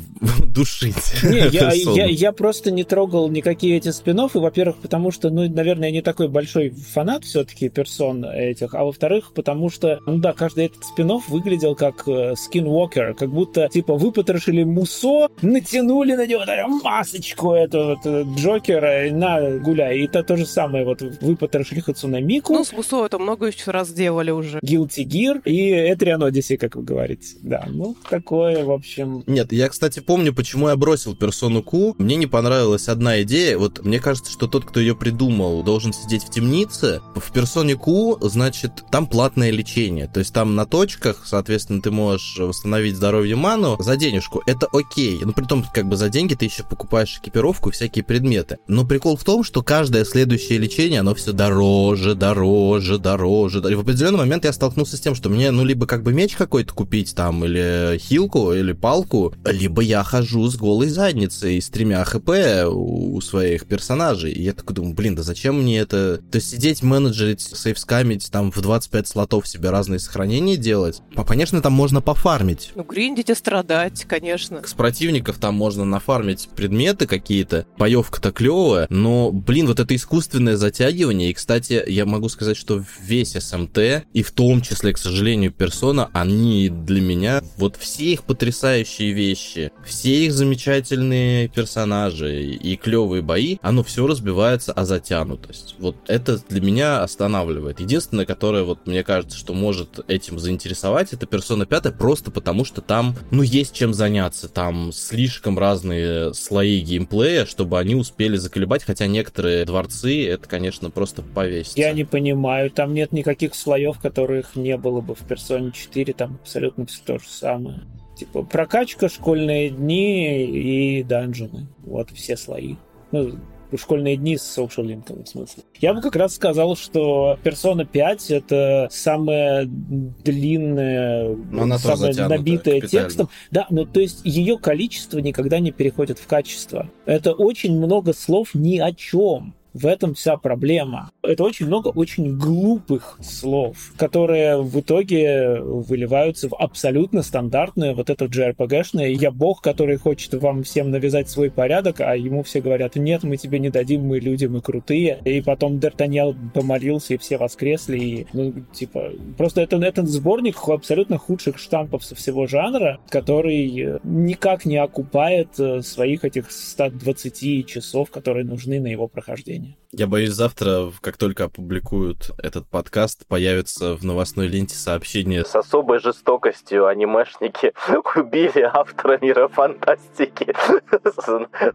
душить. 0.46 0.96
Не, 1.22 1.48
я, 1.48 1.72
я, 1.72 2.06
я 2.06 2.32
просто 2.32 2.70
не 2.70 2.84
трогал 2.84 3.28
никакие 3.30 3.76
эти 3.76 3.90
спин 3.90 4.12
во-первых, 4.12 4.76
потому 4.76 5.10
что, 5.10 5.30
ну, 5.30 5.48
наверное, 5.48 5.88
я 5.88 5.94
не 5.94 6.02
такой 6.02 6.28
большой 6.28 6.70
фанат 6.70 7.24
все-таки 7.24 7.68
персон 7.68 8.24
этих, 8.24 8.74
а 8.74 8.84
во-вторых, 8.84 9.32
потому 9.34 9.70
что, 9.70 9.98
ну 10.06 10.18
да, 10.18 10.32
каждый 10.32 10.66
этот 10.66 10.84
спин 10.84 11.02
выглядел 11.28 11.74
как 11.74 12.06
э, 12.06 12.34
Skinwalker, 12.34 13.14
как 13.14 13.30
будто, 13.30 13.68
типа, 13.68 13.94
выпотрошили 13.94 14.62
Мусо, 14.62 15.28
натянули 15.42 16.14
на 16.14 16.26
него 16.26 16.44
да, 16.44 16.66
масочку 16.68 17.52
этого 17.52 17.96
вот, 17.96 18.06
э, 18.06 18.24
Джокера, 18.36 19.10
на, 19.12 19.58
гуляй. 19.58 19.98
И 19.98 20.04
это 20.04 20.22
то 20.22 20.36
же 20.36 20.46
самое, 20.46 20.84
вот, 20.84 21.00
выпотрошили 21.00 21.80
Хацунамику. 21.80 22.52
Ну, 22.52 22.64
с 22.64 22.72
Мусо 22.72 23.04
это 23.04 23.18
много 23.18 23.31
еще 23.40 23.70
раз 23.70 23.92
делали 23.92 24.30
уже. 24.30 24.58
Guilty 24.60 25.04
Gear 25.04 25.42
и 25.44 25.92
Этериан 25.92 26.22
Одиссе, 26.22 26.56
как 26.56 26.76
вы 26.76 26.82
говорите. 26.82 27.36
Да, 27.42 27.64
ну, 27.68 27.96
такое, 28.08 28.64
в 28.64 28.70
общем... 28.70 29.24
Нет, 29.26 29.52
я, 29.52 29.68
кстати, 29.68 30.00
помню, 30.00 30.22
помню, 30.22 30.34
почему 30.34 30.68
я 30.68 30.76
бросил 30.76 31.16
персону 31.16 31.62
Q. 31.62 31.96
Мне 31.98 32.14
не 32.14 32.26
понравилась 32.26 32.88
одна 32.88 33.22
идея. 33.22 33.58
Вот 33.58 33.84
мне 33.84 33.98
кажется, 33.98 34.30
что 34.30 34.46
тот, 34.46 34.64
кто 34.64 34.78
ее 34.78 34.94
придумал, 34.94 35.64
должен 35.64 35.92
сидеть 35.92 36.22
в 36.22 36.30
темнице. 36.30 37.00
В 37.16 37.32
персоне 37.32 37.74
Q, 37.74 38.18
значит, 38.20 38.84
там 38.92 39.06
платное 39.06 39.50
лечение. 39.50 40.06
То 40.06 40.20
есть 40.20 40.32
там 40.32 40.54
на 40.54 40.64
точках, 40.64 41.22
соответственно, 41.26 41.82
ты 41.82 41.90
можешь 41.90 42.38
восстановить 42.38 42.94
здоровье 42.94 43.34
ману 43.34 43.76
за 43.80 43.96
денежку. 43.96 44.42
Это 44.46 44.68
окей. 44.72 45.18
Ну, 45.24 45.32
при 45.32 45.44
том, 45.44 45.64
как 45.74 45.88
бы 45.88 45.96
за 45.96 46.08
деньги 46.08 46.34
ты 46.34 46.44
еще 46.44 46.62
покупаешь 46.62 47.18
экипировку 47.18 47.70
и 47.70 47.72
всякие 47.72 48.04
предметы. 48.04 48.58
Но 48.68 48.86
прикол 48.86 49.16
в 49.16 49.24
том, 49.24 49.42
что 49.42 49.62
каждое 49.62 50.04
следующее 50.04 50.58
лечение, 50.58 51.00
оно 51.00 51.14
все 51.14 51.32
дороже, 51.32 52.14
дороже, 52.14 52.98
дороже. 52.98 53.21
И 53.26 53.74
в 53.74 53.80
определенный 53.80 54.18
момент 54.18 54.44
я 54.44 54.52
столкнулся 54.52 54.96
с 54.96 55.00
тем, 55.00 55.14
что 55.14 55.28
мне, 55.28 55.50
ну, 55.50 55.64
либо 55.64 55.86
как 55.86 56.02
бы 56.02 56.12
меч 56.12 56.36
какой-то 56.36 56.72
купить 56.74 57.14
там, 57.14 57.44
или 57.44 57.98
хилку, 57.98 58.52
или 58.52 58.72
палку, 58.72 59.34
либо 59.44 59.82
я 59.82 60.02
хожу 60.02 60.48
с 60.48 60.56
голой 60.56 60.88
задницей, 60.88 61.60
с 61.60 61.68
тремя 61.68 62.04
хп 62.04 62.30
у 62.66 63.20
своих 63.20 63.66
персонажей. 63.66 64.32
И 64.32 64.42
я 64.42 64.52
такой 64.52 64.74
думаю, 64.74 64.94
блин, 64.94 65.14
да 65.14 65.22
зачем 65.22 65.62
мне 65.62 65.78
это? 65.78 66.18
То 66.30 66.36
есть 66.36 66.50
сидеть, 66.50 66.82
менеджерить, 66.82 67.40
сейфскамить, 67.40 68.30
там 68.30 68.50
в 68.50 68.60
25 68.60 69.08
слотов 69.08 69.48
себе 69.48 69.70
разные 69.70 69.98
сохранения 69.98 70.56
делать? 70.56 71.00
Конечно, 71.26 71.60
там 71.62 71.72
можно 71.72 72.00
пофармить. 72.00 72.72
Ну, 72.74 72.84
гриндить 72.84 73.30
и 73.30 73.34
страдать, 73.34 74.04
конечно. 74.04 74.62
С 74.64 74.74
противников 74.74 75.38
там 75.38 75.54
можно 75.54 75.84
нафармить 75.84 76.48
предметы 76.54 77.06
какие-то, 77.06 77.66
боевка-то 77.78 78.32
клевая, 78.32 78.86
но, 78.90 79.30
блин, 79.30 79.66
вот 79.66 79.80
это 79.80 79.94
искусственное 79.94 80.56
затягивание, 80.56 81.30
и, 81.30 81.34
кстати, 81.34 81.82
я 81.86 82.06
могу 82.06 82.28
сказать, 82.28 82.56
что 82.56 82.84
весь 83.12 83.32
СМТ, 83.32 84.06
и 84.14 84.22
в 84.22 84.30
том 84.30 84.62
числе, 84.62 84.94
к 84.94 84.98
сожалению, 84.98 85.52
персона, 85.52 86.08
они 86.14 86.70
для 86.70 87.02
меня, 87.02 87.42
вот 87.58 87.76
все 87.76 88.04
их 88.14 88.22
потрясающие 88.22 89.12
вещи, 89.12 89.70
все 89.84 90.24
их 90.24 90.32
замечательные 90.32 91.48
персонажи 91.48 92.42
и 92.42 92.76
клевые 92.76 93.20
бои, 93.20 93.58
оно 93.60 93.82
все 93.82 94.06
разбивается 94.06 94.72
о 94.72 94.86
затянутость. 94.86 95.76
Вот 95.78 95.96
это 96.06 96.38
для 96.48 96.62
меня 96.62 97.02
останавливает. 97.02 97.80
Единственное, 97.80 98.24
которое 98.24 98.62
вот 98.62 98.86
мне 98.86 99.04
кажется, 99.04 99.36
что 99.36 99.52
может 99.52 100.00
этим 100.08 100.38
заинтересовать, 100.38 101.12
это 101.12 101.26
персона 101.26 101.66
5, 101.66 101.98
просто 101.98 102.30
потому 102.30 102.64
что 102.64 102.80
там, 102.80 103.14
ну, 103.30 103.42
есть 103.42 103.74
чем 103.74 103.92
заняться. 103.92 104.48
Там 104.48 104.90
слишком 104.90 105.58
разные 105.58 106.32
слои 106.32 106.80
геймплея, 106.80 107.44
чтобы 107.44 107.78
они 107.78 107.94
успели 107.94 108.36
заколебать, 108.36 108.84
хотя 108.84 109.06
некоторые 109.06 109.66
дворцы, 109.66 110.26
это, 110.26 110.48
конечно, 110.48 110.88
просто 110.88 111.20
повесить. 111.20 111.76
Я 111.76 111.92
не 111.92 112.04
понимаю, 112.04 112.70
там 112.70 112.94
нет 113.02 113.12
никаких 113.12 113.54
слоев, 113.56 113.98
которых 113.98 114.54
не 114.54 114.76
было 114.76 115.00
бы 115.00 115.16
в 115.16 115.26
персоне 115.26 115.72
4, 115.72 116.12
там 116.12 116.38
абсолютно 116.40 116.86
все 116.86 117.02
то 117.04 117.18
же 117.18 117.28
самое. 117.28 117.80
Типа 118.16 118.44
прокачка, 118.44 119.08
школьные 119.08 119.70
дни 119.70 120.44
и 120.44 121.02
данжены. 121.02 121.66
Вот 121.78 122.10
все 122.10 122.36
слои. 122.36 122.76
Ну, 123.10 123.32
школьные 123.76 124.16
дни 124.16 124.36
с 124.36 124.56
social 124.56 124.84
линком, 124.84 125.24
в 125.24 125.28
смысле. 125.28 125.64
Я 125.80 125.94
бы 125.94 126.00
как 126.00 126.14
раз 126.14 126.34
сказал, 126.34 126.76
что 126.76 127.36
Persona 127.42 127.84
5— 127.84 128.30
это 128.30 128.86
самая 128.92 129.64
длинная, 129.66 131.36
она 131.52 131.78
самая 131.78 132.14
набитая 132.28 132.82
текстом. 132.82 133.30
Да, 133.50 133.66
ну 133.70 133.84
то 133.84 133.98
есть 133.98 134.20
ее 134.24 134.58
количество 134.58 135.18
никогда 135.18 135.58
не 135.58 135.72
переходит 135.72 136.20
в 136.20 136.26
качество. 136.28 136.88
Это 137.04 137.32
очень 137.32 137.76
много 137.76 138.12
слов 138.12 138.54
ни 138.54 138.78
о 138.78 138.92
чем. 138.92 139.54
В 139.74 139.86
этом 139.86 140.14
вся 140.14 140.36
проблема. 140.36 141.10
Это 141.22 141.44
очень 141.44 141.66
много 141.66 141.88
очень 141.88 142.36
глупых 142.36 143.18
слов, 143.22 143.92
которые 143.96 144.60
в 144.60 144.80
итоге 144.80 145.60
выливаются 145.60 146.48
в 146.48 146.54
абсолютно 146.54 147.22
стандартное 147.22 147.94
вот 147.94 148.10
это 148.10 148.26
JRPG-шное 148.26 149.08
«я 149.08 149.30
бог, 149.30 149.62
который 149.62 149.96
хочет 149.96 150.34
вам 150.34 150.62
всем 150.62 150.90
навязать 150.90 151.30
свой 151.30 151.50
порядок», 151.50 152.00
а 152.00 152.16
ему 152.16 152.42
все 152.42 152.60
говорят 152.60 152.96
«нет, 152.96 153.22
мы 153.22 153.38
тебе 153.38 153.58
не 153.58 153.70
дадим, 153.70 154.02
мы 154.02 154.18
люди, 154.18 154.44
мы 154.44 154.60
крутые». 154.60 155.20
И 155.24 155.40
потом 155.40 155.78
Д'Артаньян 155.78 156.36
помолился, 156.52 157.14
и 157.14 157.18
все 157.18 157.38
воскресли. 157.38 157.98
И, 157.98 158.26
ну, 158.34 158.52
типа, 158.72 159.12
просто 159.38 159.62
это, 159.62 159.76
это 159.76 160.04
сборник 160.06 160.56
абсолютно 160.68 161.16
худших 161.16 161.58
штампов 161.58 162.04
со 162.04 162.14
всего 162.14 162.46
жанра, 162.46 162.98
который 163.08 163.98
никак 164.04 164.66
не 164.66 164.76
окупает 164.76 165.58
э, 165.58 165.80
своих 165.82 166.24
этих 166.24 166.50
120 166.50 167.66
часов, 167.66 168.10
которые 168.10 168.44
нужны 168.44 168.80
на 168.80 168.88
его 168.88 169.08
прохождение 169.08 169.61
приложение. 169.62 169.76
Я 169.92 170.06
боюсь, 170.06 170.30
завтра, 170.30 170.90
как 171.00 171.16
только 171.16 171.44
опубликуют 171.44 172.30
этот 172.42 172.66
подкаст, 172.66 173.26
появится 173.26 173.94
в 173.94 174.04
новостной 174.04 174.46
ленте 174.48 174.74
сообщение 174.74 175.44
с 175.44 175.54
особой 175.54 175.98
жестокостью 176.00 176.86
анимешники 176.86 177.72
убили 178.16 178.62
автора 178.62 179.18
мира 179.20 179.48
фантастики 179.48 180.54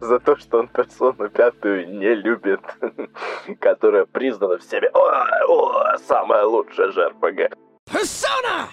за 0.00 0.18
то, 0.18 0.36
что 0.36 0.58
он 0.58 0.68
персону 0.68 1.28
пятую 1.28 1.98
не 1.98 2.14
любит, 2.14 2.60
которая 3.60 4.04
признана 4.04 4.58
всеми 4.58 4.88
самая 6.06 6.44
лучшая 6.44 6.90
ЖРПГ. 6.90 7.54
Persona! 7.86 8.68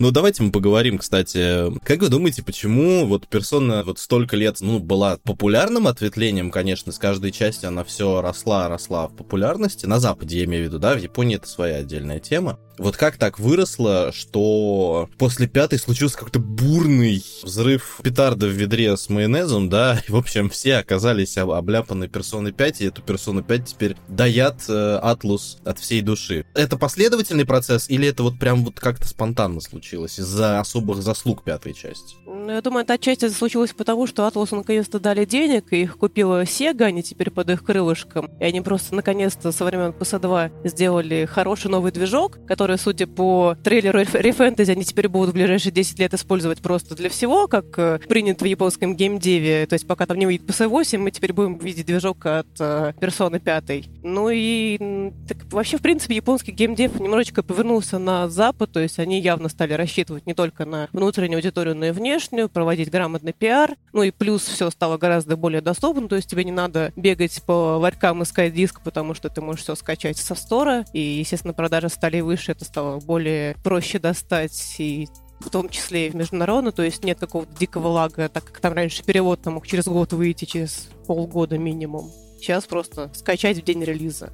Ну, 0.00 0.12
давайте 0.12 0.42
мы 0.42 0.50
поговорим, 0.50 0.96
кстати. 0.96 1.78
Как 1.84 2.00
вы 2.00 2.08
думаете, 2.08 2.42
почему 2.42 3.04
вот 3.04 3.28
персона 3.28 3.84
вот 3.84 3.98
столько 3.98 4.34
лет, 4.34 4.56
ну, 4.62 4.78
была 4.78 5.18
популярным 5.18 5.86
ответвлением, 5.86 6.50
конечно, 6.50 6.90
с 6.90 6.98
каждой 6.98 7.32
части 7.32 7.66
она 7.66 7.84
все 7.84 8.22
росла, 8.22 8.70
росла 8.70 9.08
в 9.08 9.14
популярности. 9.14 9.84
На 9.84 10.00
Западе, 10.00 10.38
я 10.38 10.44
имею 10.46 10.64
в 10.64 10.66
виду, 10.68 10.78
да, 10.78 10.94
в 10.94 11.02
Японии 11.02 11.36
это 11.36 11.46
своя 11.46 11.76
отдельная 11.76 12.18
тема. 12.18 12.58
Вот 12.78 12.96
как 12.96 13.18
так 13.18 13.38
выросло, 13.38 14.10
что 14.10 15.10
после 15.18 15.46
пятой 15.46 15.78
случился 15.78 16.16
какой-то 16.16 16.38
бурный 16.38 17.22
взрыв 17.42 18.00
петарда 18.02 18.46
в 18.46 18.52
ведре 18.52 18.96
с 18.96 19.10
майонезом, 19.10 19.68
да, 19.68 20.00
и, 20.08 20.10
в 20.10 20.16
общем, 20.16 20.48
все 20.48 20.76
оказались 20.76 21.36
обляпаны 21.36 22.08
персоной 22.08 22.52
5, 22.52 22.80
и 22.80 22.86
эту 22.86 23.02
персону 23.02 23.42
5 23.42 23.66
теперь 23.66 23.96
даят 24.08 24.62
э, 24.70 24.96
от 24.96 25.78
всей 25.78 26.00
души. 26.00 26.46
Это 26.54 26.78
последовательный 26.78 27.44
процесс, 27.44 27.90
или 27.90 28.08
это 28.08 28.22
вот 28.22 28.38
прям 28.38 28.64
вот 28.64 28.80
как-то 28.80 29.06
спонтанно 29.06 29.60
случилось 29.60 29.89
из-за 29.96 30.60
особых 30.60 31.02
заслуг 31.02 31.42
пятой 31.42 31.74
части? 31.74 32.16
Ну, 32.26 32.52
я 32.52 32.62
думаю, 32.62 32.84
это 32.84 32.94
отчасти 32.94 33.28
случилось 33.28 33.72
потому, 33.72 34.06
что 34.06 34.26
Атлусу 34.26 34.56
наконец-то 34.56 34.98
дали 34.98 35.24
денег, 35.24 35.72
и 35.72 35.82
их 35.82 35.98
купила 35.98 36.42
Sega, 36.42 36.84
они 36.84 37.02
теперь 37.02 37.30
под 37.30 37.50
их 37.50 37.64
крылышком. 37.64 38.30
И 38.40 38.44
они 38.44 38.60
просто 38.60 38.94
наконец-то 38.94 39.52
со 39.52 39.64
времен 39.64 39.90
PS2 39.90 40.68
сделали 40.68 41.26
хороший 41.26 41.70
новый 41.70 41.92
движок, 41.92 42.38
который, 42.46 42.78
судя 42.78 43.06
по 43.06 43.56
трейлеру 43.62 44.00
ReFantasy, 44.00 44.70
они 44.72 44.84
теперь 44.84 45.08
будут 45.08 45.30
в 45.30 45.32
ближайшие 45.34 45.72
10 45.72 45.98
лет 45.98 46.14
использовать 46.14 46.60
просто 46.60 46.94
для 46.94 47.10
всего, 47.10 47.46
как 47.46 47.78
э, 47.78 47.98
принято 48.08 48.44
в 48.44 48.48
японском 48.48 48.96
геймдеве. 48.96 49.66
То 49.66 49.74
есть 49.74 49.86
пока 49.86 50.06
там 50.06 50.18
не 50.18 50.26
выйдет 50.26 50.48
PS8, 50.48 50.98
мы 50.98 51.10
теперь 51.10 51.32
будем 51.32 51.58
видеть 51.58 51.86
движок 51.86 52.24
от 52.26 52.48
э, 52.58 52.92
Persona 53.00 53.38
5. 53.38 54.02
Ну 54.02 54.28
и 54.30 55.12
так, 55.28 55.38
вообще, 55.52 55.76
в 55.76 55.82
принципе, 55.82 56.16
японский 56.16 56.52
геймдев 56.52 56.98
немножечко 56.98 57.42
повернулся 57.42 57.98
на 57.98 58.28
запад, 58.28 58.72
то 58.72 58.80
есть 58.80 58.98
они 58.98 59.20
явно 59.20 59.48
стали 59.48 59.74
рассчитывать 59.80 60.26
не 60.26 60.34
только 60.34 60.64
на 60.64 60.88
внутреннюю 60.92 61.38
аудиторию, 61.38 61.74
но 61.74 61.86
и 61.86 61.90
внешнюю 61.90 62.48
проводить 62.48 62.90
грамотный 62.90 63.32
пиар. 63.32 63.76
Ну 63.92 64.02
и 64.02 64.10
плюс 64.10 64.42
все 64.42 64.70
стало 64.70 64.98
гораздо 64.98 65.36
более 65.36 65.60
доступно, 65.60 66.08
то 66.08 66.16
есть 66.16 66.28
тебе 66.28 66.44
не 66.44 66.52
надо 66.52 66.92
бегать 66.96 67.42
по 67.44 67.78
варькам 67.78 68.22
искать 68.22 68.54
диск, 68.54 68.82
потому 68.82 69.14
что 69.14 69.28
ты 69.28 69.40
можешь 69.40 69.62
все 69.62 69.74
скачать 69.74 70.16
со 70.16 70.34
стора. 70.34 70.84
И, 70.92 71.00
естественно, 71.00 71.54
продажи 71.54 71.88
стали 71.88 72.20
выше, 72.20 72.52
это 72.52 72.64
стало 72.64 73.00
более 73.00 73.56
проще 73.64 73.98
достать 73.98 74.76
и 74.78 75.08
в 75.40 75.48
том 75.48 75.68
числе 75.70 76.08
и 76.08 76.10
в 76.10 76.14
международно, 76.14 76.70
то 76.70 76.82
есть 76.82 77.02
нет 77.02 77.18
какого-то 77.18 77.56
дикого 77.58 77.88
лага, 77.88 78.28
так 78.28 78.44
как 78.44 78.60
там 78.60 78.74
раньше 78.74 79.02
перевод 79.02 79.40
там 79.40 79.54
мог 79.54 79.66
через 79.66 79.86
год 79.86 80.12
выйти, 80.12 80.44
через 80.44 80.90
полгода 81.06 81.56
минимум. 81.58 82.10
Сейчас 82.38 82.66
просто 82.66 83.10
скачать 83.14 83.58
в 83.58 83.64
день 83.64 83.82
релиза. 83.82 84.32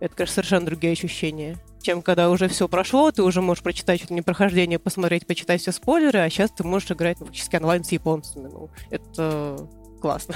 Это, 0.00 0.14
конечно, 0.14 0.34
совершенно 0.34 0.66
другие 0.66 0.92
ощущения 0.92 1.58
чем 1.84 2.02
когда 2.02 2.30
уже 2.30 2.48
все 2.48 2.66
прошло, 2.66 3.12
ты 3.12 3.22
уже 3.22 3.40
можешь 3.40 3.62
прочитать 3.62 4.00
чуть 4.00 4.10
ли 4.10 4.16
не 4.16 4.22
прохождение, 4.22 4.78
посмотреть, 4.78 5.26
почитать 5.26 5.60
все 5.60 5.70
спойлеры, 5.70 6.20
а 6.20 6.30
сейчас 6.30 6.50
ты 6.50 6.64
можешь 6.64 6.90
играть 6.90 7.18
фактически 7.18 7.56
онлайн 7.56 7.84
с 7.84 7.92
японцами. 7.92 8.48
Ну, 8.50 8.70
это 8.90 9.68
классно. 10.04 10.34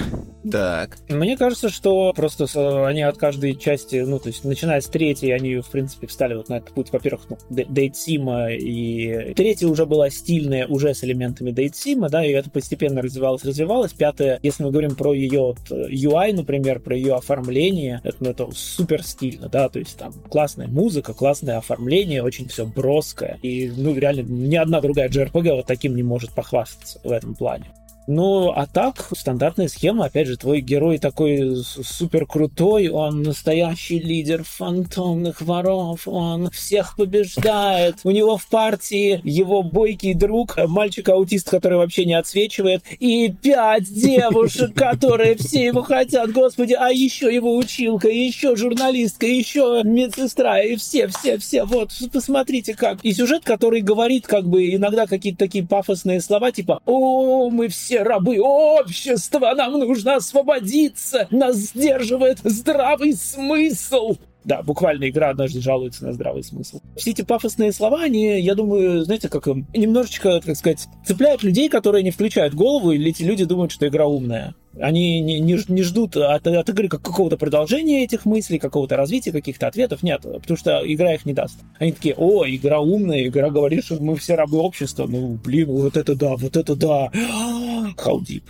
Так. 0.51 0.97
Мне 1.09 1.37
кажется, 1.37 1.69
что 1.69 2.11
просто 2.15 2.87
они 2.87 3.03
от 3.03 3.17
каждой 3.19 3.55
части, 3.55 3.97
ну, 3.97 4.17
то 4.17 4.29
есть, 4.29 4.43
начиная 4.43 4.81
с 4.81 4.87
третьей, 4.87 5.29
они, 5.29 5.57
в 5.57 5.69
принципе, 5.69 6.07
встали 6.07 6.33
вот 6.33 6.49
на 6.49 6.55
этот 6.55 6.71
путь, 6.71 6.91
во-первых, 6.91 7.27
ну, 7.29 7.37
Дейтсима, 7.51 8.51
и 8.51 9.35
третья 9.35 9.67
уже 9.67 9.85
была 9.85 10.09
стильная, 10.09 10.65
уже 10.65 10.95
с 10.95 11.03
элементами 11.03 11.51
Дейтсима, 11.51 12.09
да, 12.09 12.25
и 12.25 12.31
это 12.31 12.49
постепенно 12.49 13.03
развивалось, 13.03 13.45
развивалось. 13.45 13.93
Пятая, 13.93 14.39
если 14.41 14.63
мы 14.63 14.71
говорим 14.71 14.95
про 14.95 15.13
ее 15.13 15.53
UI, 15.69 16.33
например, 16.33 16.79
про 16.79 16.95
ее 16.95 17.13
оформление, 17.13 18.01
это, 18.03 18.17
ну, 18.21 18.31
это 18.31 18.49
супер 18.51 19.03
стильно, 19.03 19.49
да, 19.49 19.69
то 19.69 19.77
есть 19.77 19.97
там 19.97 20.13
классная 20.13 20.67
музыка, 20.67 21.13
классное 21.13 21.57
оформление, 21.57 22.23
очень 22.23 22.47
все 22.47 22.65
броское, 22.65 23.37
и, 23.43 23.71
ну, 23.77 23.93
реально, 23.93 24.21
ни 24.21 24.55
одна 24.55 24.81
другая 24.81 25.09
JRPG 25.09 25.57
вот 25.57 25.67
таким 25.67 25.95
не 25.95 26.01
может 26.01 26.33
похвастаться 26.33 26.99
в 27.03 27.11
этом 27.11 27.35
плане. 27.35 27.71
Ну, 28.11 28.51
а 28.55 28.65
так, 28.65 29.07
стандартная 29.15 29.67
схема, 29.67 30.05
опять 30.05 30.25
же, 30.25 30.35
твой 30.35 30.61
герой 30.61 30.97
такой 30.97 31.57
супер 31.63 32.25
крутой, 32.25 32.87
он 32.87 33.21
настоящий 33.21 33.99
лидер 33.99 34.43
фантомных 34.43 35.43
воров, 35.43 36.07
он 36.07 36.49
всех 36.49 36.95
побеждает. 36.95 37.97
У 38.03 38.09
него 38.09 38.37
в 38.37 38.47
партии 38.47 39.21
его 39.23 39.61
бойкий 39.61 40.15
друг, 40.15 40.57
мальчик-аутист, 40.57 41.51
который 41.51 41.77
вообще 41.77 42.05
не 42.05 42.15
отсвечивает, 42.15 42.81
и 42.99 43.31
пять 43.31 43.93
девушек, 43.93 44.73
которые 44.73 45.35
все 45.35 45.65
его 45.65 45.83
хотят, 45.83 46.31
господи, 46.31 46.73
а 46.73 46.89
еще 46.89 47.31
его 47.31 47.55
училка, 47.55 48.07
еще 48.07 48.55
журналистка, 48.55 49.27
еще 49.27 49.83
медсестра, 49.83 50.59
и 50.63 50.77
все, 50.77 51.09
все, 51.09 51.37
все, 51.37 51.63
вот, 51.63 51.91
посмотрите 52.11 52.73
как. 52.73 53.05
И 53.05 53.13
сюжет, 53.13 53.43
который 53.43 53.81
говорит 53.81 54.25
как 54.25 54.47
бы 54.47 54.73
иногда 54.73 55.05
какие-то 55.05 55.37
такие 55.37 55.63
пафосные 55.63 56.21
слова, 56.21 56.51
типа, 56.51 56.81
о, 56.87 57.51
мы 57.51 57.67
все 57.67 57.98
рабы 58.03 58.39
общества, 58.39 59.53
нам 59.55 59.73
нужно 59.73 60.15
освободиться, 60.15 61.27
нас 61.31 61.55
сдерживает 61.55 62.39
здравый 62.43 63.13
смысл. 63.13 64.17
Да, 64.49 64.63
буквально 64.63 65.07
игра 65.07 65.29
однажды 65.29 65.61
жалуется 65.61 66.03
на 66.03 66.13
здравый 66.13 66.43
смысл. 66.43 66.81
Все 66.95 67.11
эти 67.11 67.21
пафосные 67.21 67.71
слова, 67.71 68.01
они, 68.01 68.41
я 68.41 68.55
думаю, 68.55 69.05
знаете, 69.05 69.29
как 69.29 69.45
немножечко, 69.45 70.41
так 70.43 70.55
сказать, 70.55 70.87
цепляют 71.05 71.43
людей, 71.43 71.69
которые 71.69 72.03
не 72.03 72.09
включают 72.09 72.55
голову, 72.55 72.91
или 72.91 73.11
эти 73.11 73.21
люди 73.21 73.45
думают, 73.45 73.71
что 73.71 73.87
игра 73.87 74.07
умная. 74.07 74.55
Они 74.81 75.21
не, 75.21 75.39
не, 75.39 75.59
не 75.67 75.83
ждут 75.83 76.17
от, 76.17 76.47
от 76.47 76.69
игры 76.69 76.87
как 76.87 77.03
какого-то 77.03 77.37
продолжения 77.37 78.03
этих 78.03 78.25
мыслей, 78.25 78.57
какого-то 78.57 78.97
развития, 78.97 79.31
каких-то 79.31 79.67
ответов. 79.67 80.01
Нет, 80.01 80.21
потому 80.23 80.57
что 80.57 80.81
игра 80.83 81.13
их 81.13 81.27
не 81.27 81.33
даст. 81.33 81.59
Они 81.77 81.91
такие, 81.91 82.15
о, 82.15 82.43
игра 82.47 82.79
умная, 82.79 83.27
игра 83.27 83.51
говорит, 83.51 83.85
что 83.85 84.01
мы 84.01 84.15
все 84.15 84.33
рабы 84.33 84.57
общества. 84.57 85.05
Ну, 85.07 85.37
блин, 85.43 85.69
вот 85.69 85.95
это 85.95 86.15
да, 86.15 86.35
вот 86.35 86.57
это 86.57 86.75
да. 86.75 87.11
How 87.97 88.19
deep. 88.19 88.43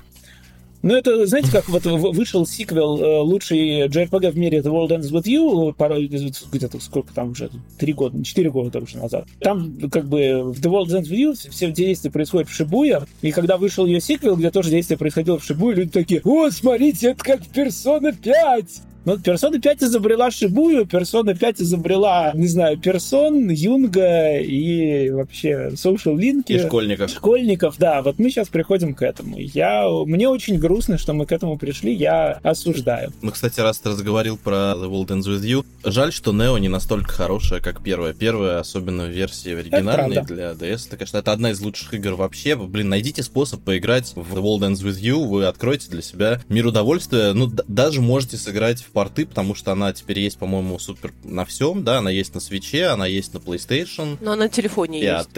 Ну, 0.81 0.95
это, 0.95 1.25
знаете, 1.25 1.51
как 1.51 1.67
вот 1.67 1.83
вышел 1.83 2.45
сиквел 2.45 3.01
э, 3.01 3.19
лучший 3.19 3.87
JRPG 3.87 4.31
в 4.31 4.37
мире 4.37 4.59
The 4.59 4.71
World 4.71 4.89
Ends 4.89 5.11
With 5.11 5.25
You, 5.25 5.73
пора, 5.73 5.97
где-то 5.99 6.79
сколько 6.79 7.13
там 7.13 7.31
уже, 7.31 7.49
три 7.77 7.91
года, 7.91 8.23
четыре 8.23 8.49
года 8.49 8.79
уже 8.79 8.97
назад. 8.97 9.25
Там, 9.41 9.77
как 9.91 10.07
бы, 10.07 10.43
в 10.53 10.59
The 10.59 10.71
World 10.71 10.87
Ends 10.87 11.09
With 11.09 11.33
You 11.33 11.49
все 11.49 11.71
действия 11.71 12.11
происходят 12.11 12.47
в 12.47 12.53
Шибуя, 12.53 13.05
и 13.21 13.31
когда 13.31 13.57
вышел 13.57 13.85
ее 13.85 13.99
сиквел, 13.99 14.37
где 14.37 14.51
тоже 14.51 14.69
действие 14.69 14.97
происходило 14.97 15.37
в 15.37 15.43
Шибуе, 15.43 15.75
люди 15.75 15.91
такие, 15.91 16.21
о, 16.23 16.49
смотрите, 16.49 17.09
это 17.09 17.23
как 17.23 17.41
Persona 17.41 18.15
5! 18.15 18.81
Ну, 19.05 19.15
Persona 19.15 19.59
5 19.59 19.83
изобрела 19.83 20.29
Шибую, 20.29 20.85
Persona 20.85 21.37
5 21.37 21.61
изобрела, 21.61 22.31
не 22.33 22.47
знаю, 22.47 22.77
Персон, 22.77 23.49
Юнга 23.49 24.37
и 24.37 25.09
вообще 25.09 25.69
Social 25.73 26.15
Link. 26.15 26.43
И 26.47 26.59
школьников. 26.59 27.09
Школьников, 27.09 27.77
да. 27.77 28.01
Вот 28.01 28.19
мы 28.19 28.29
сейчас 28.29 28.49
приходим 28.49 28.93
к 28.93 29.01
этому. 29.01 29.37
Я, 29.39 29.87
мне 30.05 30.27
очень 30.27 30.59
грустно, 30.59 30.97
что 30.97 31.13
мы 31.13 31.25
к 31.25 31.31
этому 31.31 31.57
пришли, 31.57 31.93
я 31.93 32.39
осуждаю. 32.43 33.11
Ну, 33.21 33.31
кстати, 33.31 33.59
раз 33.59 33.79
ты 33.79 33.89
разговаривал 33.89 34.37
про 34.37 34.73
The 34.75 34.89
World 34.89 35.07
Ends 35.07 35.27
With 35.27 35.43
You, 35.43 35.65
жаль, 35.83 36.11
что 36.11 36.33
Нео 36.33 36.57
не 36.57 36.67
настолько 36.69 37.11
хорошая, 37.13 37.61
как 37.61 37.81
первая. 37.81 38.13
Первая, 38.13 38.59
особенно 38.59 39.05
в 39.05 39.09
версии 39.09 39.55
оригинальной 39.55 40.23
для 40.23 40.51
DS, 40.51 40.87
это, 40.87 40.97
конечно, 40.97 41.17
это 41.17 41.31
одна 41.31 41.51
из 41.51 41.61
лучших 41.61 41.93
игр 41.93 42.13
вообще. 42.13 42.55
Блин, 42.55 42.89
найдите 42.89 43.23
способ 43.23 43.61
поиграть 43.61 44.13
в 44.15 44.35
The 44.35 44.41
World 44.41 44.69
Ends 44.69 44.83
With 44.85 45.01
You, 45.01 45.25
вы 45.25 45.45
откроете 45.45 45.89
для 45.89 46.01
себя 46.01 46.41
мир 46.49 46.67
удовольствия. 46.67 47.33
Ну, 47.33 47.49
даже 47.67 48.01
можете 48.01 48.37
сыграть 48.37 48.85
в 48.89 48.91
порты, 48.91 49.25
потому 49.25 49.55
что 49.55 49.71
она 49.71 49.93
теперь 49.93 50.19
есть, 50.19 50.37
по-моему, 50.37 50.79
супер 50.79 51.13
на 51.23 51.45
всем, 51.45 51.83
да, 51.83 51.99
она 51.99 52.09
есть 52.09 52.33
на 52.33 52.39
свече, 52.39 52.87
она 52.87 53.05
есть 53.05 53.33
на 53.33 53.37
PlayStation. 53.37 54.17
Но 54.19 54.35
на 54.35 54.49
телефоне 54.49 54.99
есть. 55.19 55.29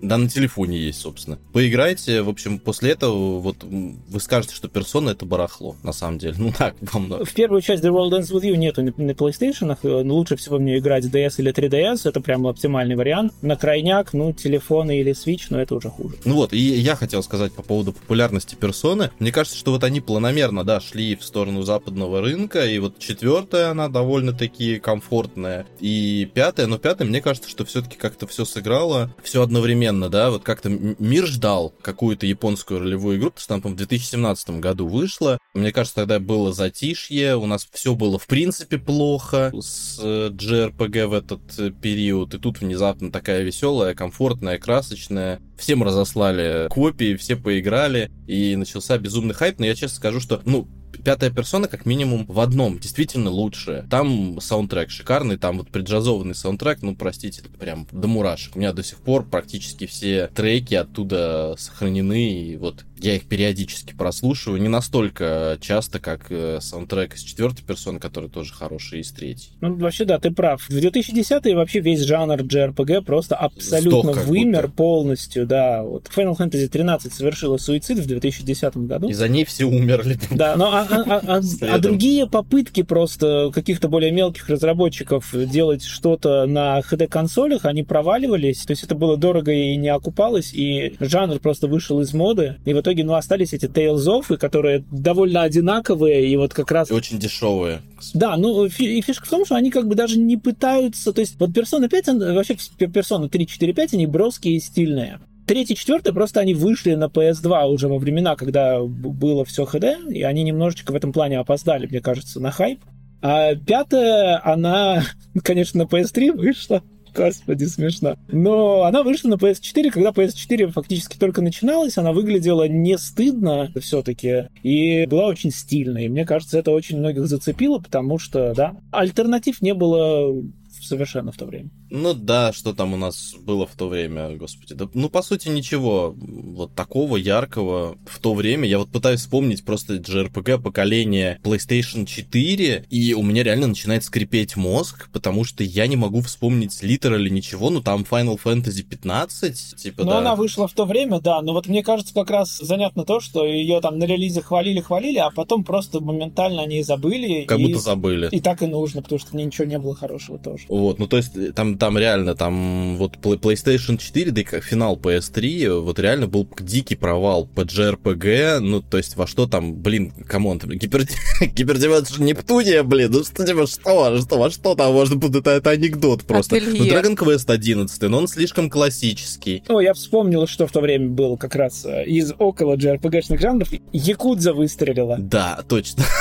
Да, 0.00 0.18
на 0.18 0.28
телефоне 0.28 0.78
есть, 0.78 1.00
собственно. 1.00 1.38
Поиграйте, 1.52 2.22
в 2.22 2.28
общем, 2.28 2.58
после 2.58 2.92
этого 2.92 3.40
вот 3.40 3.56
вы 3.62 4.20
скажете, 4.20 4.54
что 4.54 4.68
персона 4.68 5.10
это 5.10 5.26
барахло, 5.26 5.76
на 5.82 5.92
самом 5.92 6.18
деле. 6.18 6.34
Ну 6.38 6.52
так, 6.56 6.74
вам 6.80 7.24
В 7.24 7.34
первую 7.34 7.62
часть 7.62 7.82
The 7.82 7.90
World 7.90 8.20
Ends 8.20 8.32
With 8.32 8.42
You 8.42 8.56
нету 8.56 8.82
на 8.82 9.10
PlayStation, 9.10 9.76
э, 9.82 10.02
но 10.02 10.14
лучше 10.14 10.36
всего 10.36 10.58
мне 10.58 10.78
играть 10.78 11.04
DS 11.04 11.34
или 11.38 11.52
3DS, 11.52 12.08
это 12.08 12.20
прям 12.20 12.46
оптимальный 12.46 12.96
вариант. 12.96 13.32
На 13.42 13.56
крайняк, 13.56 14.12
ну, 14.12 14.32
телефоны 14.32 15.00
или 15.00 15.12
Switch, 15.12 15.46
но 15.50 15.60
это 15.60 15.74
уже 15.74 15.88
хуже. 15.88 16.16
Ну 16.24 16.34
вот, 16.34 16.52
и 16.52 16.58
я 16.58 16.94
хотел 16.94 17.22
сказать 17.22 17.52
по 17.52 17.62
поводу 17.62 17.92
популярности 17.92 18.54
персоны. 18.54 19.10
Мне 19.18 19.32
кажется, 19.32 19.58
что 19.58 19.72
вот 19.72 19.84
они 19.84 20.00
планомерно, 20.00 20.64
да, 20.64 20.80
шли 20.80 21.16
в 21.16 21.24
сторону 21.24 21.62
западного 21.62 22.20
рынка, 22.20 22.66
и 22.66 22.78
вот 22.78 22.98
четвертая, 22.98 23.70
она 23.70 23.88
довольно-таки 23.88 24.78
комфортная, 24.78 25.66
и 25.80 26.28
пятая, 26.32 26.66
но 26.66 26.78
пятая, 26.78 27.08
мне 27.08 27.20
кажется, 27.20 27.50
что 27.50 27.64
все-таки 27.64 27.96
как-то 27.96 28.26
все 28.26 28.44
сыграло, 28.44 29.10
все 29.22 29.42
одновременно 29.42 29.87
одновременно, 29.88 30.08
да, 30.08 30.30
вот 30.30 30.44
как-то 30.44 30.68
мир 30.68 31.26
ждал 31.26 31.74
какую-то 31.82 32.26
японскую 32.26 32.80
ролевую 32.80 33.18
игру, 33.18 33.30
потому 33.30 33.42
что 33.42 33.60
там, 33.60 33.72
в 33.72 33.76
2017 33.76 34.50
году 34.60 34.86
вышла. 34.86 35.38
Мне 35.54 35.72
кажется, 35.72 35.96
тогда 35.96 36.18
было 36.18 36.52
затишье, 36.52 37.36
у 37.36 37.46
нас 37.46 37.68
все 37.72 37.94
было 37.94 38.18
в 38.18 38.26
принципе 38.26 38.78
плохо 38.78 39.52
с 39.58 39.98
JRPG 39.98 40.98
э, 40.98 41.06
в 41.06 41.12
этот 41.12 41.40
э, 41.58 41.70
период, 41.70 42.34
и 42.34 42.38
тут 42.38 42.60
внезапно 42.60 43.10
такая 43.10 43.42
веселая, 43.42 43.94
комфортная, 43.94 44.58
красочная. 44.58 45.40
Всем 45.56 45.82
разослали 45.82 46.68
копии, 46.68 47.16
все 47.16 47.36
поиграли, 47.36 48.10
и 48.26 48.54
начался 48.56 48.98
безумный 48.98 49.34
хайп, 49.34 49.58
но 49.58 49.66
я 49.66 49.74
честно 49.74 49.96
скажу, 49.96 50.20
что, 50.20 50.40
ну, 50.44 50.68
пятая 51.08 51.30
персона 51.30 51.68
как 51.68 51.86
минимум 51.86 52.26
в 52.26 52.38
одном 52.38 52.78
действительно 52.78 53.30
лучшая. 53.30 53.86
Там 53.88 54.42
саундтрек 54.42 54.90
шикарный, 54.90 55.38
там 55.38 55.56
вот 55.56 55.70
преджазованный 55.70 56.34
саундтрек, 56.34 56.82
ну, 56.82 56.94
простите, 56.94 57.40
прям 57.58 57.86
до 57.90 58.08
мурашек. 58.08 58.56
У 58.56 58.58
меня 58.58 58.74
до 58.74 58.82
сих 58.82 58.98
пор 58.98 59.24
практически 59.24 59.86
все 59.86 60.26
треки 60.26 60.74
оттуда 60.74 61.54
сохранены, 61.56 62.42
и 62.42 62.56
вот 62.58 62.84
я 63.00 63.16
их 63.16 63.24
периодически 63.24 63.94
прослушиваю, 63.94 64.60
не 64.60 64.68
настолько 64.68 65.58
часто, 65.60 65.98
как 65.98 66.26
э, 66.30 66.58
саундтрек 66.60 67.14
из 67.14 67.22
четвертой 67.22 67.64
персоны, 67.64 67.98
который 67.98 68.28
тоже 68.28 68.52
хороший, 68.52 68.98
и 68.98 69.02
из 69.02 69.12
третьей. 69.12 69.50
Ну, 69.60 69.74
вообще, 69.76 70.04
да, 70.04 70.18
ты 70.18 70.30
прав. 70.30 70.62
В 70.62 70.70
2010-е 70.70 71.54
вообще 71.54 71.80
весь 71.80 72.00
жанр 72.00 72.40
JRPG 72.42 73.02
просто 73.02 73.36
абсолютно 73.36 74.12
Сдох 74.12 74.26
вымер 74.26 74.62
будто. 74.62 74.76
полностью, 74.76 75.46
да. 75.46 75.82
Вот 75.82 76.06
Final 76.14 76.36
Fantasy 76.36 76.68
13 76.68 77.12
совершила 77.12 77.56
суицид 77.56 77.98
в 77.98 78.06
2010 78.06 78.76
году. 78.78 79.08
И 79.08 79.12
за 79.12 79.28
ней 79.28 79.44
все 79.44 79.64
умерли. 79.64 80.18
Да, 80.30 80.56
но 80.56 80.72
а, 80.72 80.86
а, 80.88 81.02
а, 81.02 81.38
а, 81.38 81.40
а 81.74 81.78
другие 81.78 82.26
попытки 82.28 82.82
просто 82.82 83.50
каких-то 83.54 83.88
более 83.88 84.10
мелких 84.10 84.48
разработчиков 84.48 85.32
делать 85.32 85.84
что-то 85.84 86.46
на 86.46 86.80
HD-консолях, 86.80 87.64
они 87.64 87.82
проваливались, 87.82 88.64
то 88.64 88.72
есть 88.72 88.84
это 88.84 88.94
было 88.94 89.16
дорого 89.16 89.52
и 89.52 89.76
не 89.76 89.88
окупалось, 89.88 90.52
и 90.52 90.96
жанр 91.00 91.38
просто 91.38 91.66
вышел 91.66 92.00
из 92.00 92.12
моды, 92.14 92.56
и 92.64 92.74
вот 92.74 92.87
итоге, 92.88 93.04
ну, 93.04 93.14
остались 93.14 93.52
эти 93.52 93.66
Tales 93.66 94.06
of, 94.06 94.36
которые 94.36 94.84
довольно 94.90 95.42
одинаковые, 95.42 96.26
и 96.26 96.36
вот 96.36 96.54
как 96.54 96.70
раз... 96.70 96.90
И 96.90 96.94
очень 96.94 97.18
дешевые. 97.18 97.82
Да, 98.14 98.36
ну, 98.36 98.64
и 98.64 99.00
фишка 99.02 99.26
в 99.26 99.30
том, 99.30 99.44
что 99.44 99.56
они 99.56 99.70
как 99.70 99.86
бы 99.86 99.94
даже 99.94 100.18
не 100.18 100.36
пытаются... 100.36 101.12
То 101.12 101.20
есть, 101.20 101.36
вот 101.38 101.50
Persona 101.50 101.88
5, 101.88 102.06
вообще 102.34 102.54
Persona 102.54 103.28
3, 103.28 103.46
4, 103.46 103.72
5, 103.72 103.94
они 103.94 104.06
броские 104.06 104.56
и 104.56 104.60
стильные. 104.60 105.20
Третий, 105.46 105.76
четвертый, 105.76 106.12
просто 106.12 106.40
они 106.40 106.54
вышли 106.54 106.94
на 106.94 107.04
PS2 107.04 107.68
уже 107.68 107.88
во 107.88 107.98
времена, 107.98 108.36
когда 108.36 108.80
было 108.82 109.44
все 109.44 109.64
HD, 109.64 110.12
и 110.12 110.22
они 110.22 110.42
немножечко 110.42 110.92
в 110.92 110.94
этом 110.94 111.12
плане 111.12 111.38
опоздали, 111.38 111.86
мне 111.86 112.00
кажется, 112.00 112.40
на 112.40 112.50
хайп. 112.50 112.80
А 113.20 113.54
пятая, 113.54 114.40
она, 114.44 115.02
конечно, 115.42 115.84
на 115.84 115.88
PS3 115.88 116.32
вышла. 116.32 116.82
Господи, 117.18 117.64
смешно. 117.64 118.16
Но 118.28 118.84
она 118.84 119.02
вышла 119.02 119.30
на 119.30 119.34
PS4, 119.34 119.90
когда 119.90 120.10
PS4 120.10 120.68
фактически 120.68 121.18
только 121.18 121.42
начиналась, 121.42 121.98
она 121.98 122.12
выглядела 122.12 122.68
не 122.68 122.96
стыдно 122.96 123.70
все-таки 123.80 124.48
и 124.62 125.06
была 125.06 125.26
очень 125.26 125.50
стильной. 125.50 126.04
И 126.04 126.08
мне 126.08 126.24
кажется, 126.24 126.58
это 126.58 126.70
очень 126.70 126.98
многих 126.98 127.26
зацепило, 127.26 127.78
потому 127.78 128.18
что, 128.18 128.54
да, 128.54 128.76
альтернатив 128.92 129.60
не 129.62 129.74
было 129.74 130.32
совершенно 130.80 131.32
в 131.32 131.36
то 131.36 131.46
время. 131.46 131.70
Ну 131.90 132.14
да, 132.14 132.52
что 132.52 132.74
там 132.74 132.94
у 132.94 132.96
нас 132.96 133.34
было 133.40 133.66
в 133.66 133.74
то 133.74 133.88
время, 133.88 134.36
господи. 134.36 134.74
Да, 134.74 134.88
ну, 134.94 135.08
по 135.08 135.22
сути, 135.22 135.48
ничего 135.48 136.14
вот 136.18 136.74
такого 136.74 137.16
яркого 137.16 137.96
в 138.06 138.18
то 138.18 138.34
время. 138.34 138.68
Я 138.68 138.78
вот 138.78 138.90
пытаюсь 138.90 139.20
вспомнить 139.20 139.64
просто 139.64 139.94
JRPG 139.94 140.62
поколения 140.62 141.40
PlayStation 141.42 142.04
4, 142.04 142.86
и 142.90 143.14
у 143.14 143.22
меня 143.22 143.42
реально 143.42 143.68
начинает 143.68 144.04
скрипеть 144.04 144.56
мозг, 144.56 145.08
потому 145.12 145.44
что 145.44 145.64
я 145.64 145.86
не 145.86 145.96
могу 145.96 146.20
вспомнить 146.20 146.82
литерали 146.82 147.28
ничего. 147.28 147.70
Ну, 147.70 147.80
там 147.80 148.04
Final 148.08 148.38
Fantasy 148.42 148.82
15, 148.82 149.76
типа, 149.76 150.04
Но 150.04 150.10
да. 150.10 150.18
она 150.18 150.36
вышла 150.36 150.68
в 150.68 150.72
то 150.72 150.84
время, 150.84 151.20
да. 151.20 151.40
Но 151.42 151.52
вот 151.52 151.68
мне 151.68 151.82
кажется, 151.82 152.12
как 152.12 152.30
раз 152.30 152.58
занятно 152.58 153.04
то, 153.04 153.20
что 153.20 153.46
ее 153.46 153.80
там 153.80 153.98
на 153.98 154.04
релизе 154.04 154.42
хвалили-хвалили, 154.42 155.18
а 155.18 155.30
потом 155.30 155.64
просто 155.64 156.00
моментально 156.00 156.62
они 156.62 156.82
забыли. 156.82 157.44
Как 157.44 157.58
и... 157.58 157.66
будто 157.66 157.78
забыли. 157.78 158.28
И 158.30 158.40
так 158.40 158.62
и 158.62 158.66
нужно, 158.66 159.02
потому 159.02 159.18
что 159.18 159.36
ничего 159.36 159.66
не 159.66 159.78
было 159.78 159.94
хорошего 159.94 160.38
тоже. 160.38 160.64
Вот, 160.68 160.98
ну 160.98 161.06
то 161.06 161.16
есть 161.16 161.54
там, 161.54 161.77
там 161.78 161.96
реально, 161.96 162.34
там 162.34 162.96
вот 162.96 163.16
PlayStation 163.16 163.96
4, 163.96 164.30
да 164.30 164.40
и 164.40 164.44
как 164.44 164.64
финал 164.64 164.96
PS3, 164.96 165.80
вот 165.80 165.98
реально 165.98 166.26
был 166.26 166.48
дикий 166.60 166.96
провал 166.96 167.46
по 167.46 167.62
JRPG, 167.62 168.58
ну 168.60 168.82
то 168.82 168.98
есть 168.98 169.16
во 169.16 169.26
что 169.26 169.46
там, 169.46 169.74
блин, 169.74 170.12
come 170.26 170.44
on, 170.44 170.58
Hyper... 170.58 171.06
Hyperdimension 171.40 172.22
Neptunia, 172.22 172.82
блин, 172.82 173.10
ну 173.12 173.24
что, 173.24 173.46
типа, 173.46 173.66
что, 173.66 174.20
что, 174.20 174.38
во 174.38 174.50
что 174.50 174.74
там 174.74 174.92
можно 174.92 175.16
будет, 175.16 175.36
это, 175.36 175.50
это 175.52 175.70
анекдот 175.70 176.24
просто. 176.24 176.56
Atelier. 176.56 176.78
Ну 176.78 176.86
Dragon 176.86 177.16
Quest 177.16 177.50
11, 177.50 178.02
но 178.02 178.18
он 178.18 178.28
слишком 178.28 178.68
классический. 178.68 179.62
О, 179.68 179.80
я 179.80 179.94
вспомнил, 179.94 180.46
что 180.46 180.66
в 180.66 180.72
то 180.72 180.80
время 180.80 181.08
был 181.08 181.36
как 181.36 181.54
раз 181.54 181.84
э, 181.84 182.04
из 182.04 182.32
около 182.38 182.76
JRPG-шных 182.76 183.40
жанров, 183.40 183.68
Якудза 183.92 184.52
выстрелила. 184.52 185.16
Да, 185.18 185.64
точно. 185.68 186.04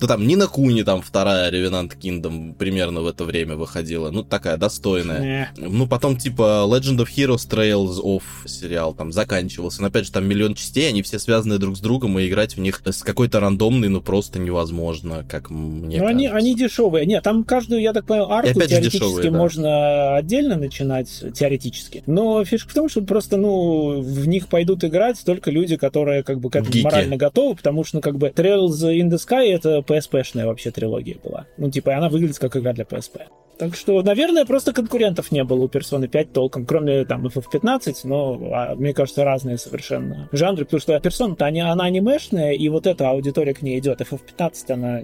Ну 0.00 0.06
там 0.06 0.24
Нина 0.28 0.46
Куни, 0.46 0.84
там 0.84 1.02
вторая 1.02 1.50
Revenant 1.50 1.98
Kingdom 2.00 2.54
примерно 2.54 3.00
в 3.00 3.08
это 3.08 3.24
время 3.24 3.56
выходила 3.56 3.82
выходила. 3.82 4.10
Ну, 4.10 4.22
такая 4.22 4.56
достойная. 4.56 4.91
Не. 4.98 5.50
Ну, 5.56 5.86
потом, 5.86 6.16
типа, 6.16 6.64
Legend 6.68 6.98
of 6.98 7.08
Heroes 7.16 7.48
Trails 7.48 8.00
of 8.02 8.22
сериал 8.46 8.94
там 8.94 9.12
заканчивался. 9.12 9.80
Но, 9.82 9.88
опять 9.88 10.06
же, 10.06 10.12
там 10.12 10.26
миллион 10.26 10.54
частей, 10.54 10.88
они 10.88 11.02
все 11.02 11.18
связаны 11.18 11.58
друг 11.58 11.76
с 11.76 11.80
другом, 11.80 12.18
и 12.18 12.26
играть 12.28 12.56
в 12.56 12.60
них 12.60 12.82
с 12.84 13.02
какой-то 13.02 13.40
рандомной, 13.40 13.88
ну, 13.88 14.00
просто 14.00 14.38
невозможно, 14.38 15.24
как 15.28 15.50
мне 15.50 15.98
Ну, 15.98 16.06
они, 16.06 16.26
кажется. 16.28 16.36
они 16.36 16.54
дешевые. 16.54 17.06
Нет, 17.06 17.22
там 17.22 17.44
каждую, 17.44 17.80
я 17.80 17.92
так 17.92 18.06
понимаю, 18.06 18.30
арку 18.30 18.52
теоретически 18.60 18.98
дешевые, 18.98 19.30
да. 19.30 19.38
можно 19.38 20.16
отдельно 20.16 20.56
начинать, 20.56 21.08
теоретически. 21.34 22.02
Но 22.06 22.44
фишка 22.44 22.70
в 22.70 22.74
том, 22.74 22.88
что 22.88 23.02
просто, 23.02 23.36
ну, 23.36 24.00
в 24.00 24.26
них 24.26 24.48
пойдут 24.48 24.84
играть 24.84 25.22
только 25.24 25.50
люди, 25.50 25.76
которые 25.76 26.22
как 26.22 26.40
бы 26.40 26.50
к 26.50 26.56
этому 26.56 26.72
Гики. 26.72 26.84
морально 26.84 27.16
готовы, 27.16 27.56
потому 27.56 27.84
что, 27.84 27.96
ну, 27.96 28.00
как 28.02 28.18
бы 28.18 28.28
Trails 28.28 28.80
in 28.82 29.10
the 29.10 29.18
Sky 29.18 29.52
это 29.52 29.78
PSP-шная 29.78 30.46
вообще 30.46 30.70
трилогия 30.70 31.16
была. 31.22 31.46
Ну, 31.56 31.70
типа, 31.70 31.96
она 31.96 32.08
выглядит 32.08 32.38
как 32.38 32.56
игра 32.56 32.72
для 32.72 32.84
PSP. 32.84 33.22
Так 33.58 33.76
что, 33.76 34.02
наверное, 34.02 34.44
просто 34.44 34.72
конкурентов 34.82 35.32
не 35.32 35.44
было 35.44 35.64
у 35.64 35.68
Persona 35.68 36.08
5 36.08 36.32
толком, 36.32 36.66
кроме 36.66 37.04
там 37.04 37.26
FF15, 37.26 37.94
но, 38.04 38.38
а, 38.52 38.74
мне 38.74 38.92
кажется, 38.92 39.24
разные 39.24 39.58
совершенно 39.58 40.28
жанры, 40.32 40.64
потому 40.64 40.80
что 40.80 40.96
Persona-то 40.96 41.44
они- 41.46 41.60
она 41.60 41.84
анимешная, 41.84 42.52
и 42.52 42.68
вот 42.68 42.86
эта 42.86 43.08
аудитория 43.10 43.54
к 43.54 43.62
ней 43.62 43.78
идет. 43.78 44.00
FF15 44.00 44.70
она 44.70 45.00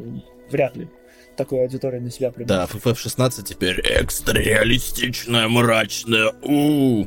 вряд 0.51 0.77
ли 0.77 0.89
такую 1.39 1.63
аудиторию 1.63 2.03
на 2.03 2.11
себя 2.11 2.33
Да, 2.37 2.67
примет. 2.67 2.85
FF16 2.85 3.45
теперь 3.45 3.81
экстра 3.81 4.39
реалистичная, 4.39 5.49
мрачная. 5.49 6.35
у 6.43 7.07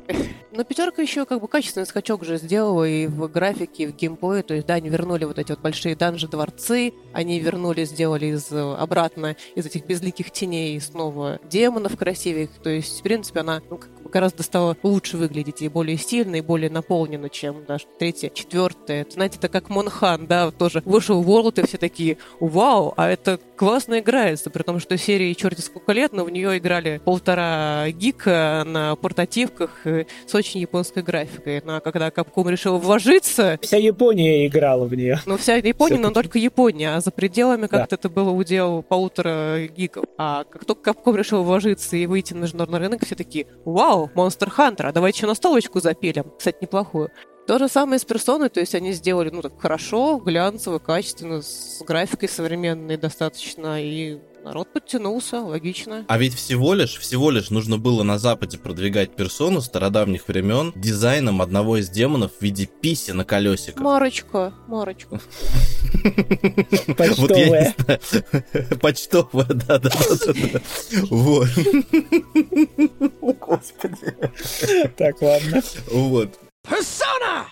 Но 0.52 0.64
пятерка 0.64 1.02
еще 1.02 1.26
как 1.26 1.42
бы 1.42 1.48
качественный 1.48 1.86
скачок 1.86 2.26
же 2.26 2.38
сделала 2.38 2.84
и 2.84 3.08
в 3.08 3.28
графике, 3.28 3.84
и 3.84 3.88
в 3.88 3.96
геймплее. 3.96 4.44
То 4.44 4.54
есть, 4.54 4.66
да, 4.68 4.76
они 4.76 4.90
вернули 4.90 5.26
вот 5.26 5.38
эти 5.38 5.52
вот 5.52 5.62
большие 5.62 5.96
данжи, 5.96 6.28
дворцы, 6.28 6.94
они 7.14 7.40
вернули, 7.40 7.86
сделали 7.86 8.28
из 8.28 8.52
обратно 8.52 9.36
из 9.56 9.66
этих 9.66 9.86
безликих 9.86 10.32
теней 10.32 10.80
снова 10.82 11.40
демонов 11.50 11.98
красивых. 11.98 12.50
То 12.64 12.70
есть, 12.70 13.00
в 13.00 13.04
принципе, 13.04 13.42
она 13.42 13.62
ну, 13.70 13.78
как 13.78 13.90
бы 14.02 14.10
гораздо 14.10 14.44
стала 14.44 14.78
лучше 14.84 15.18
выглядеть 15.18 15.62
и 15.62 15.70
более 15.70 15.98
стильно, 15.98 16.38
и 16.38 16.42
более 16.42 16.70
наполнена, 16.70 17.30
чем 17.30 17.66
даже 17.66 17.86
третья, 18.00 18.30
четвертая. 18.30 19.06
Знаете, 19.10 19.38
это 19.38 19.50
как 19.50 19.70
Монхан, 19.70 20.28
да, 20.28 20.52
тоже 20.52 20.82
вышел 20.86 21.24
World, 21.24 21.62
и 21.62 21.68
все 21.68 21.78
такие, 21.78 22.18
вау, 22.40 22.94
а 22.98 23.10
это 23.10 23.40
классно 23.56 24.02
играется, 24.22 24.50
при 24.50 24.64
том, 24.64 24.80
что 24.80 24.98
серии 24.98 25.34
черти 25.34 25.62
сколько 25.62 25.92
лет, 25.94 26.14
но 26.14 26.24
в 26.24 26.30
нее 26.30 26.58
играли 26.58 27.02
полтора 27.04 27.90
гика 27.90 28.64
на 28.66 28.96
портативках 28.96 29.72
с 29.84 30.36
очень 30.36 30.62
японской 30.62 31.02
графикой. 31.04 31.62
Но 31.66 31.82
когда 31.82 32.10
Capcom 32.10 32.50
решил 32.50 32.78
вложиться, 32.78 33.58
Вся 33.62 33.78
Япония 33.78 34.46
играла 34.48 34.86
в 34.86 34.94
нее. 34.94 35.20
ну, 35.26 35.38
вся 35.38 35.56
Япония, 35.56 35.98
но 35.98 36.12
только 36.12 36.38
Япония, 36.38 36.96
а 36.96 37.02
за 37.02 37.12
пределами 37.12 37.64
Да. 37.64 37.68
как-то 37.80 37.96
это 37.96 38.10
было 38.10 38.30
удел 38.32 38.84
полутора 38.84 39.68
гиков. 39.68 40.06
А 40.18 40.44
как 40.44 40.66
только 40.66 40.92
Capcom 40.92 41.18
решил 41.18 41.44
вложиться 41.44 41.96
и 41.98 42.06
выйти 42.06 42.34
на 42.34 42.42
международный 42.44 42.80
рынок, 42.80 43.06
все 43.06 43.16
такие, 43.16 43.48
вау, 43.66 44.10
Monster 44.16 44.50
Hunter, 44.56 44.84
а 44.88 44.92
давайте 44.92 45.18
еще 45.20 45.28
настолочку 45.28 45.80
запилим. 45.80 46.26
Кстати, 46.38 46.58
неплохую. 46.62 47.10
То 47.48 47.58
же 47.58 47.68
самое 47.68 48.00
с 48.00 48.06
персоной, 48.06 48.50
то 48.50 48.60
есть 48.60 48.76
они 48.76 48.94
сделали, 48.94 49.30
ну, 49.30 49.42
так 49.42 49.60
хорошо, 49.60 50.20
глянцево, 50.20 50.80
качественно, 50.80 51.42
с 51.42 51.82
графикой 51.86 52.30
современной 52.30 52.98
достаточно, 52.98 53.82
и 53.84 54.20
народ 54.44 54.72
подтянулся, 54.72 55.42
логично. 55.42 56.06
А 56.08 56.18
ведь 56.18 56.34
всего 56.36 56.74
лишь, 56.74 56.98
всего 56.98 57.32
лишь 57.32 57.50
нужно 57.50 57.78
было 57.78 58.04
на 58.04 58.20
Западе 58.20 58.58
продвигать 58.58 59.16
персону 59.16 59.62
стародавних 59.62 60.28
времен 60.28 60.72
дизайном 60.76 61.42
одного 61.42 61.78
из 61.78 61.90
демонов 61.90 62.32
в 62.40 62.42
виде 62.42 62.68
писи 62.68 63.12
на 63.12 63.26
колесиках. 63.26 63.82
Марочка, 63.82 64.54
Марочка. 64.68 65.20
Почтовая. 66.98 67.76
Почтовая, 68.82 69.48
да-да-да. 69.48 70.62
Вот. 71.10 71.50
Господи. 73.22 74.16
Так, 74.96 75.22
ладно. 75.22 75.62
Вот. 75.92 76.40
Persona! 76.64 77.48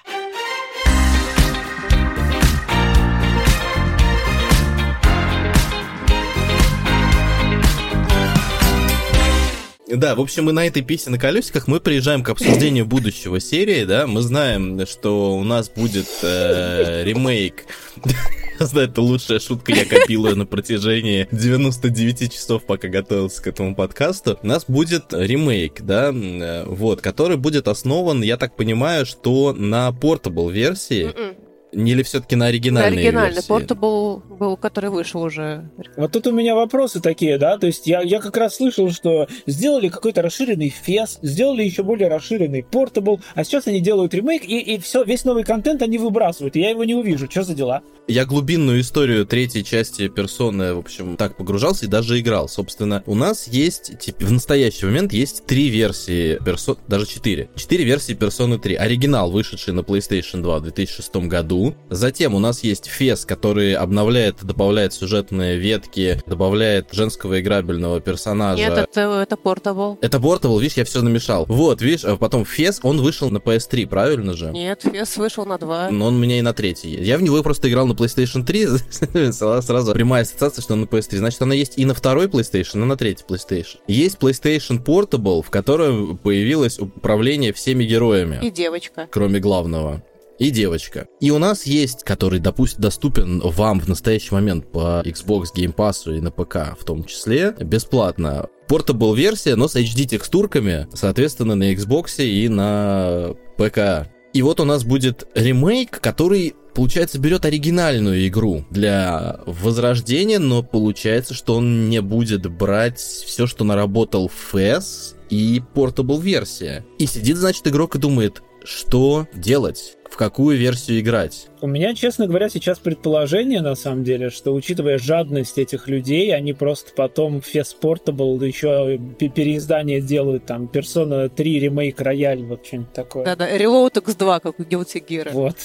Да, 9.91 10.13
в 10.13 10.21
общем, 10.21 10.45
мы 10.45 10.51
на 10.51 10.67
этой 10.67 10.83
писе 10.83 11.09
на 11.09 11.17
колесиках 11.17 11.67
мы 11.67 11.79
приезжаем 11.79 12.23
к 12.23 12.29
обсуждению 12.29 12.85
будущего 12.85 13.39
серии, 13.39 13.85
да, 13.85 14.05
мы 14.05 14.21
знаем, 14.21 14.85
что 14.85 15.35
у 15.35 15.43
нас 15.43 15.69
будет 15.69 16.07
э, 16.21 17.03
ремейк. 17.05 17.65
Знаю, 18.59 18.89
это 18.89 19.01
лучшая 19.01 19.39
шутка, 19.39 19.71
я 19.71 19.85
копил 19.85 20.27
ее 20.27 20.35
на 20.35 20.45
протяжении 20.45 21.27
99 21.31 22.31
часов, 22.31 22.65
пока 22.65 22.87
готовился 22.87 23.41
к 23.41 23.47
этому 23.47 23.73
подкасту. 23.73 24.37
У 24.43 24.47
нас 24.47 24.65
будет 24.67 25.11
ремейк, 25.11 25.81
да, 25.81 26.11
э, 26.13 26.65
вот, 26.65 27.01
который 27.01 27.37
будет 27.37 27.67
основан, 27.67 28.21
я 28.21 28.37
так 28.37 28.55
понимаю, 28.55 29.07
что 29.07 29.53
на 29.53 29.91
портабл 29.91 30.49
версии, 30.49 31.05
М-м. 31.05 31.49
Или 31.72 32.03
все-таки 32.03 32.36
на 32.36 32.47
оригинальной 32.47 32.97
Оригинальный 32.97 33.36
версии? 33.36 33.49
Portable 33.49 34.22
был, 34.38 34.57
который 34.57 34.89
вышел 34.89 35.22
уже. 35.22 35.70
Вот 35.97 36.11
тут 36.11 36.28
у 36.28 36.32
меня 36.32 36.55
вопросы 36.55 36.99
такие, 37.01 37.38
да, 37.38 37.57
то 37.57 37.67
есть 37.67 37.88
я, 37.88 38.01
я 38.01 38.20
как 38.20 38.38
раз 38.38 38.55
слышал, 38.55 38.91
что 38.91 39.28
сделали 39.45 39.89
какой-то 39.89 40.22
расширенный 40.22 40.70
фес, 40.70 41.20
сделали 41.22 41.63
еще 41.63 41.84
более 41.84 42.07
расширенный 42.09 42.61
Portable, 42.61 43.20
а 43.36 43.43
сейчас 43.43 43.67
они 43.67 43.82
делают 43.82 44.13
ремейк, 44.13 44.43
и, 44.45 44.59
и 44.59 44.80
все, 44.80 45.03
весь 45.03 45.26
новый 45.26 45.43
контент 45.43 45.82
они 45.82 45.97
выбрасывают, 45.97 46.55
и 46.55 46.59
я 46.59 46.70
его 46.72 46.84
не 46.84 46.95
увижу. 46.95 47.30
Что 47.30 47.43
за 47.43 47.53
дела? 47.53 47.82
Я 48.07 48.26
глубинную 48.26 48.82
историю 48.82 49.26
третьей 49.26 49.63
части 49.63 50.07
персоны, 50.07 50.74
в 50.74 50.80
общем, 50.80 51.15
так 51.15 51.38
погружался 51.38 51.86
и 51.86 51.88
даже 51.88 52.20
играл. 52.20 52.49
Собственно, 52.49 53.03
у 53.05 53.13
нас 53.13 53.47
есть, 53.47 53.99
тип- 53.99 54.22
в 54.24 54.32
настоящий 54.32 54.86
момент 54.86 55.13
есть 55.13 55.45
три 55.45 55.70
версии 55.70 56.39
персон, 56.43 56.78
даже 56.88 57.05
четыре. 57.05 57.49
Четыре 57.55 57.84
версии 57.84 58.13
персоны 58.13 58.57
3. 58.57 58.76
Оригинал, 58.76 59.30
вышедший 59.32 59.74
на 59.74 59.82
PlayStation 59.82 60.41
2 60.41 60.59
в 60.59 60.63
2006 60.63 61.15
году. 61.28 61.59
Затем 61.89 62.36
у 62.36 62.39
нас 62.39 62.64
есть 62.64 62.89
FES, 62.89 63.26
который 63.26 63.74
обновляет, 63.74 64.43
добавляет 64.43 64.93
сюжетные 64.93 65.57
ветки, 65.57 66.22
добавляет 66.26 66.89
женского 66.91 67.39
играбельного 67.39 67.99
персонажа. 68.01 68.62
Нет, 68.62 68.78
это, 68.78 69.01
это 69.01 69.36
Portable. 69.36 69.97
Это 70.01 70.18
Portable, 70.18 70.60
видишь, 70.60 70.78
я 70.78 70.86
все 70.86 71.01
намешал. 71.01 71.45
Вот, 71.47 71.82
видишь, 71.82 72.03
а 72.05 72.16
потом 72.18 72.43
FES, 72.43 72.80
он 72.84 73.01
вышел 73.01 73.30
на 73.30 73.38
PS3, 73.38 73.88
правильно 73.88 74.34
же? 74.34 74.51
Нет, 74.51 74.82
Фес 74.84 75.18
вышел 75.18 75.45
на 75.45 75.57
2. 75.57 75.89
Но 75.91 76.07
он 76.07 76.16
у 76.16 76.20
меня 76.20 76.39
и 76.39 76.41
на 76.41 76.53
третий. 76.53 76.89
есть. 76.91 77.07
Я 77.07 77.18
в 77.18 77.22
него 77.22 77.41
просто 77.43 77.70
играл 77.70 77.88
на 77.88 77.93
PlayStation 77.93 78.43
3, 78.43 78.68
сразу 79.32 79.80
сразу 79.80 79.93
прямая 79.93 80.24
ассоциация, 80.24 80.62
что 80.62 80.74
он 80.74 80.82
на 80.82 80.86
PS3. 80.86 81.18
Значит, 81.18 81.41
она 81.41 81.53
есть 81.53 81.78
и 81.78 81.86
на 81.86 81.93
второй 81.93 82.28
PlayStation, 82.28 82.82
и 82.82 82.86
на 82.86 82.97
третий 82.97 83.24
PlayStation. 83.28 83.78
Есть 83.88 84.18
PlayStation 84.18 84.84
Portable, 84.84 85.41
в 85.41 85.49
котором 85.49 86.18
появилось 86.18 86.80
управление 86.80 87.53
всеми 87.53 87.84
героями, 87.86 88.39
И 88.41 88.49
девочка. 88.51 89.07
кроме 89.12 89.39
главного. 89.39 90.03
И 90.39 90.51
девочка. 90.51 91.07
И 91.19 91.31
у 91.31 91.37
нас 91.37 91.65
есть, 91.65 92.03
который, 92.03 92.39
допустим, 92.39 92.81
доступен 92.81 93.41
вам 93.41 93.81
в 93.81 93.89
настоящий 93.89 94.33
момент 94.33 94.71
по 94.71 95.03
Xbox 95.05 95.47
Game 95.53 95.75
Pass 95.75 96.15
и 96.15 96.21
на 96.21 96.31
ПК 96.31 96.79
в 96.79 96.85
том 96.85 97.03
числе, 97.03 97.53
бесплатно. 97.59 98.47
Portable 98.69 99.15
версия, 99.15 99.55
но 99.55 99.67
с 99.67 99.75
HD 99.75 100.05
текстурками, 100.05 100.87
соответственно, 100.93 101.55
на 101.55 101.73
Xbox 101.73 102.23
и 102.23 102.47
на 102.47 103.35
ПК. 103.57 104.09
И 104.31 104.41
вот 104.41 104.59
у 104.59 104.65
нас 104.65 104.83
будет 104.83 105.27
ремейк, 105.33 105.99
который, 105.99 106.55
получается, 106.73 107.19
берет 107.19 107.45
оригинальную 107.45 108.27
игру 108.27 108.63
для 108.69 109.39
возрождения, 109.45 110.39
но 110.39 110.63
получается, 110.63 111.33
что 111.33 111.55
он 111.55 111.89
не 111.89 112.01
будет 112.01 112.45
брать 112.45 112.99
все, 112.99 113.47
что 113.47 113.65
наработал 113.65 114.31
FES 114.53 115.15
и 115.31 115.61
Portable 115.73 116.21
версия. 116.21 116.85
И 116.99 117.07
сидит, 117.07 117.37
значит, 117.37 117.67
игрок 117.67 117.95
и 117.95 117.99
думает, 117.99 118.43
что 118.70 119.28
делать? 119.34 119.95
В 120.09 120.17
какую 120.17 120.57
версию 120.57 120.99
играть? 121.01 121.47
У 121.61 121.67
меня, 121.67 121.93
честно 121.93 122.26
говоря, 122.28 122.49
сейчас 122.49 122.80
предположение, 122.80 123.61
на 123.61 123.76
самом 123.76 124.03
деле, 124.03 124.32
что, 124.32 124.53
учитывая 124.53 124.97
жадность 124.97 125.57
этих 125.59 125.88
людей, 125.88 126.36
они 126.36 126.53
просто 126.53 126.91
потом 126.95 127.38
Fest 127.38 127.76
Portable 127.82 128.43
еще 128.45 128.99
пе- 129.20 129.30
переиздание 129.30 130.01
делают, 130.01 130.45
там, 130.47 130.65
Persona 130.65 131.30
3, 131.30 131.59
ремейк, 131.59 132.01
рояль, 132.01 132.41
вот 132.43 132.65
что-нибудь 132.65 132.91
такое. 132.93 133.24
Да-да, 133.26 133.55
Reload 133.55 133.93
X2, 133.93 134.39
как 134.41 134.59
у 134.59 134.63
Guilty 134.63 135.05
Gear. 135.07 135.30
Вот. 135.32 135.55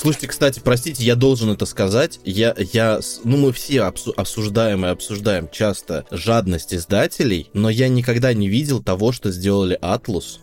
Слушайте, 0.00 0.28
кстати, 0.28 0.60
простите, 0.64 1.04
я 1.04 1.14
должен 1.14 1.50
это 1.50 1.66
сказать. 1.66 2.20
Я, 2.24 2.54
я, 2.72 3.00
ну, 3.24 3.36
мы 3.36 3.52
все 3.52 3.78
обсу- 3.80 4.14
обсуждаем 4.16 4.86
и 4.86 4.88
обсуждаем 4.88 5.48
часто 5.52 6.06
жадность 6.10 6.72
издателей, 6.74 7.50
но 7.52 7.68
я 7.68 7.88
никогда 7.88 8.32
не 8.32 8.48
видел 8.48 8.82
того, 8.82 9.12
что 9.12 9.30
сделали 9.30 9.78
Atlus, 9.82 10.38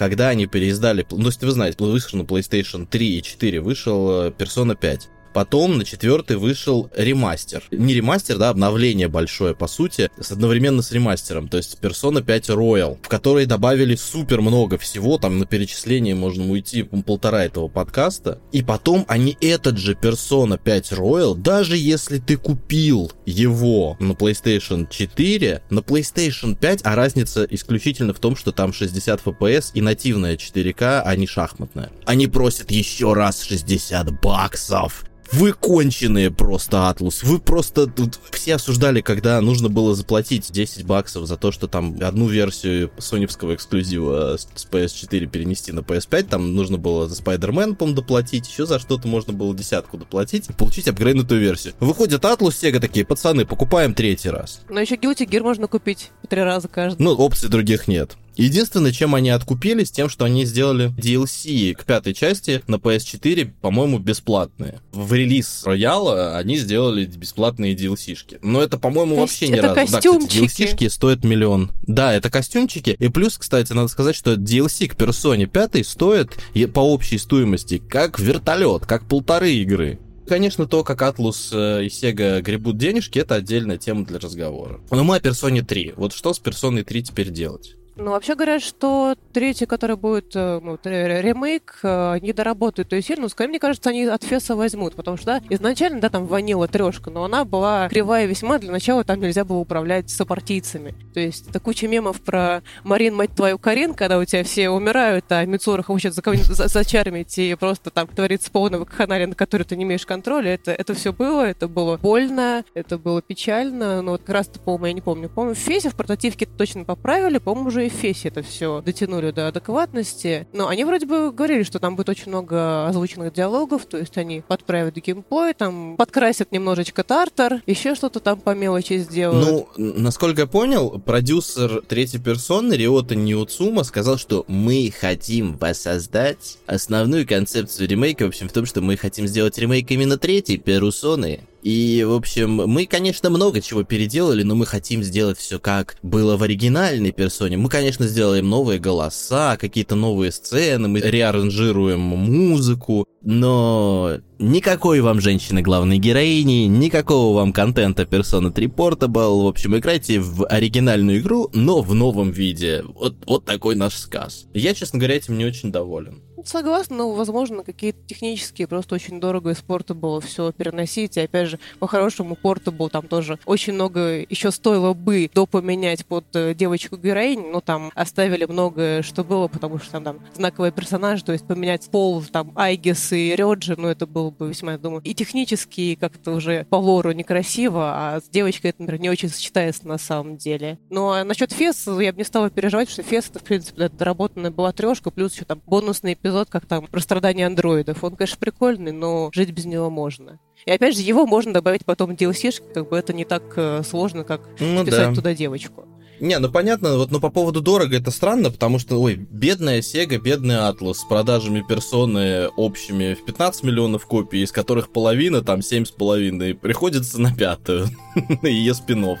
когда 0.00 0.30
они 0.30 0.46
переиздали... 0.46 1.06
Ну, 1.10 1.26
если 1.26 1.44
вы 1.44 1.52
знаете, 1.52 1.76
вышел 1.78 2.18
на 2.18 2.22
PlayStation 2.22 2.86
3 2.86 3.18
и 3.18 3.22
4, 3.22 3.60
вышел 3.60 4.22
э, 4.22 4.30
Persona 4.30 4.74
5. 4.74 5.10
Потом 5.32 5.78
на 5.78 5.84
четвертый 5.84 6.36
вышел 6.36 6.90
ремастер. 6.96 7.62
Не 7.70 7.94
ремастер, 7.94 8.38
да, 8.38 8.50
обновление 8.50 9.08
большое, 9.08 9.54
по 9.54 9.66
сути, 9.66 10.10
с 10.20 10.32
одновременно 10.32 10.82
с 10.82 10.92
ремастером. 10.92 11.48
То 11.48 11.56
есть 11.56 11.78
Persona 11.80 12.22
5 12.22 12.50
Royal, 12.50 12.98
в 13.02 13.08
которой 13.08 13.46
добавили 13.46 13.94
супер 13.94 14.40
много 14.40 14.78
всего. 14.78 15.18
Там 15.18 15.38
на 15.38 15.46
перечисление 15.46 16.14
можно 16.14 16.50
уйти 16.50 16.82
полтора 16.82 17.44
этого 17.44 17.68
подкаста. 17.68 18.40
И 18.52 18.62
потом 18.62 19.04
они 19.08 19.36
этот 19.40 19.78
же 19.78 19.94
Persona 19.94 20.60
5 20.62 20.92
Royal, 20.92 21.36
даже 21.36 21.76
если 21.76 22.18
ты 22.18 22.36
купил 22.36 23.12
его 23.26 23.96
на 24.00 24.12
PlayStation 24.12 24.86
4, 24.90 25.62
на 25.70 25.78
PlayStation 25.78 26.56
5, 26.56 26.80
а 26.84 26.94
разница 26.94 27.46
исключительно 27.48 28.12
в 28.14 28.18
том, 28.18 28.36
что 28.36 28.52
там 28.52 28.72
60 28.72 29.22
FPS 29.24 29.70
и 29.74 29.80
нативная 29.80 30.36
4К, 30.36 31.02
а 31.04 31.16
не 31.16 31.26
шахматная. 31.26 31.90
Они 32.04 32.26
просят 32.26 32.70
еще 32.70 33.12
раз 33.12 33.42
60 33.42 34.20
баксов. 34.20 35.04
Вы 35.32 35.52
конченые 35.52 36.30
просто, 36.30 36.88
Атлус. 36.88 37.22
Вы 37.22 37.38
просто 37.38 37.86
тут 37.86 38.18
все 38.32 38.56
осуждали, 38.56 39.00
когда 39.00 39.40
нужно 39.40 39.68
было 39.68 39.94
заплатить 39.94 40.50
10 40.50 40.84
баксов 40.84 41.26
за 41.26 41.36
то, 41.36 41.52
что 41.52 41.68
там 41.68 41.96
одну 42.00 42.26
версию 42.26 42.90
соневского 42.98 43.54
эксклюзива 43.54 44.36
с 44.36 44.66
PS4 44.70 45.26
перенести 45.26 45.72
на 45.72 45.80
PS5. 45.80 46.22
Там 46.24 46.54
нужно 46.54 46.78
было 46.78 47.08
за 47.08 47.20
Spider-Man, 47.22 47.76
по 47.76 47.90
доплатить. 47.90 48.48
Еще 48.48 48.66
за 48.66 48.78
что-то 48.78 49.08
можно 49.08 49.32
было 49.32 49.54
десятку 49.54 49.98
доплатить 49.98 50.48
и 50.48 50.52
получить 50.52 50.88
апгрейднутую 50.88 51.40
версию. 51.40 51.74
Выходит 51.80 52.24
Атлус, 52.24 52.56
Сега 52.56 52.80
такие, 52.80 53.06
пацаны, 53.06 53.44
покупаем 53.44 53.94
третий 53.94 54.30
раз. 54.30 54.60
Но 54.68 54.80
еще 54.80 54.96
Guilty 54.96 55.26
Gear 55.28 55.42
можно 55.42 55.66
купить 55.66 56.10
по 56.22 56.28
три 56.28 56.42
раза 56.42 56.68
каждый. 56.68 57.02
Ну, 57.02 57.12
опций 57.12 57.48
других 57.48 57.88
нет. 57.88 58.16
Единственное, 58.40 58.90
чем 58.90 59.14
они 59.14 59.28
откупились, 59.28 59.90
тем, 59.90 60.08
что 60.08 60.24
они 60.24 60.46
сделали 60.46 60.94
DLC 60.96 61.74
к 61.74 61.84
пятой 61.84 62.14
части 62.14 62.62
на 62.66 62.76
PS4, 62.76 63.50
по-моему, 63.60 63.98
бесплатные. 63.98 64.80
В 64.92 65.12
релиз 65.12 65.64
Рояла 65.66 66.38
они 66.38 66.56
сделали 66.56 67.04
бесплатные 67.04 67.74
DLC-шки. 67.74 68.38
Но 68.40 68.62
это, 68.62 68.78
по-моему, 68.78 69.16
То 69.16 69.20
вообще 69.20 69.54
разу. 69.60 69.62
Да, 69.62 69.74
костюмчики. 69.74 70.46
кстати, 70.46 70.70
DLC-шки 70.72 70.88
стоят 70.88 71.22
миллион. 71.22 71.70
Да, 71.82 72.14
это 72.14 72.30
костюмчики. 72.30 72.96
И 72.98 73.08
плюс, 73.08 73.36
кстати, 73.36 73.74
надо 73.74 73.88
сказать, 73.88 74.16
что 74.16 74.32
DLC 74.32 74.88
к 74.88 74.96
персоне 74.96 75.46
5 75.46 75.86
стоит 75.86 76.30
по 76.72 76.80
общей 76.80 77.18
стоимости 77.18 77.76
как 77.76 78.18
вертолет, 78.18 78.86
как 78.86 79.06
полторы 79.06 79.52
игры. 79.52 79.98
Конечно, 80.26 80.66
то, 80.66 80.82
как 80.82 81.02
Atlus 81.02 81.50
э, 81.52 81.84
и 81.84 81.88
Sega 81.88 82.40
гребут 82.40 82.78
денежки, 82.78 83.18
это 83.18 83.34
отдельная 83.34 83.76
тема 83.76 84.06
для 84.06 84.18
разговора. 84.18 84.80
Но 84.90 85.04
мы 85.04 85.16
о 85.16 85.20
персоне 85.20 85.62
3. 85.62 85.94
Вот 85.96 86.14
что 86.14 86.32
с 86.32 86.38
персоной 86.38 86.84
3 86.84 87.02
теперь 87.02 87.30
делать? 87.30 87.76
Ну, 88.02 88.12
вообще 88.12 88.34
говорят, 88.34 88.62
что 88.62 89.14
третий, 89.34 89.66
который 89.66 89.96
будет 89.96 90.34
э, 90.34 90.58
ну, 90.62 90.78
ре- 90.82 91.20
ремейк, 91.20 91.80
э, 91.82 92.18
не 92.22 92.32
доработают 92.32 92.90
ее 92.92 93.02
сильно. 93.02 93.22
Но, 93.24 93.28
скорее, 93.28 93.50
мне 93.50 93.58
кажется, 93.58 93.90
они 93.90 94.04
от 94.06 94.24
Феса 94.24 94.56
возьмут. 94.56 94.94
Потому 94.94 95.18
что, 95.18 95.26
да, 95.26 95.42
изначально, 95.50 96.00
да, 96.00 96.08
там 96.08 96.24
ванила 96.26 96.66
трешка, 96.66 97.10
но 97.10 97.24
она 97.24 97.44
была 97.44 97.90
кривая 97.90 98.24
весьма. 98.24 98.58
Для 98.58 98.72
начала 98.72 99.04
там 99.04 99.20
нельзя 99.20 99.44
было 99.44 99.58
управлять 99.58 100.08
сопартийцами. 100.08 100.94
То 101.12 101.20
есть, 101.20 101.50
это 101.50 101.60
куча 101.60 101.88
мемов 101.88 102.22
про 102.22 102.62
Марин, 102.84 103.14
мать 103.14 103.34
твою, 103.36 103.58
Карин, 103.58 103.92
когда 103.92 104.18
у 104.18 104.24
тебя 104.24 104.44
все 104.44 104.70
умирают, 104.70 105.26
а 105.28 105.44
Мицура 105.44 105.82
хочет 105.82 106.14
за 106.14 106.22
за- 106.24 106.68
зачармить 106.68 107.36
и 107.36 107.54
просто 107.54 107.90
там 107.90 108.06
творится 108.06 108.50
полного 108.50 108.86
каханаля, 108.86 109.26
на 109.26 109.34
который 109.34 109.64
ты 109.64 109.76
не 109.76 109.84
имеешь 109.84 110.06
контроля. 110.06 110.54
Это, 110.54 110.72
это 110.72 110.94
все 110.94 111.12
было, 111.12 111.42
это 111.42 111.68
было 111.68 111.98
больно, 111.98 112.64
это 112.72 112.96
было 112.96 113.20
печально. 113.20 114.00
Но 114.00 114.12
вот 114.12 114.22
как 114.22 114.36
раз-то, 114.36 114.58
по-моему, 114.58 114.86
я 114.86 114.92
не 114.94 115.00
помню. 115.02 115.28
По-моему, 115.28 115.54
в 115.54 115.58
Фесе 115.58 115.90
в 115.90 115.94
прототивке 115.96 116.46
точно 116.46 116.84
поправили, 116.84 117.36
по-моему, 117.36 117.68
уже 117.68 117.89
Фесе 117.90 118.28
это 118.28 118.42
все 118.42 118.80
дотянули 118.80 119.30
до 119.30 119.48
адекватности. 119.48 120.46
Но 120.52 120.68
они 120.68 120.84
вроде 120.84 121.06
бы 121.06 121.32
говорили, 121.32 121.62
что 121.62 121.78
там 121.78 121.96
будет 121.96 122.08
очень 122.08 122.28
много 122.28 122.86
озвученных 122.88 123.32
диалогов, 123.32 123.86
то 123.86 123.98
есть 123.98 124.16
они 124.16 124.42
подправят 124.46 124.96
геймплей, 124.96 125.54
там 125.54 125.96
подкрасят 125.96 126.52
немножечко 126.52 127.04
тартар, 127.04 127.62
еще 127.66 127.94
что-то 127.94 128.20
там 128.20 128.40
по 128.40 128.54
мелочи 128.54 128.98
сделают. 128.98 129.68
Ну, 129.76 129.94
насколько 129.94 130.42
я 130.42 130.46
понял, 130.46 130.98
продюсер 130.98 131.82
третьей 131.88 132.20
персоны 132.20 132.74
Риота 132.74 133.14
Ниуцума 133.14 133.84
сказал, 133.84 134.18
что 134.18 134.44
мы 134.48 134.92
хотим 134.98 135.56
воссоздать 135.56 136.58
основную 136.66 137.26
концепцию 137.26 137.88
ремейка, 137.88 138.24
в 138.24 138.28
общем, 138.28 138.48
в 138.48 138.52
том, 138.52 138.66
что 138.66 138.80
мы 138.80 138.96
хотим 138.96 139.26
сделать 139.26 139.58
ремейк 139.58 139.90
именно 139.90 140.16
третьей 140.16 140.58
персоны. 140.58 141.40
И, 141.62 142.04
в 142.06 142.12
общем, 142.12 142.50
мы, 142.50 142.86
конечно, 142.86 143.30
много 143.30 143.60
чего 143.60 143.82
переделали, 143.84 144.42
но 144.42 144.54
мы 144.54 144.66
хотим 144.66 145.02
сделать 145.02 145.38
все 145.38 145.58
как 145.58 145.96
было 146.02 146.36
в 146.36 146.42
оригинальной 146.42 147.12
персоне. 147.12 147.56
Мы, 147.56 147.68
конечно, 147.68 148.06
сделаем 148.06 148.48
новые 148.48 148.78
голоса, 148.78 149.56
какие-то 149.56 149.94
новые 149.94 150.32
сцены, 150.32 150.88
мы 150.88 151.00
реаранжируем 151.00 152.00
музыку, 152.00 153.06
но 153.22 154.18
никакой 154.38 155.00
вам 155.00 155.20
женщины 155.20 155.60
главной 155.60 155.98
героини, 155.98 156.66
никакого 156.66 157.36
вам 157.36 157.52
контента 157.52 158.04
Persona 158.04 158.50
3 158.50 158.66
Portable. 158.66 159.44
В 159.44 159.46
общем, 159.46 159.76
играйте 159.76 160.20
в 160.20 160.46
оригинальную 160.46 161.20
игру, 161.20 161.50
но 161.52 161.82
в 161.82 161.94
новом 161.94 162.30
виде. 162.30 162.82
Вот, 162.94 163.16
вот 163.26 163.44
такой 163.44 163.74
наш 163.74 163.96
сказ. 163.96 164.46
Я, 164.54 164.74
честно 164.74 164.98
говоря, 164.98 165.16
этим 165.16 165.36
не 165.36 165.44
очень 165.44 165.70
доволен. 165.70 166.22
Согласна, 166.44 166.96
но, 166.96 167.12
возможно, 167.12 167.62
какие-то 167.62 167.98
технические, 168.06 168.66
просто 168.66 168.94
очень 168.94 169.20
дорого 169.20 169.50
из 169.50 169.58
Portable 169.58 170.20
все 170.20 170.52
переносить. 170.52 171.16
И, 171.16 171.20
опять 171.20 171.48
же, 171.48 171.58
по-хорошему, 171.78 172.36
Portable 172.42 172.90
там 172.90 173.06
тоже 173.06 173.38
очень 173.44 173.74
много 173.74 174.20
еще 174.28 174.50
стоило 174.50 174.94
бы 174.94 175.30
допоменять 175.32 176.06
под 176.06 176.24
э, 176.34 176.54
девочку-героинь, 176.54 177.50
но 177.50 177.60
там 177.60 177.90
оставили 177.94 178.44
многое, 178.44 179.02
что 179.02 179.24
было, 179.24 179.48
потому 179.48 179.78
что 179.78 179.92
там, 179.92 180.04
там 180.04 180.20
знаковый 180.34 180.72
персонаж, 180.72 181.22
то 181.22 181.32
есть 181.32 181.46
поменять 181.46 181.88
пол, 181.90 182.22
там, 182.22 182.52
Айгис 182.54 183.12
и 183.12 183.34
Рёджи, 183.34 183.74
ну, 183.76 183.88
это 183.88 184.06
было 184.06 184.30
бы 184.30 184.48
весьма, 184.48 184.72
я 184.72 184.78
думаю, 184.78 185.02
и 185.04 185.14
технически, 185.14 185.80
и 185.80 185.96
как-то 185.96 186.32
уже 186.32 186.66
по 186.70 186.76
лору 186.76 187.12
некрасиво, 187.12 187.92
а 187.94 188.20
с 188.20 188.28
девочкой 188.28 188.70
это, 188.70 188.82
например, 188.82 189.00
не 189.00 189.10
очень 189.10 189.28
сочетается 189.28 189.86
на 189.86 189.98
самом 189.98 190.36
деле. 190.36 190.78
Ну, 190.90 191.10
а 191.10 191.24
насчет 191.24 191.52
Фес 191.52 191.86
я 191.86 192.12
бы 192.12 192.18
не 192.18 192.24
стала 192.24 192.50
переживать, 192.50 192.90
что 192.90 193.02
Фес 193.02 193.28
это, 193.28 193.38
в 193.38 193.44
принципе, 193.44 193.88
доработанная 193.88 194.50
была 194.50 194.72
трешка, 194.72 195.10
плюс 195.10 195.34
еще 195.34 195.44
там 195.44 195.60
бонусный 195.66 196.16
эпизод, 196.30 196.48
как 196.48 196.66
там 196.66 196.86
про 196.86 197.00
страдания 197.00 197.46
андроидов. 197.46 198.02
Он, 198.04 198.16
конечно, 198.16 198.38
прикольный, 198.38 198.92
но 198.92 199.30
жить 199.34 199.50
без 199.50 199.64
него 199.64 199.90
можно. 199.90 200.38
И 200.64 200.70
опять 200.70 200.96
же, 200.96 201.02
его 201.02 201.26
можно 201.26 201.52
добавить 201.52 201.84
потом 201.84 202.16
в 202.16 202.18
DLC, 202.18 202.52
как 202.72 202.88
бы 202.88 202.96
это 202.96 203.12
не 203.12 203.24
так 203.24 203.42
э, 203.56 203.82
сложно, 203.82 204.24
как 204.24 204.42
Ну 204.60 204.82
вписать 204.82 205.08
да. 205.10 205.14
туда 205.14 205.34
девочку. 205.34 205.86
Не, 206.20 206.38
ну 206.38 206.50
понятно, 206.50 206.98
вот, 206.98 207.10
но 207.10 207.18
по 207.18 207.30
поводу 207.30 207.62
дорого 207.62 207.96
это 207.96 208.10
странно, 208.10 208.50
потому 208.50 208.78
что, 208.78 209.00
ой, 209.00 209.14
бедная 209.14 209.80
Sega, 209.80 210.18
бедный 210.18 210.56
Atlus 210.56 210.94
с 210.94 211.04
продажами 211.04 211.64
персоны 211.66 212.48
общими 212.48 213.14
в 213.14 213.24
15 213.24 213.62
миллионов 213.62 214.04
копий, 214.04 214.42
из 214.42 214.52
которых 214.52 214.92
половина, 214.92 215.40
там, 215.40 215.60
7,5, 215.60 216.54
приходится 216.56 217.18
на 217.18 217.34
пятую, 217.34 217.88
ее 218.42 218.74
спин 218.74 219.16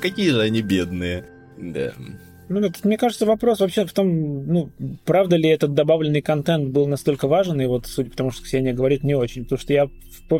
Какие 0.00 0.30
же 0.30 0.40
они 0.40 0.62
бедные. 0.62 1.26
Да. 1.58 1.92
Ну, 2.48 2.60
это, 2.60 2.78
мне 2.84 2.96
кажется, 2.96 3.26
вопрос 3.26 3.60
вообще 3.60 3.84
в 3.86 3.92
том, 3.92 4.46
ну, 4.46 4.70
правда 5.04 5.36
ли 5.36 5.48
этот 5.48 5.74
добавленный 5.74 6.22
контент 6.22 6.70
был 6.70 6.86
настолько 6.86 7.26
важен, 7.26 7.60
и 7.60 7.66
вот, 7.66 7.86
судя 7.86 8.10
по 8.10 8.16
тому, 8.16 8.30
что 8.30 8.42
Ксения 8.44 8.72
говорит, 8.72 9.02
не 9.02 9.14
очень, 9.14 9.42
потому 9.44 9.58
что 9.58 9.72
я, 9.72 9.88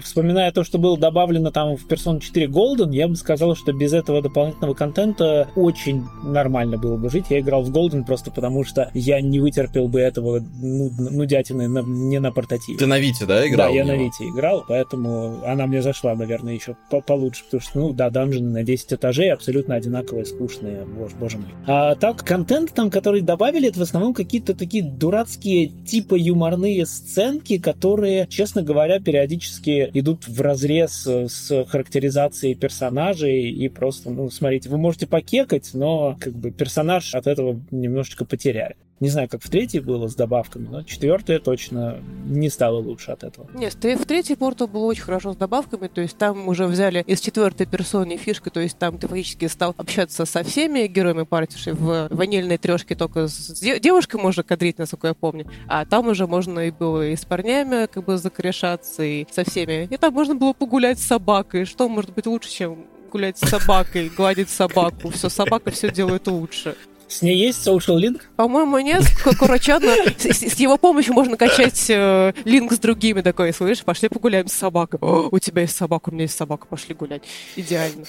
вспоминая 0.02 0.52
то, 0.52 0.62
что 0.62 0.78
было 0.78 0.96
добавлено 0.96 1.50
там 1.50 1.76
в 1.76 1.86
Persona 1.90 2.20
4 2.20 2.46
Golden, 2.46 2.94
я 2.94 3.08
бы 3.08 3.16
сказал, 3.16 3.56
что 3.56 3.72
без 3.72 3.92
этого 3.92 4.22
дополнительного 4.22 4.74
контента 4.74 5.48
очень 5.56 6.04
нормально 6.22 6.78
было 6.78 6.96
бы 6.96 7.10
жить. 7.10 7.26
Я 7.30 7.40
играл 7.40 7.62
в 7.62 7.70
Golden 7.76 8.04
просто 8.04 8.30
потому, 8.30 8.62
что 8.64 8.90
я 8.94 9.20
не 9.20 9.40
вытерпел 9.40 9.88
бы 9.88 10.00
этого 10.00 10.40
ну, 10.62 10.90
нудятины 10.98 11.68
на- 11.68 11.82
не 11.82 12.20
на 12.20 12.30
портативе. 12.30 12.78
Ты 12.78 12.86
на 12.86 12.98
Вите, 13.00 13.26
да, 13.26 13.46
играл? 13.46 13.68
Да, 13.68 13.74
я 13.74 13.84
на? 13.84 13.96
Вите 13.96 14.24
играл, 14.28 14.64
поэтому 14.68 15.42
она 15.44 15.66
мне 15.66 15.82
зашла, 15.82 16.14
наверное, 16.14 16.54
еще 16.54 16.76
по- 16.90 17.00
получше, 17.00 17.44
потому 17.44 17.60
что, 17.60 17.78
ну, 17.78 17.92
да, 17.92 18.10
данжены 18.10 18.50
на 18.50 18.62
10 18.62 18.92
этажей 18.92 19.32
абсолютно 19.32 19.74
одинаковые, 19.74 20.24
скучные, 20.24 20.84
боже, 20.84 21.16
боже 21.16 21.38
мой. 21.38 21.48
А 21.66 21.95
так, 21.98 22.24
контент 22.24 22.72
там, 22.72 22.90
который 22.90 23.20
добавили, 23.20 23.68
это 23.68 23.78
в 23.78 23.82
основном 23.82 24.14
какие-то 24.14 24.54
такие 24.54 24.82
дурацкие 24.82 25.68
типа 25.68 26.14
юморные 26.14 26.86
сценки, 26.86 27.58
которые, 27.58 28.26
честно 28.28 28.62
говоря, 28.62 29.00
периодически 29.00 29.90
идут 29.94 30.28
в 30.28 30.40
разрез 30.40 31.06
э, 31.06 31.28
с 31.28 31.64
характеризацией 31.64 32.54
персонажей 32.54 33.50
и 33.50 33.68
просто, 33.68 34.10
ну, 34.10 34.30
смотрите, 34.30 34.68
вы 34.68 34.78
можете 34.78 35.06
покекать, 35.06 35.70
но 35.74 36.16
как 36.20 36.34
бы 36.34 36.50
персонаж 36.50 37.14
от 37.14 37.26
этого 37.26 37.60
немножечко 37.70 38.24
потеряет. 38.24 38.76
Не 38.98 39.10
знаю, 39.10 39.28
как 39.28 39.42
в 39.42 39.50
третьей 39.50 39.80
было 39.80 40.08
с 40.08 40.14
добавками, 40.14 40.68
но 40.68 40.82
четвертая 40.82 41.38
точно 41.38 41.98
не 42.24 42.48
стала 42.48 42.78
лучше 42.78 43.10
от 43.10 43.24
этого. 43.24 43.46
Нет, 43.52 43.74
в 43.74 43.76
тре- 43.78 43.96
в 43.98 44.06
третьей 44.06 44.36
порту 44.36 44.66
было 44.66 44.86
очень 44.86 45.02
хорошо 45.02 45.34
с 45.34 45.36
добавками, 45.36 45.88
то 45.88 46.00
есть 46.00 46.16
там 46.16 46.48
уже 46.48 46.64
взяли 46.66 47.04
из 47.06 47.20
четвертой 47.20 47.66
персоны 47.66 48.16
фишки, 48.16 48.48
то 48.48 48.58
есть 48.60 48.78
там 48.78 48.96
ты 48.98 49.06
фактически 49.06 49.48
стал 49.48 49.74
общаться 49.76 50.24
со 50.24 50.42
всеми 50.42 50.86
героями 50.86 51.24
партиши. 51.24 51.74
В 51.74 52.08
ванильной 52.10 52.56
трешке 52.56 52.94
только 52.94 53.28
с 53.28 53.60
де- 53.60 53.78
девушкой 53.78 54.18
можно 54.18 54.42
кадрить, 54.42 54.78
насколько 54.78 55.08
я 55.08 55.14
помню, 55.14 55.46
а 55.68 55.84
там 55.84 56.08
уже 56.08 56.26
можно 56.26 56.60
и 56.60 56.70
было 56.70 57.06
и 57.06 57.16
с 57.16 57.24
парнями 57.26 57.86
как 57.86 58.04
бы 58.04 58.16
закрешаться, 58.16 59.02
и 59.02 59.26
со 59.30 59.44
всеми. 59.44 59.88
И 59.90 59.96
там 59.98 60.14
можно 60.14 60.34
было 60.34 60.54
погулять 60.54 60.98
с 60.98 61.02
собакой. 61.06 61.66
Что 61.66 61.88
может 61.90 62.14
быть 62.14 62.26
лучше, 62.26 62.48
чем 62.50 62.86
гулять 63.12 63.36
с 63.36 63.46
собакой, 63.48 64.08
гладить 64.16 64.48
собаку? 64.48 65.10
Все, 65.10 65.28
собака 65.28 65.70
все 65.70 65.90
делает 65.90 66.26
лучше. 66.28 66.76
С 67.08 67.22
ней 67.22 67.36
есть 67.36 67.66
social 67.66 67.98
link? 67.98 68.22
По-моему, 68.36 68.78
нет. 68.80 69.04
Курачана. 69.38 69.94
С, 70.18 70.54
его 70.58 70.76
помощью 70.76 71.14
можно 71.14 71.36
качать 71.36 71.86
э, 71.88 72.32
линк 72.44 72.72
с 72.72 72.78
другими 72.78 73.20
такой. 73.20 73.52
Слышишь, 73.52 73.84
пошли 73.84 74.08
погуляем 74.08 74.48
с 74.48 74.52
собакой. 74.52 74.98
У 75.00 75.38
тебя 75.38 75.62
есть 75.62 75.76
собака, 75.76 76.08
у 76.08 76.12
меня 76.12 76.24
есть 76.24 76.36
собака, 76.36 76.66
пошли 76.66 76.94
гулять. 76.94 77.22
Идеально. 77.54 78.06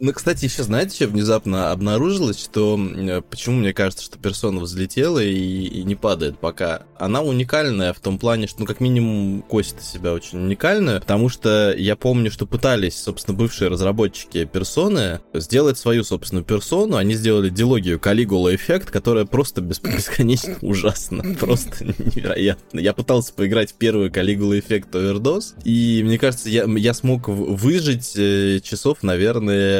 Ну, 0.00 0.12
кстати, 0.12 0.44
еще 0.44 0.62
знаете, 0.62 0.94
что 0.96 1.08
внезапно 1.08 1.70
обнаружилось, 1.70 2.38
что 2.38 2.78
почему 3.28 3.56
мне 3.56 3.72
кажется, 3.72 4.04
что 4.04 4.18
персона 4.18 4.60
взлетела 4.60 5.22
и, 5.22 5.32
и 5.32 5.82
не 5.84 5.94
падает 5.94 6.38
пока. 6.38 6.82
Она 6.98 7.22
уникальная 7.22 7.92
в 7.92 8.00
том 8.00 8.18
плане, 8.18 8.46
что, 8.46 8.60
ну, 8.60 8.66
как 8.66 8.80
минимум, 8.80 9.42
косит 9.42 9.82
себя 9.82 10.12
очень 10.12 10.38
уникальную, 10.38 11.00
потому 11.00 11.28
что 11.28 11.74
я 11.76 11.96
помню, 11.96 12.30
что 12.30 12.46
пытались, 12.46 13.00
собственно, 13.00 13.36
бывшие 13.36 13.68
разработчики 13.68 14.44
персоны 14.44 15.20
сделать 15.34 15.78
свою 15.78 16.04
собственную 16.04 16.44
персону. 16.44 16.96
Они 16.96 17.14
сделали 17.14 17.48
дилогию 17.48 17.98
Калигула 17.98 18.54
эффект, 18.54 18.90
которая 18.90 19.24
просто 19.24 19.60
бесконечно 19.60 20.56
ужасна. 20.60 21.22
Просто 21.40 21.84
невероятно. 21.84 22.78
Я 22.78 22.92
пытался 22.92 23.32
поиграть 23.32 23.72
в 23.72 23.74
первую 23.74 24.12
Калигула 24.12 24.58
эффект 24.58 24.94
Overdose, 24.94 25.54
и 25.64 26.02
мне 26.04 26.18
кажется, 26.18 26.48
я, 26.48 26.64
я 26.64 26.94
смог 26.94 27.28
выжить 27.28 28.12
э, 28.16 28.60
часов, 28.62 29.02
наверное, 29.02 29.71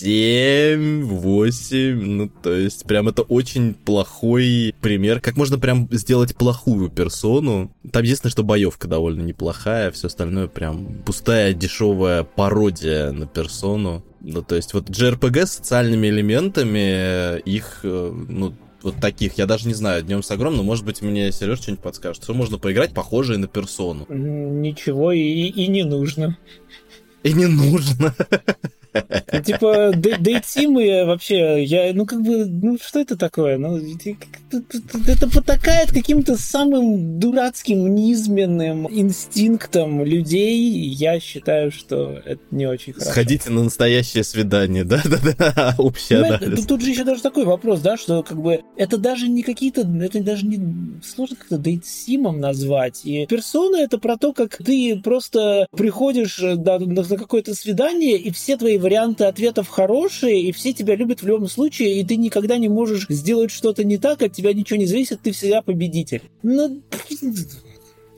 7, 0.00 1.04
8, 1.04 2.02
ну, 2.02 2.30
то 2.42 2.54
есть, 2.54 2.84
прям 2.86 3.08
это 3.08 3.20
очень 3.20 3.74
плохой 3.74 4.74
пример, 4.80 5.20
как 5.20 5.36
можно 5.36 5.58
прям 5.58 5.88
сделать 5.90 6.34
плохую 6.34 6.88
персону. 6.88 7.70
Там 7.92 8.02
единственное, 8.02 8.30
что 8.30 8.42
боевка 8.42 8.88
довольно 8.88 9.20
неплохая, 9.20 9.90
все 9.90 10.06
остальное 10.06 10.46
прям 10.46 11.02
пустая, 11.04 11.52
дешевая 11.52 12.24
пародия 12.24 13.12
на 13.12 13.26
персону. 13.26 14.02
Ну, 14.22 14.42
то 14.42 14.54
есть, 14.54 14.72
вот 14.72 14.88
JRPG 14.88 15.46
с 15.46 15.52
социальными 15.56 16.06
элементами, 16.06 17.38
их, 17.40 17.80
э, 17.82 18.12
ну, 18.28 18.54
вот 18.82 18.96
таких, 18.96 19.36
я 19.36 19.44
даже 19.44 19.68
не 19.68 19.74
знаю, 19.74 20.02
днем 20.02 20.22
с 20.22 20.30
огромным, 20.30 20.64
может 20.64 20.86
быть, 20.86 21.02
мне 21.02 21.30
Сереж 21.30 21.58
что-нибудь 21.60 21.82
подскажет, 21.82 22.24
что 22.24 22.32
можно 22.32 22.56
поиграть 22.56 22.94
похожее 22.94 23.38
на 23.38 23.48
персону. 23.48 24.06
Ничего 24.08 25.12
и, 25.12 25.20
и 25.20 25.66
не 25.66 25.84
нужно. 25.84 26.38
И 27.22 27.34
не 27.34 27.46
нужно. 27.46 28.14
Ну, 28.92 29.42
типа, 29.42 29.92
дейтимы 29.94 31.04
вообще, 31.04 31.62
я, 31.64 31.92
ну, 31.94 32.06
как 32.06 32.22
бы, 32.22 32.46
ну, 32.46 32.78
что 32.80 33.00
это 33.00 33.16
такое? 33.16 33.58
Ну, 33.58 33.78
это 35.06 35.28
потакает 35.28 35.92
каким-то 35.92 36.36
самым 36.36 37.18
дурацким, 37.18 37.94
низменным 37.94 38.88
инстинктом 38.90 40.04
людей. 40.04 40.58
Я 40.88 41.20
считаю, 41.20 41.70
что 41.70 42.20
это 42.24 42.40
не 42.50 42.66
очень 42.66 42.92
хорошо. 42.92 43.12
Сходите 43.12 43.50
на 43.50 43.64
настоящее 43.64 44.24
свидание, 44.24 44.84
да-да-да, 44.84 45.74
общий 45.78 46.16
ну, 46.16 46.26
анализ. 46.26 46.66
Тут 46.66 46.82
же 46.82 46.90
еще 46.90 47.04
даже 47.04 47.22
такой 47.22 47.44
вопрос, 47.44 47.80
да, 47.80 47.96
что, 47.96 48.22
как 48.22 48.40
бы, 48.40 48.62
это 48.76 48.98
даже 48.98 49.28
не 49.28 49.42
какие-то, 49.42 49.82
это 49.82 50.22
даже 50.22 50.46
не 50.46 51.00
сложно 51.02 51.36
как-то 51.36 51.58
дейтсимом 51.58 52.40
назвать. 52.40 53.02
И 53.04 53.26
персона 53.26 53.76
это 53.76 53.98
про 53.98 54.16
то, 54.16 54.32
как 54.32 54.56
ты 54.56 55.00
просто 55.02 55.66
приходишь 55.76 56.38
на, 56.40 56.78
на 56.78 57.04
какое-то 57.04 57.54
свидание, 57.54 58.16
и 58.16 58.30
все 58.30 58.56
твои 58.56 58.78
варианты 58.80 59.24
ответов 59.24 59.68
хорошие, 59.68 60.42
и 60.42 60.52
все 60.52 60.72
тебя 60.72 60.96
любят 60.96 61.22
в 61.22 61.26
любом 61.26 61.48
случае, 61.48 62.00
и 62.00 62.04
ты 62.04 62.16
никогда 62.16 62.58
не 62.58 62.68
можешь 62.68 63.06
сделать 63.08 63.50
что-то 63.50 63.84
не 63.84 63.98
так, 63.98 64.22
от 64.22 64.32
тебя 64.32 64.52
ничего 64.52 64.78
не 64.78 64.86
зависит, 64.86 65.20
ты 65.22 65.32
всегда 65.32 65.62
победитель. 65.62 66.22
Ну, 66.42 66.82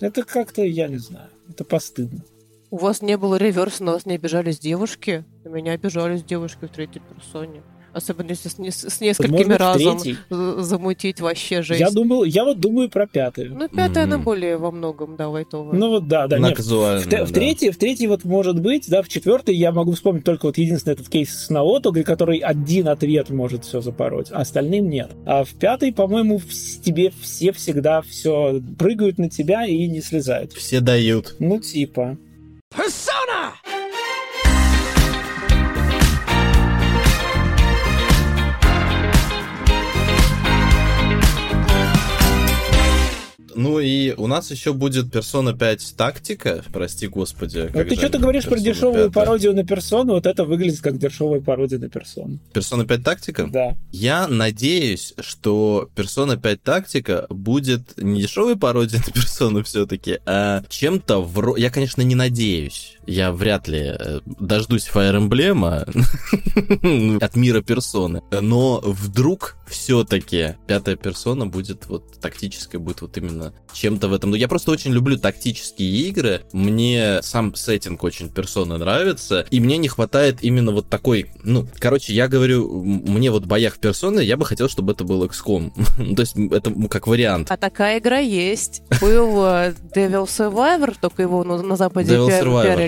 это 0.01 0.23
как-то, 0.23 0.63
я 0.63 0.89
не 0.89 0.99
знаю, 0.99 1.29
это 1.49 1.65
постыдно. 1.65 2.25
У 2.71 2.79
вас 2.79 3.03
не 3.03 3.19
было 3.19 3.37
реверса, 3.37 3.85
на 3.85 3.93
вас 3.93 4.07
не 4.07 4.15
обижались 4.15 4.59
девушки? 4.59 5.25
На 5.45 5.51
меня 5.51 5.73
обижались 5.73 6.25
девушки 6.25 6.65
в 6.65 6.71
третьей 6.71 7.03
персоне. 7.03 7.63
Особенно 7.93 8.30
если 8.30 8.49
с, 8.49 8.59
не, 8.59 8.70
с 8.70 9.01
несколькими 9.01 9.55
разом 9.55 10.01
замутить 10.30 11.20
вообще 11.20 11.62
жесть. 11.62 11.80
Я 11.80 11.90
думал, 11.90 12.24
я 12.24 12.45
вот 12.45 12.59
думаю 12.59 12.88
про 12.88 13.07
пятую. 13.07 13.55
Ну, 13.55 13.68
пятая, 13.68 14.05
mm-hmm. 14.05 14.14
она 14.14 14.18
более 14.18 14.57
во 14.57 14.70
многом, 14.70 15.16
да, 15.16 15.28
лайтовая. 15.28 15.78
Ну, 15.78 15.90
вот 15.90 16.09
да, 16.09 16.26
да. 16.26 16.38
Нет, 16.38 16.57
казуально, 16.57 17.03
в, 17.03 17.09
да. 17.09 17.24
в, 17.24 17.32
третьей, 17.32 17.70
в 17.70 17.76
третьей 17.76 18.07
вот 18.07 18.24
может 18.24 18.61
быть, 18.61 18.88
да, 18.88 19.03
в 19.03 19.09
четвертой 19.09 19.55
я 19.55 19.72
могу 19.72 19.93
вспомнить 19.93 20.24
только 20.24 20.47
вот 20.47 20.59
единственный 20.59 20.95
этот 20.95 21.09
кейс 21.09 21.47
с 21.47 21.51
Наото, 21.51 21.93
который 22.03 22.38
один 22.38 22.88
ответ 22.88 23.30
может 23.30 23.64
все 23.64 23.80
запороть, 23.80 24.30
а 24.30 24.40
остальным 24.40 24.88
нет. 24.88 25.11
А 25.26 25.45
в 25.45 25.51
пятой, 25.51 25.93
по-моему, 25.93 26.40
тебе 26.84 27.12
все 27.20 27.53
всегда 27.53 28.03
все 28.03 28.61
прыгают 28.78 29.18
на 29.18 29.28
тебя 29.28 29.66
и 29.66 29.86
не 29.86 30.01
слезают. 30.01 30.53
Все 30.53 30.80
дают. 30.80 31.36
Ну, 31.38 31.59
типа. 31.61 32.16
Persona! 32.74 33.53
Ну 43.55 43.81
и 43.81 44.13
у 44.13 44.27
нас 44.27 44.51
еще 44.51 44.73
будет 44.73 45.07
Persona 45.15 45.57
5 45.57 45.95
тактика, 45.97 46.65
прости 46.73 47.07
господи. 47.07 47.71
Ну 47.73 47.85
ты 47.85 47.95
что-то 47.97 48.19
говоришь 48.19 48.45
про 48.45 48.59
дешевую 48.59 49.11
5, 49.11 49.13
пародию 49.13 49.55
на 49.55 49.65
персону, 49.65 50.15
вот 50.15 50.27
это 50.27 50.45
выглядит 50.45 50.81
как 50.81 50.99
дешевая 50.99 51.41
пародия 51.41 51.79
на 51.79 51.89
персону. 51.89 52.39
Persona 52.53 52.87
5 52.87 53.03
тактика? 53.03 53.49
Да. 53.51 53.77
Я 53.91 54.29
надеюсь, 54.29 55.15
что 55.21 55.89
Persona 55.95 56.41
5 56.41 56.63
тактика 56.63 57.27
будет 57.29 57.97
не 57.97 58.23
дешевой 58.23 58.57
пародией 58.57 59.03
на 59.07 59.13
персону 59.13 59.63
все-таки, 59.65 60.19
а 60.27 60.63
чем-то 60.69 61.23
в... 61.23 61.57
Я, 61.57 61.71
конечно, 61.71 62.03
не 62.03 62.15
надеюсь. 62.15 62.99
Я 63.07 63.33
вряд 63.33 63.69
ли 63.69 63.95
э, 63.99 64.21
дождусь 64.25 64.89
Fire 64.93 65.19
Emblem 65.19 67.19
от 67.23 67.37
мира 67.37 67.63
персоны. 67.63 68.23
Но 68.31 68.81
вдруг 68.83 69.57
все-таки 69.67 70.57
пятая 70.67 70.97
персона 70.97 71.47
будет 71.47 71.87
вот 71.87 72.21
тактическая, 72.21 72.81
будет 72.81 73.03
вот 73.03 73.17
именно 73.17 73.53
чем-то 73.73 74.09
в 74.09 74.13
этом. 74.13 74.31
Но 74.31 74.37
я 74.37 74.49
просто 74.49 74.71
очень 74.71 74.93
люблю 74.93 75.17
тактические 75.17 76.09
игры. 76.09 76.43
Мне 76.53 77.21
сам 77.23 77.55
сеттинг 77.55 78.03
очень 78.05 78.29
персона 78.29 78.79
нравится. 78.79 79.47
И 79.51 79.61
мне 79.61 79.79
не 79.79 79.89
хватает 79.89 80.43
именно 80.43 80.73
вот 80.73 80.89
такой... 80.89 81.31
Ну, 81.43 81.67
короче, 81.79 82.13
я 82.13 82.29
говорю, 82.29 82.83
мне 82.83 83.31
вот 83.31 83.45
в 83.45 83.47
боях 83.47 83.79
персоны, 83.79 84.21
я 84.21 84.37
бы 84.37 84.45
хотел, 84.45 84.69
чтобы 84.69 84.93
это 84.93 85.05
был 85.05 85.25
XCOM. 85.25 86.15
То 86.15 86.21
есть 86.21 86.37
это 86.37 86.73
как 86.89 87.07
вариант. 87.07 87.51
А 87.51 87.57
такая 87.57 87.99
игра 87.99 88.19
есть. 88.19 88.83
Был 89.01 89.45
э, 89.45 89.75
Devil 89.95 90.27
Survivor, 90.27 90.95
только 91.01 91.23
его 91.23 91.45
ну, 91.45 91.63
на 91.63 91.77
Западе 91.77 92.17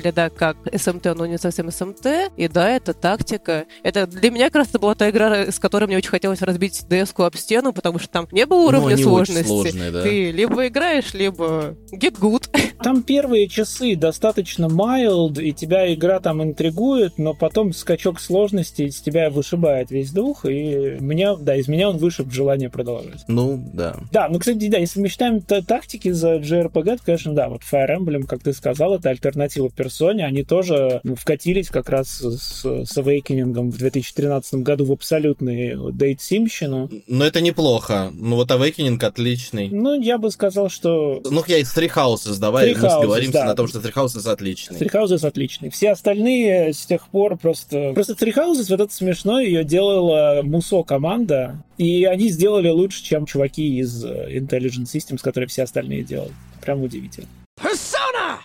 пиарили, 0.05 0.11
да, 0.11 0.31
как 0.31 0.57
SMT, 0.67 1.15
но 1.15 1.27
не 1.27 1.39
совсем 1.39 1.69
SMT. 1.69 2.33
И 2.37 2.49
да, 2.49 2.71
это 2.71 2.93
тактика. 2.95 3.65
Это 3.83 4.07
для 4.07 4.31
меня 4.31 4.47
как 4.47 4.57
раз 4.57 4.69
это 4.69 4.79
была 4.79 4.95
та 4.95 5.11
игра, 5.11 5.51
с 5.51 5.59
которой 5.59 5.87
мне 5.87 5.97
очень 5.97 6.11
хотелось 6.11 6.43
разбить 6.43 6.87
деску 6.89 7.23
об 7.23 7.37
стену, 7.37 7.73
потому 7.73 7.99
что 7.99 8.09
там 8.09 8.29
не 8.33 8.47
было 8.47 8.69
уровня 8.69 8.97
сложности. 8.97 9.47
Сложные, 9.47 9.91
да. 9.91 10.03
Ты 10.03 10.31
либо 10.31 10.67
играешь, 10.67 11.15
либо 11.15 11.77
get 11.93 12.19
good. 12.19 12.49
Там 12.83 13.03
первые 13.03 13.49
часы 13.49 13.97
достаточно 13.97 14.67
mild, 14.67 15.41
и 15.43 15.53
тебя 15.53 15.93
игра 15.95 16.21
там 16.21 16.43
интригует, 16.43 17.19
но 17.19 17.33
потом 17.33 17.73
скачок 17.73 18.21
сложности 18.21 18.83
из 18.83 19.01
тебя 19.01 19.31
вышибает 19.31 19.91
весь 19.91 20.11
дух, 20.11 20.45
и 20.45 20.99
меня, 21.01 21.37
да, 21.37 21.57
из 21.57 21.67
меня 21.69 21.89
он 21.89 21.97
вышиб 21.97 22.31
желание 22.31 22.69
продолжать. 22.69 23.25
Ну, 23.27 23.63
да. 23.73 23.97
Да, 24.13 24.29
ну, 24.29 24.39
кстати, 24.39 24.69
да, 24.69 24.79
если 24.79 25.01
мы 25.01 25.09
считаем 25.09 25.41
тактики 25.41 26.11
за 26.11 26.37
JRPG, 26.37 26.97
то, 26.97 27.05
конечно, 27.05 27.33
да, 27.33 27.49
вот 27.49 27.63
Fire 27.63 27.97
Emblem, 27.99 28.27
как 28.27 28.43
ты 28.43 28.53
сказал, 28.53 28.97
это 28.97 29.09
альтернатива 29.09 29.69
персоне, 29.95 30.27
они 30.27 30.43
тоже 30.43 31.01
вкатились 31.17 31.69
как 31.69 31.89
раз 31.89 32.09
с, 32.09 32.65
с 32.65 32.97
Awakening 32.99 33.71
в 33.71 33.79
2013 33.79 34.55
году 34.55 34.87
в 34.87 34.93
абсолютный 34.93 35.77
дейт-симщину. 35.93 36.91
Но 37.07 37.25
это 37.25 37.41
неплохо. 37.41 38.11
Ну, 38.13 38.37
вот 38.37 38.51
Awakening 38.51 39.03
отличный. 39.05 39.69
Ну, 39.69 40.01
я 40.01 40.19
бы 40.19 40.31
сказал, 40.33 40.69
что... 40.69 41.23
Ну, 41.25 41.45
я 41.47 41.59
из 41.59 41.73
Three 41.77 41.91
Houses, 41.95 42.41
давай 42.41 42.71
Three 42.71 42.79
мы 42.81 42.89
houses, 42.89 42.99
сговоримся 42.99 43.33
да. 43.33 43.45
на 43.45 43.55
том, 43.55 43.69
что 43.69 43.79
Three 43.79 43.95
Houses 43.95 44.29
отличный. 44.29 44.79
Three 44.79 44.91
Houses 44.91 45.27
отличный. 45.27 45.71
Все 45.71 45.91
остальные 45.91 46.73
с 46.73 46.87
тех 46.87 47.07
пор 47.09 47.39
просто... 47.39 47.93
Просто 47.95 48.15
Three 48.15 48.35
Houses, 48.35 48.67
вот 48.71 48.81
это 48.81 48.93
смешно, 48.93 49.39
ее 49.39 49.63
делала 49.63 50.41
Мусо 50.43 50.83
команда, 50.83 51.63
и 51.79 52.05
они 52.05 52.31
сделали 52.31 52.69
лучше, 52.69 53.05
чем 53.05 53.27
чуваки 53.27 53.79
из 53.79 54.05
э, 54.05 54.39
Intelligent 54.39 54.87
Systems, 54.93 55.21
которые 55.23 55.47
все 55.47 55.63
остальные 55.63 56.03
делали. 56.03 56.33
Прям 56.61 56.83
удивительно. 56.83 57.29
Persona! 57.57 58.41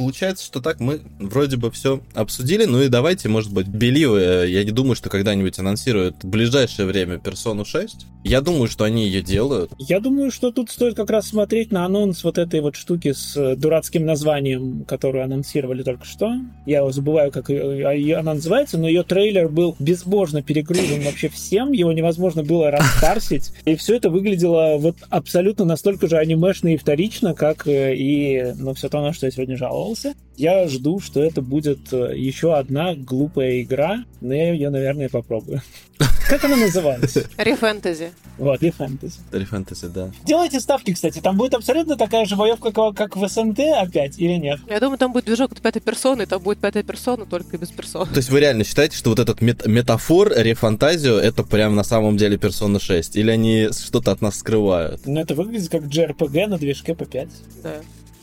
Получается, 0.00 0.46
что 0.46 0.62
так 0.62 0.80
мы 0.80 1.02
вроде 1.18 1.58
бы 1.58 1.70
все 1.70 2.02
обсудили. 2.14 2.64
Ну 2.64 2.80
и 2.80 2.88
давайте, 2.88 3.28
может 3.28 3.52
быть, 3.52 3.66
Беливы, 3.66 4.46
я 4.48 4.64
не 4.64 4.70
думаю, 4.70 4.96
что 4.96 5.10
когда-нибудь 5.10 5.58
анонсируют 5.58 6.24
в 6.24 6.26
ближайшее 6.26 6.86
время 6.86 7.18
Персону 7.18 7.66
6. 7.66 8.06
Я 8.22 8.40
думаю, 8.40 8.68
что 8.68 8.84
они 8.84 9.04
ее 9.04 9.22
делают. 9.22 9.72
Я 9.78 10.00
думаю, 10.00 10.30
что 10.30 10.50
тут 10.50 10.70
стоит 10.70 10.94
как 10.94 11.10
раз 11.10 11.28
смотреть 11.28 11.72
на 11.72 11.84
анонс 11.84 12.22
вот 12.22 12.38
этой 12.38 12.60
вот 12.60 12.76
штуки 12.76 13.12
с 13.12 13.36
э, 13.36 13.56
дурацким 13.56 14.04
названием, 14.04 14.84
которую 14.84 15.24
анонсировали 15.24 15.82
только 15.82 16.04
что. 16.04 16.34
Я 16.66 16.88
забываю, 16.90 17.32
как 17.32 17.48
ее, 17.48 18.16
она 18.16 18.34
называется, 18.34 18.78
но 18.78 18.88
ее 18.88 19.04
трейлер 19.04 19.48
был 19.48 19.74
безбожно 19.78 20.42
перегружен 20.42 21.02
вообще 21.02 21.28
всем, 21.28 21.72
его 21.72 21.92
невозможно 21.92 22.42
было 22.42 22.70
распарсить, 22.70 23.52
и 23.64 23.74
все 23.76 23.96
это 23.96 24.10
выглядело 24.10 24.76
вот 24.78 24.96
абсолютно 25.08 25.64
настолько 25.64 26.08
же 26.08 26.16
анимешно 26.16 26.74
и 26.74 26.76
вторично, 26.76 27.34
как 27.34 27.66
э, 27.66 27.94
и 27.96 28.52
ну, 28.56 28.74
все 28.74 28.88
то, 28.88 29.00
на 29.00 29.12
что 29.12 29.26
я 29.26 29.32
сегодня 29.32 29.56
жаловался. 29.56 30.14
Я 30.36 30.66
жду, 30.68 31.00
что 31.00 31.22
это 31.22 31.42
будет 31.42 31.92
э, 31.92 32.16
еще 32.16 32.56
одна 32.56 32.94
глупая 32.94 33.60
игра, 33.60 34.04
но 34.20 34.32
я 34.32 34.52
ее, 34.52 34.70
наверное, 34.70 35.08
попробую. 35.08 35.60
Как 36.30 36.44
она 36.44 36.56
называлась? 36.56 37.18
Рефэнтези. 37.36 38.12
Вот, 38.38 38.62
Рефэнтези. 38.62 39.18
Рефэнтези, 39.32 39.88
да. 39.88 40.10
Делайте 40.24 40.60
ставки, 40.60 40.94
кстати. 40.94 41.18
Там 41.18 41.36
будет 41.36 41.54
абсолютно 41.54 41.96
такая 41.96 42.24
же 42.24 42.36
боевка, 42.36 42.70
как 42.70 43.16
в 43.16 43.28
СНТ 43.28 43.58
опять, 43.76 44.18
или 44.18 44.34
нет? 44.34 44.60
Я 44.68 44.78
думаю, 44.80 44.96
там 44.96 45.12
будет 45.12 45.24
движок 45.24 45.52
от 45.52 45.60
пятой 45.60 45.80
персоны, 45.80 46.26
там 46.26 46.40
будет 46.40 46.58
пятая 46.58 46.84
персона, 46.84 47.26
только 47.26 47.58
без 47.58 47.70
персон. 47.70 48.08
То 48.08 48.16
есть 48.18 48.30
вы 48.30 48.40
реально 48.40 48.64
считаете, 48.64 48.96
что 48.96 49.10
вот 49.10 49.18
этот 49.18 49.40
мет- 49.42 49.66
метафор, 49.66 50.32
рефантазио, 50.34 51.18
это 51.18 51.42
прям 51.42 51.74
на 51.74 51.82
самом 51.82 52.16
деле 52.16 52.38
персона 52.38 52.78
6? 52.78 53.16
Или 53.16 53.30
они 53.32 53.68
что-то 53.76 54.12
от 54.12 54.22
нас 54.22 54.36
скрывают? 54.38 55.02
Ну, 55.06 55.20
это 55.20 55.34
выглядит 55.34 55.68
как 55.68 55.82
JRPG 55.82 56.46
на 56.46 56.58
движке 56.58 56.94
по 56.94 57.04
5. 57.04 57.28
Да. 57.64 57.74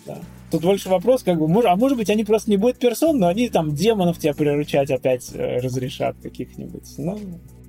Да. 0.05 0.18
Тут 0.51 0.61
больше 0.61 0.89
вопрос, 0.89 1.23
как 1.23 1.37
бы, 1.37 1.67
а 1.67 1.75
может 1.75 1.97
быть, 1.97 2.09
они 2.09 2.23
просто 2.23 2.49
не 2.49 2.57
будут 2.57 2.77
персон, 2.77 3.19
но 3.19 3.27
они 3.27 3.49
там 3.49 3.75
демонов 3.75 4.17
тебя 4.17 4.33
приручать 4.33 4.91
опять 4.91 5.29
э, 5.33 5.59
разрешат 5.59 6.15
каких-нибудь. 6.21 6.85
Ну, 6.97 7.19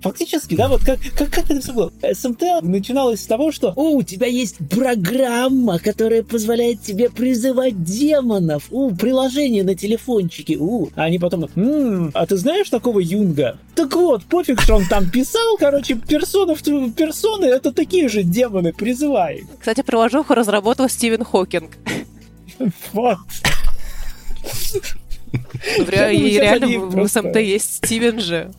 Фактически, 0.00 0.54
да, 0.54 0.68
вот 0.68 0.84
как, 0.84 1.00
как, 1.16 1.30
как 1.30 1.50
это 1.50 1.60
все 1.60 1.72
было? 1.72 1.92
СМТ 2.12 2.62
начиналось 2.62 3.20
с 3.20 3.26
того, 3.26 3.50
что 3.50 3.72
«О, 3.74 3.96
у 3.96 4.02
тебя 4.02 4.28
есть 4.28 4.56
программа, 4.70 5.78
которая 5.80 6.22
позволяет 6.22 6.82
тебе 6.82 7.10
призывать 7.10 7.82
демонов, 7.82 8.66
у, 8.70 8.94
приложение 8.94 9.64
на 9.64 9.74
телефончике, 9.74 10.56
у». 10.56 10.88
А 10.94 11.04
они 11.04 11.18
потом 11.18 11.48
«Ммм, 11.54 12.12
а 12.14 12.26
ты 12.26 12.36
знаешь 12.36 12.70
такого 12.70 13.00
Юнга?» 13.00 13.58
Так 13.74 13.94
вот, 13.96 14.24
пофиг, 14.24 14.60
что 14.60 14.76
он 14.76 14.86
там 14.86 15.10
писал, 15.10 15.56
короче, 15.58 15.96
персонов, 15.96 16.62
персоны— 16.62 17.44
это 17.46 17.72
такие 17.72 18.08
же 18.08 18.22
демоны, 18.22 18.72
призывай. 18.72 19.44
Кстати, 19.58 19.82
приложуху 19.82 20.34
разработал 20.34 20.88
Стивен 20.88 21.24
Хокинг. 21.24 21.72
Вот. 22.92 23.18
Реально 25.78 26.78
в 26.78 27.08
СМТ 27.08 27.36
есть 27.36 27.76
Стивен 27.84 28.20
же. 28.20 28.50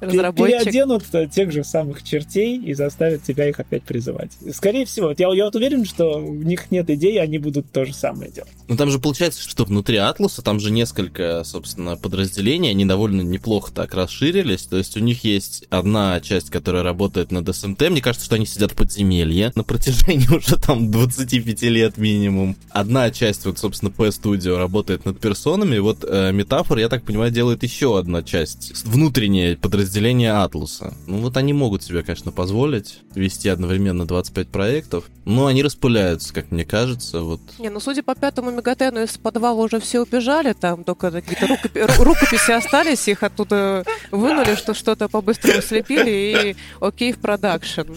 Разработчик. 0.00 0.64
Переоденут 0.64 1.04
тех 1.30 1.52
же 1.52 1.62
самых 1.62 2.02
чертей 2.02 2.58
и 2.58 2.74
заставят 2.74 3.22
тебя 3.22 3.48
их 3.48 3.60
опять 3.60 3.84
призывать. 3.84 4.32
Скорее 4.52 4.84
всего, 4.84 5.14
я, 5.16 5.32
я 5.32 5.44
вот 5.44 5.54
уверен, 5.54 5.84
что 5.84 6.18
у 6.18 6.34
них 6.34 6.72
нет 6.72 6.90
идей, 6.90 7.20
они 7.20 7.38
будут 7.38 7.70
то 7.70 7.84
же 7.84 7.94
самое 7.94 8.32
делать. 8.32 8.50
Ну 8.68 8.76
там 8.76 8.90
же 8.90 8.98
получается, 8.98 9.48
что 9.48 9.64
внутри 9.64 9.96
Атлуса 9.96 10.42
там 10.42 10.60
же 10.60 10.70
несколько, 10.70 11.42
собственно, 11.44 11.96
подразделений, 11.96 12.70
они 12.70 12.84
довольно 12.84 13.22
неплохо 13.22 13.72
так 13.72 13.94
расширились, 13.94 14.62
то 14.62 14.76
есть 14.76 14.96
у 14.96 15.00
них 15.00 15.24
есть 15.24 15.64
одна 15.70 16.20
часть, 16.20 16.50
которая 16.50 16.82
работает 16.82 17.30
над 17.32 17.54
СМТ, 17.54 17.90
мне 17.90 18.00
кажется, 18.00 18.26
что 18.26 18.36
они 18.36 18.46
сидят 18.46 18.72
в 18.72 18.76
подземелье 18.76 19.52
на 19.54 19.64
протяжении 19.64 20.28
уже 20.34 20.56
там 20.56 20.90
25 20.90 21.62
лет 21.62 21.96
минимум. 21.98 22.56
Одна 22.70 23.10
часть, 23.10 23.44
вот, 23.46 23.58
собственно, 23.58 23.90
P-Studio 23.90 24.56
работает 24.56 25.04
над 25.04 25.20
персонами, 25.20 25.78
вот 25.78 26.04
э, 26.08 26.32
Метафор, 26.32 26.78
я 26.78 26.88
так 26.88 27.04
понимаю, 27.04 27.30
делает 27.30 27.62
еще 27.62 27.98
одна 27.98 28.22
часть, 28.22 28.84
внутреннее 28.84 29.56
подразделение 29.56 30.32
Атлуса. 30.32 30.94
Ну 31.06 31.18
вот 31.18 31.36
они 31.36 31.52
могут 31.52 31.82
себе, 31.82 32.02
конечно, 32.02 32.32
позволить 32.32 33.00
вести 33.14 33.48
одновременно 33.48 34.06
25 34.06 34.48
проектов, 34.48 35.04
но 35.24 35.46
они 35.46 35.62
распыляются, 35.62 36.32
как 36.32 36.50
мне 36.50 36.64
кажется. 36.64 37.20
Вот. 37.20 37.40
Не, 37.58 37.70
ну 37.70 37.80
судя 37.80 38.02
по 38.02 38.14
пятому 38.14 38.50
мегатену, 38.62 39.02
из 39.02 39.18
подвала 39.18 39.60
уже 39.60 39.80
все 39.80 40.00
убежали, 40.00 40.52
там 40.52 40.84
только 40.84 41.10
какие-то 41.10 41.46
рукопи- 41.46 42.04
рукописи 42.04 42.52
остались, 42.52 43.08
их 43.08 43.22
оттуда 43.22 43.84
вынули, 44.12 44.54
что 44.54 44.72
что-то 44.72 45.08
по-быстрому 45.08 45.60
слепили 45.62 46.10
и 46.10 46.56
окей 46.80 47.12
в 47.12 47.18
продакшн. 47.18 47.92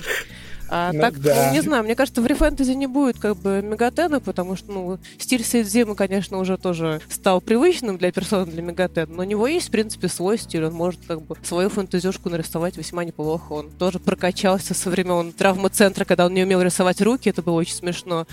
А 0.70 0.91
ну, 0.91 0.99
так, 0.99 1.20
да. 1.20 1.47
ну, 1.47 1.53
не 1.53 1.61
знаю, 1.61 1.84
мне 1.84 1.95
кажется, 1.95 2.22
в 2.22 2.26
рефэнтези 2.26 2.72
не 2.72 2.88
будет 2.88 3.20
как 3.20 3.38
бы 3.38 3.61
Мегатена, 3.61 4.20
потому 4.20 4.55
что, 4.55 4.72
ну, 4.72 4.99
стиль 5.18 5.43
Сейдзимы, 5.43 5.95
конечно, 5.95 6.39
уже 6.39 6.57
тоже 6.57 7.01
стал 7.09 7.41
привычным 7.41 7.97
для 7.97 8.11
персоны 8.11 8.51
для 8.51 8.61
Мегатена, 8.61 9.07
но 9.07 9.22
у 9.22 9.26
него 9.26 9.47
есть, 9.47 9.68
в 9.68 9.72
принципе, 9.72 10.07
свой 10.07 10.38
стиль, 10.38 10.66
он 10.66 10.74
может 10.74 10.99
как 11.07 11.22
бы 11.22 11.36
свою 11.43 11.70
фэнтезюшку 11.70 12.30
нарисовать 12.30 12.78
весьма 12.78 13.03
неплохо. 13.03 13.53
Он 13.53 13.70
тоже 13.70 13.99
прокачался 13.99 14.74
со 14.74 14.89
времен 14.89 15.32
травмоцентра, 15.34 16.05
когда 16.05 16.26
он 16.26 16.34
не 16.34 16.43
умел 16.43 16.61
рисовать 16.61 17.01
руки, 17.01 17.30
это 17.30 17.41
было 17.41 17.55
очень 17.55 17.76
смешно. 17.76 18.26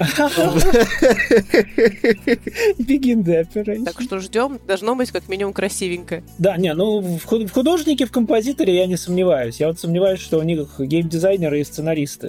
Begin 2.78 3.22
the 3.22 3.84
Так 3.84 4.00
что 4.00 4.18
ждем, 4.20 4.58
должно 4.66 4.94
быть 4.94 5.10
как 5.10 5.28
минимум 5.28 5.52
красивенько. 5.52 6.22
Да, 6.38 6.56
не, 6.56 6.72
ну 6.74 7.00
в 7.00 7.24
художнике, 7.24 8.06
в 8.06 8.12
композиторе 8.12 8.76
я 8.76 8.86
не 8.86 8.96
сомневаюсь. 8.96 9.60
Я 9.60 9.68
вот 9.68 9.78
сомневаюсь, 9.78 10.20
что 10.20 10.38
у 10.38 10.42
них 10.42 10.68
геймдизайнеры 10.78 11.60
и 11.60 11.64
сценаристы 11.64 12.22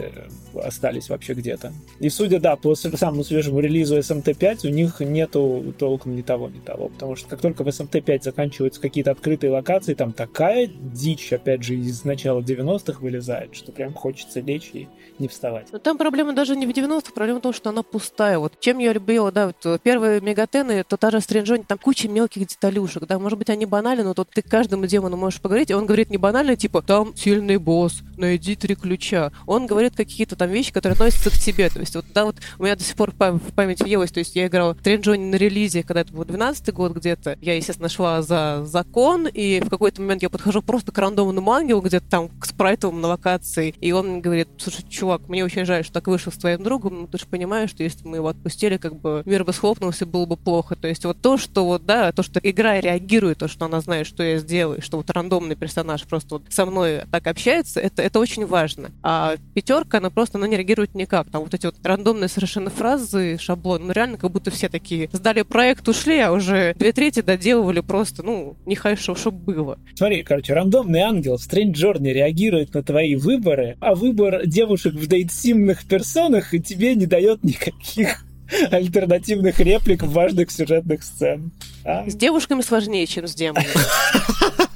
остались 0.56 1.10
вообще 1.10 1.34
где-то. 1.34 1.74
И 2.00 2.10
судя, 2.10 2.40
да, 2.40 2.56
по 2.56 2.76
самому 2.76 3.24
свежему 3.24 3.60
релизу 3.60 3.98
SMT5 3.98 4.68
у 4.68 4.70
них 4.70 5.00
нету 5.00 5.74
толком 5.78 6.16
ни 6.16 6.22
того, 6.22 6.50
ни 6.50 6.60
того, 6.60 6.90
потому 6.90 7.16
что 7.16 7.28
как 7.28 7.42
только 7.42 7.64
в 7.64 7.68
SMT5 7.68 8.24
заканчиваются 8.24 8.82
какие-то 8.82 9.12
открытые 9.12 9.52
локации, 9.52 9.94
там 9.94 10.14
такая 10.14 10.68
дичь, 10.68 11.34
опять 11.34 11.64
же, 11.64 11.76
из 11.76 12.04
начала 12.04 12.42
90-х 12.42 13.00
вылезает, 13.00 13.56
что 13.56 13.72
прям 13.72 13.94
хочется 13.94 14.40
лечь 14.40 14.72
и 14.74 14.88
не 15.20 15.28
вставать. 15.28 15.68
Но 15.72 15.80
там 15.80 15.98
проблема 15.98 16.34
даже 16.34 16.56
не 16.56 16.66
в 16.66 16.70
90-х, 16.70 17.12
проблема 17.14 17.40
в 17.40 17.44
том, 17.44 17.54
что 17.54 17.70
она 17.70 17.84
пустая. 17.84 18.40
Вот 18.40 18.60
чем 18.60 18.80
я 18.80 18.94
любила, 18.94 19.32
да, 19.32 19.48
вот 19.48 19.82
первые 19.82 20.22
мегатены, 20.22 20.84
то 20.84 20.98
та 20.98 21.12
же 21.12 21.22
Стринджони, 21.22 21.64
там 21.68 21.78
куча 21.78 22.08
мелких 22.08 22.48
деталюшек, 22.48 23.06
да, 23.06 23.20
может 23.20 23.38
быть, 23.38 23.50
они 23.50 23.66
банальны, 23.66 24.04
но 24.04 24.14
тут 24.14 24.30
ты 24.30 24.42
к 24.42 24.48
каждому 24.48 24.86
демону 24.86 25.18
можешь 25.18 25.42
поговорить, 25.42 25.70
и 25.70 25.74
он 25.74 25.86
говорит 25.86 26.10
не 26.10 26.18
банально, 26.18 26.56
типа, 26.56 26.82
там 26.82 27.16
сильный 27.16 27.58
босс, 27.58 28.02
найди 28.18 28.56
три 28.56 28.76
ключа. 28.76 29.32
Он 29.46 29.68
говорит 29.68 29.83
какие-то 29.90 30.36
там 30.36 30.50
вещи, 30.50 30.72
которые 30.72 30.94
относятся 30.94 31.30
к 31.30 31.34
тебе. 31.34 31.70
То 31.70 31.80
есть 31.80 31.96
вот, 31.96 32.06
да, 32.14 32.26
вот 32.26 32.38
у 32.60 32.64
меня 32.64 32.76
до 32.76 32.84
сих 32.84 32.96
пор 32.96 33.12
в 33.12 33.52
память 33.56 33.82
въелось, 33.82 34.12
то 34.12 34.20
есть 34.20 34.36
я 34.36 34.48
играла 34.48 34.74
в 34.74 34.80
Стринджони 34.80 35.26
на 35.26 35.36
релизе, 35.36 35.84
когда 35.84 36.02
это 36.02 36.14
был 36.14 36.26
12 36.26 36.74
год 36.74 36.94
где-то. 36.94 37.38
Я, 37.42 37.56
естественно, 37.56 37.90
шла 37.90 38.22
за 38.22 38.64
закон, 38.66 39.28
и 39.28 39.60
в 39.60 39.70
какой-то 39.70 40.02
момент 40.02 40.22
я 40.22 40.30
подхожу 40.30 40.62
просто 40.62 40.92
к 40.92 40.98
рандомному 40.98 41.52
ангелу, 41.52 41.82
где-то 41.82 42.06
там 42.10 42.30
к 42.30 42.46
спрайтовым 42.46 43.02
на 43.02 43.10
локации, 43.10 43.76
и 43.80 43.92
он 43.92 44.22
говорит, 44.22 44.48
слушай, 44.58 44.86
чувак, 44.88 45.28
мне 45.28 45.44
очень 45.44 45.66
жаль, 45.66 45.84
что 45.84 45.94
так 45.94 46.08
вышло 46.08 46.32
с 46.32 46.38
твоим 46.38 46.64
другом, 46.64 47.02
но 47.02 47.08
ты 47.08 47.18
же 47.18 47.26
понимаешь, 47.26 47.70
что 47.70 47.84
если 47.84 48.08
мы 48.08 48.18
его 48.18 48.28
отпустили, 48.28 48.78
как 48.78 48.96
бы 48.96 49.24
мир 49.26 49.44
бы 49.44 49.54
схлопнулся, 49.54 50.06
было 50.06 50.26
бы 50.26 50.38
плохо. 50.38 50.76
То 50.76 50.88
есть 50.88 51.06
вот 51.06 51.22
то, 51.22 51.38
что 51.38 51.66
вот, 51.66 51.86
да, 51.86 52.12
то, 52.12 52.24
что 52.24 52.40
игра 52.42 52.80
реагирует, 52.80 53.40
то, 53.40 53.48
что 53.48 53.66
она 53.66 53.82
знает, 53.82 54.08
что 54.08 54.24
я 54.24 54.38
сделаю, 54.38 54.82
что 54.82 54.98
вот 54.98 55.10
рандомный 55.10 55.56
персонаж 55.56 56.04
просто 56.04 56.36
вот 56.36 56.44
со 56.50 56.66
мной 56.66 57.02
так 57.12 57.28
общается, 57.28 57.80
это, 57.80 58.02
это 58.02 58.20
очень 58.20 58.46
важно. 58.46 58.92
А 59.02 59.36
пятерка, 59.54 59.73
она 59.98 60.10
просто, 60.10 60.38
она 60.38 60.48
не 60.48 60.58
реагирует 60.58 60.96
никак. 60.96 61.30
Там 61.30 61.44
вот 61.44 61.54
эти 61.54 61.66
вот 61.66 61.76
рандомные 61.84 62.28
совершенно 62.28 62.70
фразы, 62.70 63.38
шаблон, 63.40 63.88
ну 63.88 63.94
реально 63.94 64.18
как 64.18 64.32
будто 64.32 64.52
все 64.52 64.70
такие 64.70 65.10
сдали 65.12 65.42
проект, 65.42 65.88
ушли, 65.88 66.20
а 66.20 66.32
уже 66.32 66.74
две 66.76 66.92
трети 66.92 67.22
доделывали 67.22 67.80
просто, 67.82 68.24
ну, 68.24 68.56
нехорошо, 68.66 69.16
чтобы 69.16 69.54
было. 69.54 69.80
Смотри, 69.96 70.24
короче, 70.24 70.54
рандомный 70.54 71.02
ангел 71.02 71.38
в 71.38 71.48
Strange 71.48 71.74
Journey 71.74 72.14
реагирует 72.14 72.74
на 72.74 72.84
твои 72.84 73.16
выборы, 73.16 73.78
а 73.80 73.96
выбор 73.96 74.46
девушек 74.46 74.94
в 74.94 75.14
интимных 75.14 75.86
персонах 75.86 76.54
и 76.54 76.60
тебе 76.60 76.96
не 76.96 77.06
дает 77.06 77.44
никаких 77.44 78.26
альтернативных 78.72 79.60
реплик 79.60 80.04
в 80.04 80.12
важных 80.12 80.52
сюжетных 80.52 81.04
сцен. 81.04 81.52
А? 81.86 82.10
С 82.10 82.16
девушками 82.16 82.62
сложнее, 82.62 83.06
чем 83.08 83.28
с 83.28 83.36
демонами. 83.36 83.68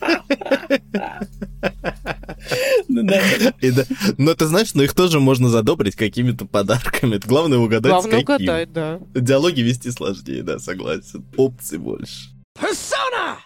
Но 4.18 4.34
ты 4.34 4.46
знаешь, 4.46 4.74
но 4.74 4.82
их 4.82 4.94
тоже 4.94 5.20
можно 5.20 5.48
задобрить 5.48 5.96
какими-то 5.96 6.46
подарками. 6.46 7.20
Главное 7.24 7.58
угадать, 7.58 7.92
Главное 7.92 8.20
угадать, 8.20 8.72
да. 8.72 9.00
Диалоги 9.14 9.60
вести 9.60 9.90
сложнее, 9.90 10.42
да, 10.42 10.58
согласен. 10.58 11.24
Опций 11.36 11.78
больше. 11.78 12.30
Persona! 12.60 13.38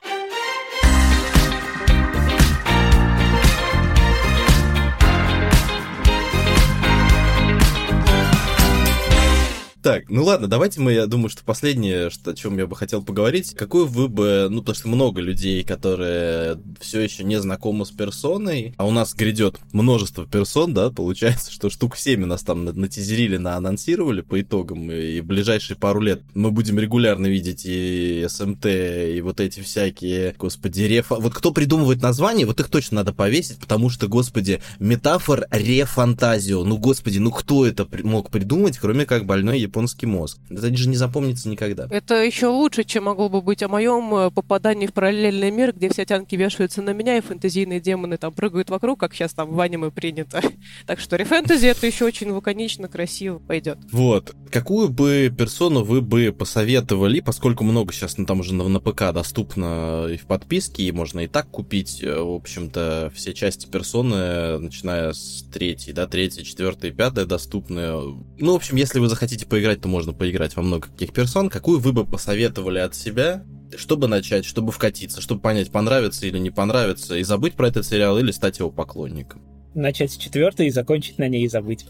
Так, 9.84 10.04
ну 10.08 10.24
ладно, 10.24 10.48
давайте 10.48 10.80
мы, 10.80 10.94
я 10.94 11.06
думаю, 11.06 11.28
что 11.28 11.44
последнее, 11.44 12.08
что, 12.08 12.30
о 12.30 12.34
чем 12.34 12.56
я 12.56 12.66
бы 12.66 12.74
хотел 12.74 13.02
поговорить, 13.02 13.52
какую 13.54 13.84
вы 13.84 14.08
бы, 14.08 14.46
ну, 14.48 14.60
потому 14.60 14.76
что 14.76 14.88
много 14.88 15.20
людей, 15.20 15.62
которые 15.62 16.58
все 16.80 17.02
еще 17.02 17.22
не 17.22 17.38
знакомы 17.38 17.84
с 17.84 17.90
персоной, 17.90 18.72
а 18.78 18.86
у 18.86 18.90
нас 18.92 19.12
грядет 19.12 19.58
множество 19.72 20.24
персон, 20.26 20.72
да, 20.72 20.88
получается, 20.88 21.52
что 21.52 21.68
штук 21.68 21.98
7 21.98 22.22
у 22.22 22.26
нас 22.26 22.42
там 22.42 22.64
натизерили, 22.64 23.36
наанонсировали 23.36 24.22
по 24.22 24.40
итогам, 24.40 24.90
и 24.90 25.20
в 25.20 25.26
ближайшие 25.26 25.76
пару 25.76 26.00
лет 26.00 26.22
мы 26.32 26.50
будем 26.50 26.78
регулярно 26.78 27.26
видеть 27.26 27.66
и 27.66 28.24
СМТ, 28.26 28.64
и 28.64 29.20
вот 29.22 29.38
эти 29.38 29.60
всякие, 29.60 30.34
господи, 30.38 30.80
рефа... 30.80 31.16
Вот 31.16 31.34
кто 31.34 31.50
придумывает 31.50 32.00
названия, 32.00 32.46
вот 32.46 32.58
их 32.58 32.70
точно 32.70 32.96
надо 33.02 33.12
повесить, 33.12 33.58
потому 33.58 33.90
что, 33.90 34.08
господи, 34.08 34.62
метафор 34.78 35.46
рефантазио, 35.50 36.64
ну, 36.64 36.78
господи, 36.78 37.18
ну 37.18 37.30
кто 37.30 37.66
это 37.66 37.86
мог 38.02 38.30
придумать, 38.30 38.78
кроме 38.78 39.04
как 39.04 39.26
больной 39.26 39.73
японский 39.74 40.06
мозг. 40.06 40.38
Это 40.50 40.74
же 40.76 40.88
не 40.88 40.96
запомнится 40.96 41.48
никогда. 41.48 41.88
Это 41.90 42.22
еще 42.22 42.46
лучше, 42.46 42.84
чем 42.84 43.04
могло 43.04 43.28
бы 43.28 43.42
быть 43.42 43.62
о 43.64 43.68
моем 43.68 44.14
э, 44.14 44.30
попадании 44.30 44.86
в 44.86 44.92
параллельный 44.92 45.50
мир, 45.50 45.72
где 45.74 45.88
все 45.88 46.04
тянки 46.04 46.36
вешаются 46.36 46.80
на 46.80 46.90
меня, 46.90 47.16
и 47.16 47.20
фэнтезийные 47.20 47.80
демоны 47.80 48.16
там 48.16 48.32
прыгают 48.32 48.70
вокруг, 48.70 49.00
как 49.00 49.14
сейчас 49.14 49.34
там 49.34 49.52
в 49.52 49.60
аниме 49.60 49.90
принято. 49.90 50.40
Так 50.86 51.00
что 51.00 51.16
рефэнтези 51.16 51.66
это 51.66 51.86
еще 51.86 52.04
очень 52.04 52.30
лаконично, 52.30 52.88
красиво 52.88 53.38
пойдет. 53.38 53.78
Вот. 53.90 54.34
Какую 54.50 54.88
бы 54.88 55.32
персону 55.36 55.82
вы 55.82 56.02
бы 56.02 56.34
посоветовали, 56.36 57.20
поскольку 57.20 57.64
много 57.64 57.92
сейчас 57.92 58.18
ну, 58.18 58.26
там 58.26 58.40
уже 58.40 58.54
на, 58.54 58.68
на 58.68 58.80
ПК 58.80 59.12
доступно 59.12 60.06
и 60.08 60.16
в 60.16 60.26
подписке, 60.26 60.84
и 60.84 60.92
можно 60.92 61.20
и 61.20 61.26
так 61.26 61.48
купить, 61.50 62.02
э, 62.02 62.20
в 62.20 62.34
общем-то, 62.34 63.10
все 63.14 63.32
части 63.32 63.66
персоны, 63.66 64.58
начиная 64.58 65.12
с 65.12 65.44
третьей, 65.52 65.92
да, 65.92 66.06
третьей, 66.06 66.44
четвертой, 66.44 66.92
пятой 66.92 67.26
доступны. 67.26 67.92
Ну, 68.38 68.52
в 68.52 68.56
общем, 68.56 68.76
если 68.76 68.98
вы 68.98 69.08
захотите 69.08 69.46
поиграть 69.46 69.63
поиграть, 69.64 69.80
то 69.80 69.88
можно 69.88 70.12
поиграть 70.12 70.56
во 70.56 70.62
много 70.62 70.88
каких 70.88 71.12
персон. 71.12 71.48
Какую 71.48 71.80
вы 71.80 71.92
бы 71.92 72.04
посоветовали 72.04 72.80
от 72.80 72.94
себя, 72.94 73.44
чтобы 73.76 74.08
начать, 74.08 74.44
чтобы 74.44 74.72
вкатиться, 74.72 75.22
чтобы 75.22 75.40
понять, 75.40 75.70
понравится 75.70 76.26
или 76.26 76.38
не 76.38 76.50
понравится, 76.50 77.16
и 77.16 77.22
забыть 77.22 77.54
про 77.54 77.68
этот 77.68 77.86
сериал 77.86 78.18
или 78.18 78.30
стать 78.30 78.58
его 78.58 78.70
поклонником? 78.70 79.40
Начать 79.74 80.12
с 80.12 80.16
четвертой 80.16 80.66
и 80.66 80.70
закончить 80.70 81.18
на 81.18 81.28
ней 81.28 81.44
и 81.44 81.48
забыть. 81.48 81.86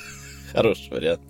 Хороший 0.52 0.90
вариант. 0.90 1.22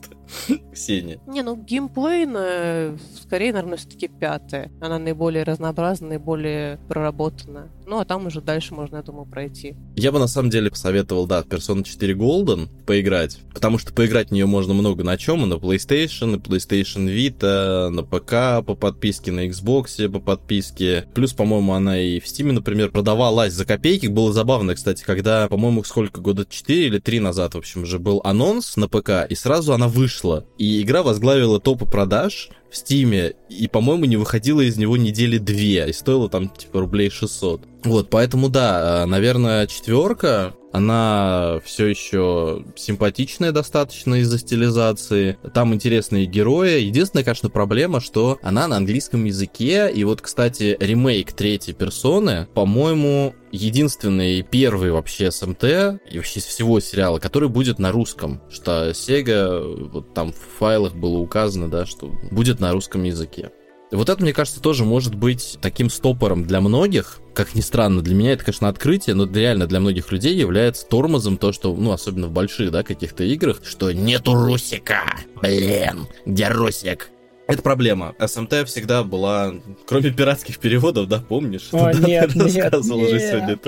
Ксения. 0.73 1.21
Не, 1.27 1.43
ну 1.43 1.55
геймплейная, 1.55 2.99
скорее, 3.23 3.53
наверное, 3.53 3.79
все-таки 3.79 4.09
пятая. 4.09 4.73
Она 4.81 4.99
наиболее 4.99 5.45
разнообразная, 5.45 6.11
наиболее 6.11 6.79
проработанная. 6.89 7.71
Ну, 7.87 7.99
а 7.99 8.05
там 8.05 8.27
уже 8.27 8.41
дальше 8.41 8.75
можно, 8.75 8.97
я 8.97 9.03
думаю, 9.03 9.27
пройти. 9.27 9.77
Я 9.97 10.13
бы, 10.13 10.19
на 10.19 10.27
самом 10.27 10.51
деле, 10.51 10.71
посоветовал, 10.71 11.27
да, 11.27 11.43
Persona 11.43 11.83
4 11.85 12.15
Golden 12.15 12.69
поиграть, 12.87 13.39
потому 13.53 13.79
что 13.79 13.93
поиграть 13.93 14.29
в 14.29 14.33
нее 14.33 14.47
можно 14.47 14.75
много 14.75 15.05
на 15.05 15.17
чем, 15.17 15.43
и 15.43 15.47
на 15.47 15.55
PlayStation, 15.55 16.27
на 16.27 16.37
PlayStation 16.37 17.07
Vita, 17.07 17.89
на 17.89 18.03
ПК 18.03 18.67
по 18.67 18.75
подписке, 18.75 19.33
на 19.33 19.47
Xbox 19.47 20.09
по 20.09 20.21
подписке. 20.21 21.07
Плюс, 21.15 21.33
по-моему, 21.33 21.73
она 21.73 22.01
и 22.01 22.21
в 22.21 22.25
Steam, 22.25 22.53
например, 22.53 22.91
продавалась 22.91 23.53
за 23.53 23.65
копейки. 23.65 24.07
Было 24.07 24.33
забавно, 24.33 24.75
кстати, 24.75 25.03
когда, 25.05 25.49
по-моему, 25.49 25.85
сколько, 25.85 26.21
года 26.21 26.47
4 26.49 26.87
или 26.87 26.99
3 26.99 27.21
назад, 27.21 27.55
в 27.55 27.59
общем, 27.59 27.83
уже 27.83 27.99
был 27.99 28.21
анонс 28.25 28.77
на 28.77 28.89
ПК, 28.89 29.27
и 29.29 29.35
сразу 29.35 29.73
она 29.73 29.89
вышла. 29.89 30.47
И 30.59 30.83
игра 30.83 31.03
возглавила 31.03 31.61
топы 31.61 31.87
продаж, 31.87 32.51
в 32.75 32.77
Стиме, 32.77 33.35
и, 33.49 33.69
по-моему, 33.69 34.05
не 34.05 34.17
выходила 34.17 34.61
из 34.61 34.77
него 34.77 34.97
недели 34.97 35.39
две, 35.39 35.89
и 35.89 35.93
стоила 35.93 36.29
там, 36.29 36.49
типа, 36.49 36.81
рублей 36.81 37.09
600. 37.09 37.63
Вот, 37.85 38.11
поэтому, 38.11 38.49
да, 38.49 39.05
э, 39.05 39.07
наверное, 39.07 39.69
четверка, 39.69 40.55
она 40.75 41.61
все 41.65 41.87
еще 41.87 42.65
симпатичная 42.75 43.53
достаточно 43.53 44.17
из-за 44.17 44.41
стилизации. 44.41 45.39
Там 45.55 45.73
интересные 45.73 46.27
герои. 46.27 46.81
Единственная, 46.81 47.23
конечно, 47.23 47.49
проблема, 47.49 48.01
что 48.01 48.41
она 48.43 48.67
на 48.67 48.79
английском 48.79 49.25
языке. 49.25 49.89
И 49.95 50.03
вот, 50.03 50.21
кстати, 50.21 50.77
ремейк 50.81 51.33
третьей 51.33 51.75
персоны, 51.75 52.49
по-моему, 52.55 53.37
единственный 53.53 54.43
первый 54.43 54.91
вообще 54.91 55.31
СМТ 55.31 55.63
и 56.11 56.17
вообще 56.17 56.41
из 56.41 56.45
всего 56.45 56.81
сериала, 56.81 57.21
который 57.21 57.49
будет 57.49 57.79
на 57.79 57.93
русском. 57.93 58.43
Что 58.51 58.91
Sega, 58.91 59.89
вот 59.93 60.13
там 60.13 60.33
в 60.33 60.59
файлах 60.59 60.97
было 60.97 61.19
указано, 61.19 61.71
да, 61.71 61.87
что 61.87 62.13
будет 62.33 62.59
на 62.59 62.73
русском 62.73 63.05
языке. 63.05 63.53
Вот 63.95 64.09
это, 64.09 64.23
мне 64.23 64.33
кажется, 64.33 64.61
тоже 64.61 64.85
может 64.85 65.15
быть 65.15 65.59
таким 65.61 65.91
стопором 65.91 66.45
для 66.45 66.61
многих. 66.61 67.21
Как 67.35 67.55
ни 67.55 67.61
странно, 67.61 68.03
для 68.03 68.15
меня 68.15 68.33
это, 68.33 68.45
конечно, 68.45 68.69
открытие, 68.69 69.15
но 69.15 69.27
реально 69.27 69.67
для 69.67 69.81
многих 69.81 70.13
людей 70.13 70.37
является 70.37 70.87
тормозом 70.87 71.37
то, 71.37 71.53
что, 71.53 71.75
ну, 71.75 71.93
особенно 71.93 72.29
в 72.29 72.33
больших, 72.33 72.71
да, 72.71 72.83
каких-то 72.83 73.25
играх, 73.25 73.61
что 73.65 73.93
нету 73.93 74.35
Русика. 74.35 75.03
Блин, 75.43 76.07
где 76.27 76.49
Русик? 76.49 77.11
Это 77.47 77.63
проблема. 77.63 78.15
СМТ 78.19 78.67
всегда 78.67 79.03
была, 79.05 79.53
кроме 79.87 80.11
пиратских 80.11 80.59
переводов, 80.59 81.09
да, 81.09 81.23
помнишь? 81.27 81.69
О, 81.73 81.93
да, 81.93 81.93
нет, 81.93 82.35
нет, 82.35 82.57
рассказывал 82.57 83.01
нет. 83.01 83.09
уже 83.09 83.21
сегодня. 83.21 83.59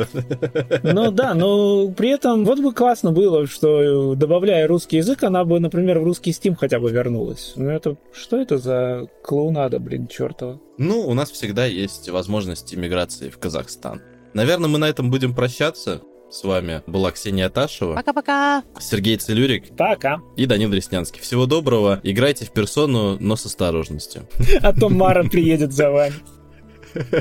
Ну 0.83 1.11
да, 1.11 1.35
но 1.35 1.91
при 1.91 2.11
этом 2.11 2.45
вот 2.45 2.59
бы 2.61 2.72
классно 2.72 3.12
было, 3.12 3.47
что 3.47 4.14
добавляя 4.14 4.66
русский 4.66 4.97
язык, 4.97 5.22
она 5.24 5.45
бы, 5.45 5.61
например, 5.61 5.99
в 5.99 6.05
русский 6.05 6.31
Steam 6.31 6.57
хотя 6.59 6.81
бы 6.81 6.91
вернулась. 6.91 7.53
Ну 7.57 7.68
это, 7.68 7.97
что 8.12 8.41
это 8.41 8.57
за 8.57 9.09
клоунада, 9.22 9.79
блин, 9.79 10.09
чертова? 10.09 10.59
Ну, 10.79 11.07
у 11.07 11.14
нас 11.14 11.31
всегда 11.31 11.66
есть 11.66 12.09
возможность 12.09 12.74
иммиграции 12.74 13.29
в 13.29 13.39
Казахстан. 13.39 14.01
Наверное, 14.33 14.68
мы 14.68 14.79
на 14.79 14.89
этом 14.89 15.11
будем 15.11 15.35
прощаться. 15.35 16.01
С 16.37 16.45
вами 16.45 16.82
была 16.87 17.12
Ксения 17.12 17.49
Ташева. 17.49 17.95
Пока-пока. 17.95 18.62
Сергей 18.78 19.16
Целюрик. 19.16 19.74
Пока. 19.74 20.20
И 20.37 20.45
Данил 20.45 20.70
Реснянский. 20.70 21.22
Всего 21.22 21.47
доброго. 21.47 21.99
Играйте 22.03 22.45
в 22.45 22.51
персону, 22.51 23.16
но 23.18 23.37
с 23.37 23.47
осторожностью. 23.47 24.28
А 24.61 24.74
то 24.74 24.91
Мара 24.91 25.24
приедет 25.24 25.72
за 25.72 25.91
вами. 25.91 26.16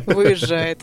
Выезжает. 0.06 0.82